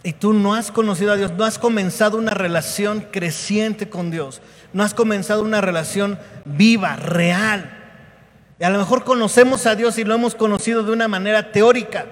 y 0.03 0.13
tú 0.13 0.33
no 0.33 0.53
has 0.53 0.71
conocido 0.71 1.13
a 1.13 1.15
Dios, 1.15 1.31
no 1.33 1.45
has 1.45 1.57
comenzado 1.57 2.17
una 2.17 2.31
relación 2.31 3.07
creciente 3.11 3.89
con 3.89 4.11
Dios, 4.11 4.41
no 4.71 4.83
has 4.83 4.93
comenzado 4.93 5.41
una 5.41 5.61
relación 5.61 6.19
viva, 6.45 6.95
real. 6.95 7.73
Y 8.59 8.63
a 8.63 8.69
lo 8.69 8.77
mejor 8.77 9.03
conocemos 9.03 9.65
a 9.65 9.75
Dios 9.75 9.97
y 9.97 10.03
lo 10.03 10.13
hemos 10.13 10.35
conocido 10.35 10.83
de 10.83 10.91
una 10.91 11.07
manera 11.07 11.51
teórica. 11.51 12.05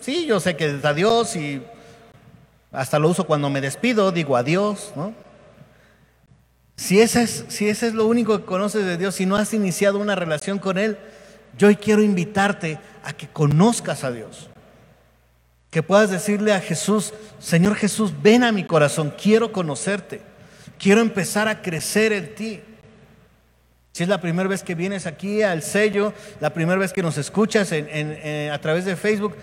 Sí, 0.00 0.26
yo 0.26 0.40
sé 0.40 0.56
que 0.56 0.66
es 0.66 0.84
a 0.84 0.94
Dios 0.94 1.36
y 1.36 1.62
hasta 2.72 2.98
lo 2.98 3.08
uso 3.08 3.24
cuando 3.24 3.48
me 3.50 3.60
despido, 3.60 4.12
digo 4.12 4.36
adiós, 4.36 4.92
¿no? 4.96 5.12
Si 6.78 7.00
ese, 7.00 7.22
es, 7.24 7.44
si 7.48 7.68
ese 7.68 7.88
es 7.88 7.94
lo 7.94 8.06
único 8.06 8.38
que 8.38 8.44
conoces 8.44 8.86
de 8.86 8.96
Dios, 8.96 9.16
si 9.16 9.26
no 9.26 9.34
has 9.34 9.52
iniciado 9.52 9.98
una 9.98 10.14
relación 10.14 10.60
con 10.60 10.78
Él, 10.78 10.96
yo 11.58 11.66
hoy 11.66 11.74
quiero 11.74 12.02
invitarte 12.02 12.78
a 13.02 13.12
que 13.12 13.26
conozcas 13.26 14.04
a 14.04 14.12
Dios. 14.12 14.48
Que 15.70 15.82
puedas 15.82 16.08
decirle 16.08 16.52
a 16.52 16.60
Jesús, 16.60 17.12
Señor 17.40 17.74
Jesús, 17.74 18.12
ven 18.22 18.44
a 18.44 18.52
mi 18.52 18.62
corazón, 18.62 19.12
quiero 19.20 19.50
conocerte, 19.50 20.20
quiero 20.78 21.00
empezar 21.00 21.48
a 21.48 21.62
crecer 21.62 22.12
en 22.12 22.34
ti. 22.36 22.60
Si 23.90 24.04
es 24.04 24.08
la 24.08 24.20
primera 24.20 24.48
vez 24.48 24.62
que 24.62 24.76
vienes 24.76 25.06
aquí 25.06 25.42
al 25.42 25.64
sello, 25.64 26.14
la 26.38 26.54
primera 26.54 26.78
vez 26.78 26.92
que 26.92 27.02
nos 27.02 27.18
escuchas 27.18 27.70
eh, 27.72 28.50
a 28.52 28.60
través 28.60 28.84
de 28.84 28.94
Facebook 28.94 29.34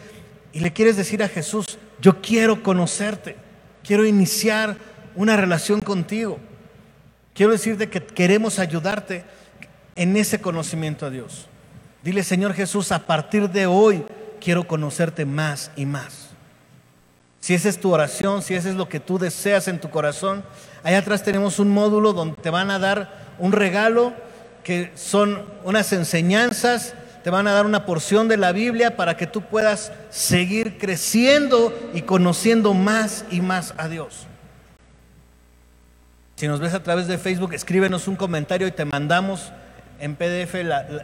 y 0.53 0.61
le 0.61 0.71
quieres 0.71 0.95
decir 0.95 1.21
a 1.21 1.27
Jesús, 1.27 1.79
yo 1.99 2.21
quiero 2.21 2.63
conocerte, 2.63 3.35
quiero 3.83 4.05
iniciar 4.05 4.77
una 5.15 5.35
relación 5.35 5.81
contigo. 5.81 6.39
Quiero 7.35 7.51
decirte 7.51 7.89
que 7.89 8.01
queremos 8.01 8.59
ayudarte 8.59 9.25
en 9.97 10.15
ese 10.15 10.39
conocimiento 10.39 11.05
a 11.05 11.09
Dios. 11.09 11.47
Dile, 12.01 12.23
Señor 12.23 12.53
Jesús, 12.53 12.93
a 12.93 13.05
partir 13.05 13.49
de 13.49 13.65
hoy 13.65 14.05
quiero 14.39 14.65
conocerte 14.65 15.25
más 15.25 15.69
y 15.75 15.85
más. 15.85 16.29
Si 17.41 17.53
esa 17.53 17.67
es 17.67 17.79
tu 17.79 17.93
oración, 17.93 18.41
si 18.41 18.55
ese 18.55 18.69
es 18.69 18.75
lo 18.75 18.87
que 18.87 19.01
tú 19.01 19.19
deseas 19.19 19.67
en 19.67 19.81
tu 19.81 19.89
corazón, 19.89 20.45
allá 20.81 20.99
atrás 20.99 21.23
tenemos 21.23 21.59
un 21.59 21.71
módulo 21.71 22.13
donde 22.13 22.41
te 22.41 22.49
van 22.49 22.71
a 22.71 22.79
dar 22.79 23.35
un 23.37 23.51
regalo 23.51 24.13
que 24.63 24.93
son 24.95 25.43
unas 25.65 25.91
enseñanzas, 25.91 26.93
te 27.21 27.29
van 27.31 27.47
a 27.47 27.53
dar 27.53 27.65
una 27.65 27.85
porción 27.85 28.29
de 28.29 28.37
la 28.37 28.53
Biblia 28.53 28.95
para 28.95 29.17
que 29.17 29.27
tú 29.27 29.41
puedas 29.41 29.91
seguir 30.09 30.77
creciendo 30.77 31.77
y 31.93 32.03
conociendo 32.03 32.73
más 32.73 33.25
y 33.29 33.41
más 33.41 33.73
a 33.77 33.89
Dios. 33.89 34.25
Si 36.35 36.47
nos 36.47 36.59
ves 36.59 36.73
a 36.73 36.83
través 36.83 37.07
de 37.07 37.17
Facebook, 37.17 37.53
escríbenos 37.53 38.07
un 38.07 38.17
comentario 38.17 38.67
y 38.67 38.71
te 38.71 38.83
mandamos 38.83 39.51
en 39.99 40.15
PDF 40.15 40.55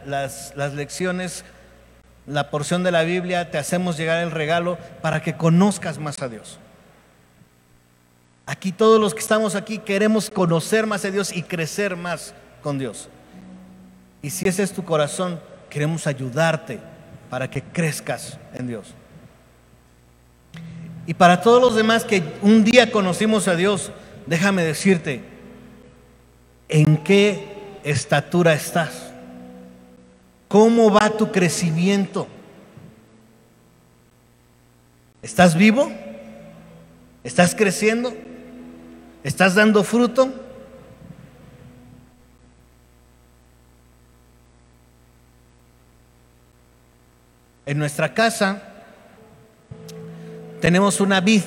las, 0.06 0.54
las 0.54 0.74
lecciones, 0.74 1.44
la 2.26 2.50
porción 2.50 2.84
de 2.84 2.90
la 2.90 3.02
Biblia, 3.02 3.50
te 3.50 3.56
hacemos 3.56 3.96
llegar 3.96 4.22
el 4.22 4.30
regalo 4.30 4.76
para 5.00 5.22
que 5.22 5.34
conozcas 5.34 5.98
más 5.98 6.20
a 6.20 6.28
Dios. 6.28 6.58
Aquí 8.44 8.72
todos 8.72 9.00
los 9.00 9.14
que 9.14 9.20
estamos 9.20 9.54
aquí 9.54 9.78
queremos 9.78 10.28
conocer 10.28 10.86
más 10.86 11.04
a 11.06 11.10
Dios 11.10 11.34
y 11.34 11.42
crecer 11.42 11.96
más 11.96 12.34
con 12.62 12.78
Dios. 12.78 13.08
Y 14.20 14.28
si 14.28 14.46
ese 14.46 14.62
es 14.62 14.72
tu 14.72 14.84
corazón, 14.84 15.40
queremos 15.70 16.06
ayudarte 16.06 16.78
para 17.30 17.48
que 17.48 17.62
crezcas 17.62 18.38
en 18.52 18.66
Dios. 18.66 18.88
Y 21.06 21.14
para 21.14 21.40
todos 21.40 21.62
los 21.62 21.74
demás 21.74 22.04
que 22.04 22.22
un 22.42 22.62
día 22.62 22.92
conocimos 22.92 23.48
a 23.48 23.56
Dios, 23.56 23.90
déjame 24.26 24.64
decirte, 24.64 25.22
¿en 26.68 26.96
qué 26.98 27.46
estatura 27.84 28.52
estás? 28.52 29.12
¿Cómo 30.48 30.90
va 30.90 31.10
tu 31.10 31.32
crecimiento? 31.32 32.28
¿Estás 35.22 35.56
vivo? 35.56 35.90
¿Estás 37.24 37.54
creciendo? 37.54 38.12
¿Estás 39.24 39.54
dando 39.54 39.84
fruto? 39.84 40.32
En 47.64 47.78
nuestra 47.78 48.12
casa 48.12 48.60
tenemos 50.60 51.00
una 51.00 51.20
vid 51.20 51.42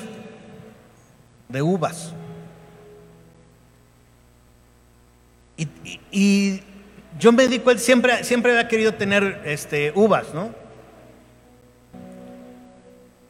de 1.48 1.62
uvas. 1.62 2.15
Y, 6.10 6.60
yo 7.18 7.32
me 7.32 7.48
di 7.48 7.60
cuenta, 7.60 7.82
siempre, 7.82 8.24
siempre 8.24 8.52
había 8.52 8.68
querido 8.68 8.94
tener 8.94 9.40
este, 9.44 9.92
uvas, 9.94 10.34
¿no? 10.34 10.50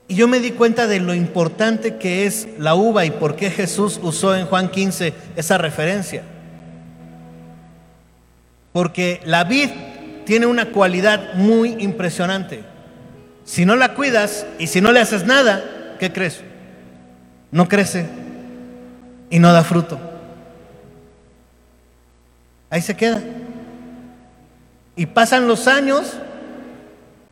Y 0.09 0.15
yo 0.15 0.29
me 0.29 0.39
di 0.39 0.53
cuenta 0.53 0.87
de 0.87 1.01
lo 1.01 1.15
importante 1.15 1.97
que 1.97 2.27
es 2.27 2.49
la 2.59 2.75
uva 2.75 3.05
y 3.05 3.11
por 3.11 3.37
qué 3.37 3.51
Jesús 3.51 3.99
usó 4.03 4.37
en 4.37 4.47
Juan 4.47 4.71
15 4.71 5.13
esa 5.37 5.59
referencia. 5.59 6.23
Porque 8.73 9.21
la 9.25 9.45
vid 9.45 9.71
tiene 10.25 10.47
una 10.47 10.67
cualidad 10.67 11.35
muy 11.35 11.77
impresionante. 11.79 12.63
Si 13.45 13.65
no 13.65 13.75
la 13.75 13.95
cuidas 13.95 14.47
y 14.59 14.69
si 14.69 14.81
no 14.81 14.93
le 14.93 15.01
haces 15.01 15.25
nada, 15.25 15.97
¿qué 15.99 16.13
crees? 16.13 16.41
No 17.51 17.69
crece 17.69 18.07
y 19.31 19.39
no 19.39 19.53
da 19.53 19.65
fruto. 19.65 20.16
Ahí 22.71 22.83
se 22.83 22.97
queda. 22.97 23.23
Y 24.97 25.07
pasan 25.07 25.47
los 25.47 25.69
años 25.69 26.15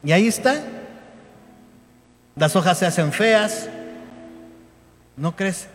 y 0.02 0.12
ahí 0.12 0.28
está. 0.28 0.62
Las 2.36 2.56
hojas 2.56 2.78
se 2.78 2.86
hacen 2.86 3.12
feas, 3.12 3.68
no 5.16 5.34
crece. 5.34 5.68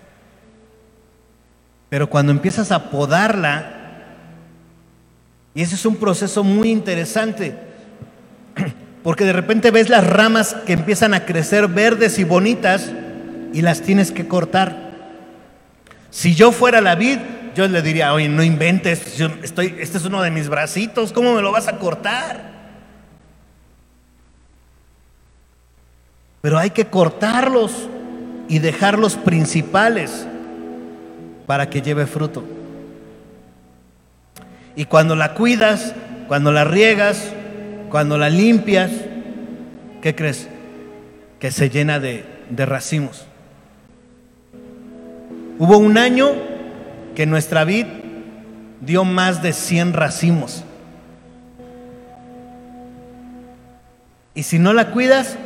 Pero 1.90 2.10
cuando 2.10 2.32
empiezas 2.32 2.72
a 2.72 2.92
podarla, 2.92 3.76
y 5.56 5.62
ese 5.62 5.76
es 5.76 5.86
un 5.86 5.96
proceso 5.96 6.44
muy 6.44 6.70
interesante, 6.70 7.56
porque 9.04 9.26
de 9.26 9.34
repente 9.34 9.72
ves 9.72 9.90
las 9.90 10.06
ramas 10.06 10.56
que 10.66 10.74
empiezan 10.74 11.14
a 11.14 11.26
crecer 11.26 11.68
verdes 11.68 12.20
y 12.20 12.24
bonitas 12.24 12.92
y 13.54 13.62
las 13.62 13.82
tienes 13.82 14.12
que 14.12 14.28
cortar. 14.28 14.90
Si 16.12 16.36
yo 16.36 16.52
fuera 16.52 16.82
la 16.82 16.96
vid, 16.96 17.20
yo 17.56 17.68
le 17.68 17.82
diría, 17.82 18.14
oye, 18.14 18.30
no 18.30 18.44
inventes, 18.44 19.20
estoy, 19.44 19.76
este 19.80 19.98
es 19.98 20.06
uno 20.06 20.22
de 20.22 20.32
mis 20.32 20.50
bracitos, 20.50 21.12
¿cómo 21.12 21.34
me 21.34 21.42
lo 21.42 21.52
vas 21.52 21.68
a 21.68 21.78
cortar? 21.78 22.50
Pero 26.42 26.58
hay 26.58 26.70
que 26.70 26.86
cortarlos 26.86 27.90
y 28.48 28.60
dejarlos 28.60 29.16
principales 29.16 30.26
para 31.46 31.70
que 31.70 31.82
lleve 31.82 32.06
fruto. 32.06 32.44
Y 34.76 34.86
cuando 34.86 35.16
la 35.16 35.34
cuidas, 35.34 35.94
cuando 36.28 36.52
la 36.52 36.64
riegas, 36.64 37.34
cuando 37.90 38.18
la 38.18 38.30
limpias, 38.30 38.92
¿qué 40.02 40.16
crees? 40.16 40.48
Que 41.40 41.52
se 41.52 41.70
llena 41.70 42.00
de 42.00 42.26
racimos. 42.66 43.26
Hubo 45.58 45.78
un 45.78 45.98
año 45.98 46.49
que 47.16 47.26
nuestra 47.26 47.64
vid 47.64 47.86
dio 48.82 49.04
más 49.04 49.42
de 49.42 49.54
100 49.54 49.94
racimos. 49.94 50.64
Y 54.36 54.44
si 54.44 54.60
no 54.60 54.74
la 54.74 54.92
cuidas, 54.92 55.38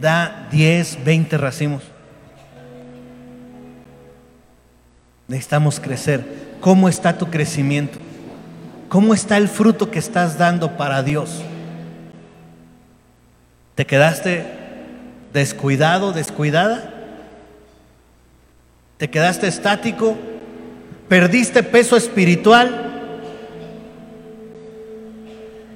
da 0.00 0.48
10, 0.50 1.04
20 1.04 1.38
racimos. 1.38 1.82
Necesitamos 5.28 5.78
crecer. 5.80 6.24
¿Cómo 6.60 6.88
está 6.88 7.16
tu 7.16 7.30
crecimiento? 7.30 7.98
¿Cómo 8.88 9.14
está 9.14 9.36
el 9.36 9.48
fruto 9.48 9.90
que 9.90 9.98
estás 9.98 10.36
dando 10.36 10.76
para 10.76 11.02
Dios? 11.02 11.42
¿Te 13.76 13.86
quedaste 13.86 14.44
descuidado, 15.32 16.12
descuidada? 16.12 16.92
¿Te 18.98 19.08
quedaste 19.08 19.46
estático? 19.46 20.18
¿Perdiste 21.10 21.64
peso 21.64 21.96
espiritual? 21.96 22.86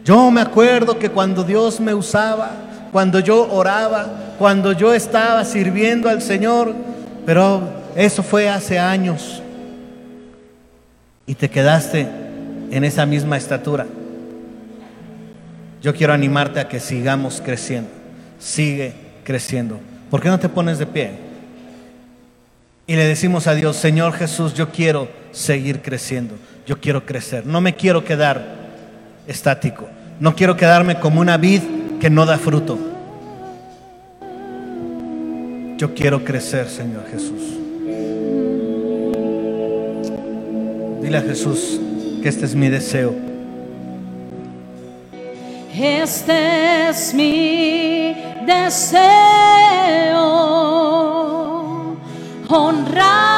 Yo 0.04 0.30
me 0.30 0.40
acuerdo 0.40 0.96
que 0.96 1.10
cuando 1.10 1.42
Dios 1.42 1.80
me 1.80 1.92
usaba, 1.92 2.52
cuando 2.92 3.18
yo 3.18 3.52
oraba, 3.52 4.36
cuando 4.38 4.70
yo 4.70 4.94
estaba 4.94 5.44
sirviendo 5.44 6.08
al 6.08 6.22
Señor, 6.22 6.72
pero 7.26 7.68
eso 7.96 8.22
fue 8.22 8.48
hace 8.48 8.78
años. 8.78 9.42
Y 11.26 11.34
te 11.34 11.50
quedaste 11.50 12.06
en 12.70 12.84
esa 12.84 13.04
misma 13.04 13.36
estatura. 13.36 13.86
Yo 15.82 15.96
quiero 15.96 16.12
animarte 16.12 16.60
a 16.60 16.68
que 16.68 16.78
sigamos 16.78 17.42
creciendo. 17.44 17.90
Sigue 18.38 18.94
creciendo. 19.24 19.80
¿Por 20.12 20.20
qué 20.20 20.28
no 20.28 20.38
te 20.38 20.48
pones 20.48 20.78
de 20.78 20.86
pie? 20.86 21.10
Y 22.86 22.94
le 22.94 23.04
decimos 23.04 23.48
a 23.48 23.54
Dios, 23.56 23.74
Señor 23.74 24.12
Jesús, 24.12 24.54
yo 24.54 24.70
quiero 24.70 25.23
seguir 25.34 25.82
creciendo, 25.82 26.36
yo 26.66 26.80
quiero 26.80 27.04
crecer, 27.04 27.44
no 27.44 27.60
me 27.60 27.74
quiero 27.74 28.04
quedar 28.04 28.42
estático, 29.26 29.88
no 30.20 30.34
quiero 30.34 30.56
quedarme 30.56 30.98
como 31.00 31.20
una 31.20 31.36
vid 31.36 31.60
que 32.00 32.08
no 32.08 32.24
da 32.24 32.38
fruto. 32.38 32.78
Yo 35.76 35.92
quiero 35.92 36.24
crecer, 36.24 36.68
Señor 36.68 37.04
Jesús. 37.10 37.42
Dile 41.02 41.18
a 41.18 41.22
Jesús 41.22 41.80
que 42.22 42.28
este 42.28 42.46
es 42.46 42.54
mi 42.54 42.68
deseo. 42.68 43.12
Este 45.76 46.88
es 46.88 47.12
mi 47.12 48.14
deseo, 48.46 50.20
honrar. 52.48 53.33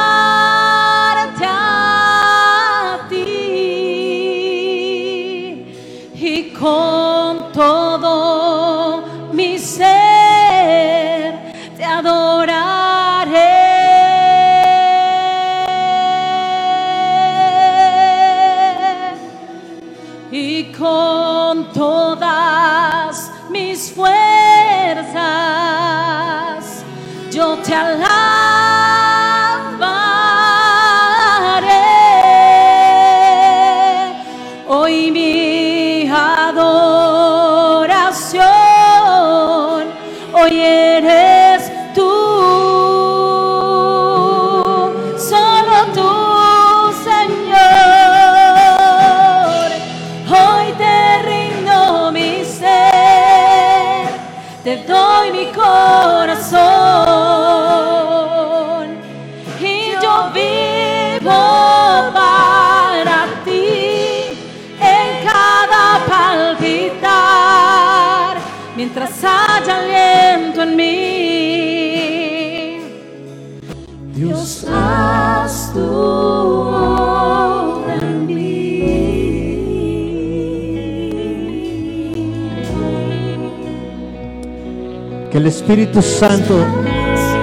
Espíritu 85.67 86.01
Santo 86.01 86.65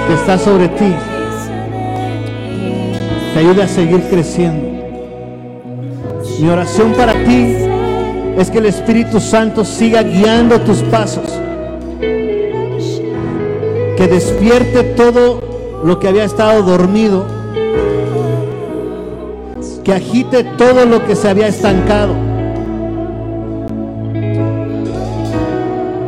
que 0.08 0.14
está 0.14 0.38
sobre 0.38 0.68
ti 0.68 0.94
te 3.34 3.38
ayude 3.38 3.62
a 3.62 3.68
seguir 3.68 4.00
creciendo. 4.08 4.66
Mi 6.40 6.48
oración 6.48 6.94
para 6.94 7.12
ti 7.12 7.54
es 8.38 8.50
que 8.50 8.58
el 8.60 8.64
Espíritu 8.64 9.20
Santo 9.20 9.62
siga 9.62 10.02
guiando 10.02 10.58
tus 10.62 10.78
pasos. 10.84 11.38
Que 13.98 14.08
despierte 14.08 14.84
todo 14.96 15.42
lo 15.84 16.00
que 16.00 16.08
había 16.08 16.24
estado 16.24 16.62
dormido. 16.62 17.26
Que 19.84 19.92
agite 19.92 20.44
todo 20.56 20.86
lo 20.86 21.04
que 21.04 21.14
se 21.14 21.28
había 21.28 21.48
estancado. 21.48 22.14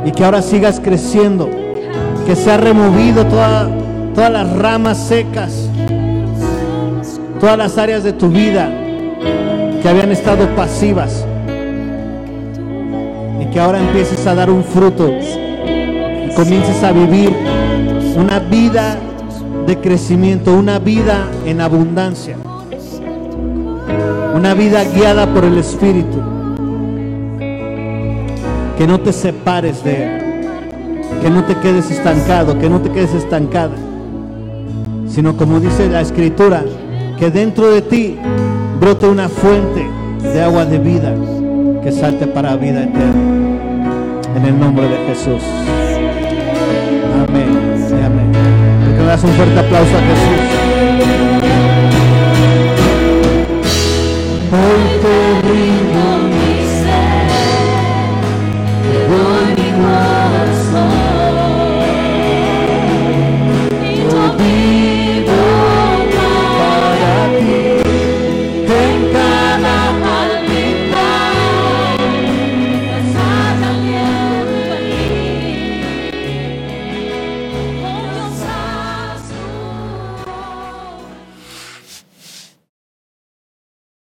Y 0.07 0.12
que 0.12 0.25
ahora 0.25 0.41
sigas 0.41 0.81
creciendo. 0.81 1.66
Que 2.27 2.35
se 2.37 2.51
ha 2.51 2.57
removido 2.57 3.24
toda, 3.27 3.68
todas 4.14 4.31
las 4.31 4.57
ramas 4.57 4.99
secas. 4.99 5.70
Todas 7.41 7.57
las 7.57 7.79
áreas 7.79 8.03
de 8.03 8.12
tu 8.12 8.29
vida 8.29 8.68
que 9.83 9.89
habían 9.89 10.11
estado 10.11 10.49
pasivas 10.57 11.24
que 13.57 13.62
ahora 13.62 13.79
empieces 13.79 14.27
a 14.27 14.35
dar 14.35 14.51
un 14.51 14.62
fruto 14.62 15.09
y 15.09 16.29
comiences 16.35 16.83
a 16.83 16.93
vivir 16.93 17.35
una 18.14 18.39
vida 18.39 18.99
de 19.66 19.79
crecimiento, 19.79 20.53
una 20.53 20.79
vida 20.79 21.27
en 21.47 21.62
abundancia, 21.62 22.37
una 24.35 24.53
vida 24.53 24.85
guiada 24.85 25.27
por 25.33 25.47
el 25.47 25.57
Espíritu. 25.57 26.20
Que 28.77 28.87
no 28.87 29.01
te 29.01 29.14
separes 29.14 29.83
de 29.83 30.05
Él, 30.05 30.26
que 31.27 31.33
no 31.33 31.43
te 31.43 31.57
quedes 31.57 31.91
estancado, 31.91 32.57
que 32.57 32.70
no 32.70 32.81
te 32.81 32.89
quedes 32.89 33.12
estancada, 33.12 33.74
sino 35.09 35.37
como 35.37 35.59
dice 35.59 35.89
la 35.89 36.01
Escritura, 36.01 36.62
que 37.18 37.33
dentro 37.33 37.68
de 37.68 37.83
ti 37.83 38.16
brote 38.79 39.09
una 39.09 39.29
fuente 39.29 39.89
de 40.22 40.41
agua 40.41 40.64
de 40.66 40.79
vida 40.79 41.12
que 41.83 41.91
salte 41.91 42.29
para 42.29 42.55
vida 42.55 42.85
eterna 42.85 43.49
en 44.37 44.45
el 44.45 44.57
nombre 44.57 44.89
de 44.89 44.99
Jesús. 45.09 45.43
Amén. 47.29 47.74
Sí, 47.89 47.95
amén. 47.95 48.31
Que 48.97 49.05
das 49.05 49.24
un 49.24 49.31
fuerte 49.31 49.59
aplauso 49.59 49.97
a 49.97 50.01
Jesús. 50.03 50.41
Hoy 54.53 55.01
te 55.03 55.37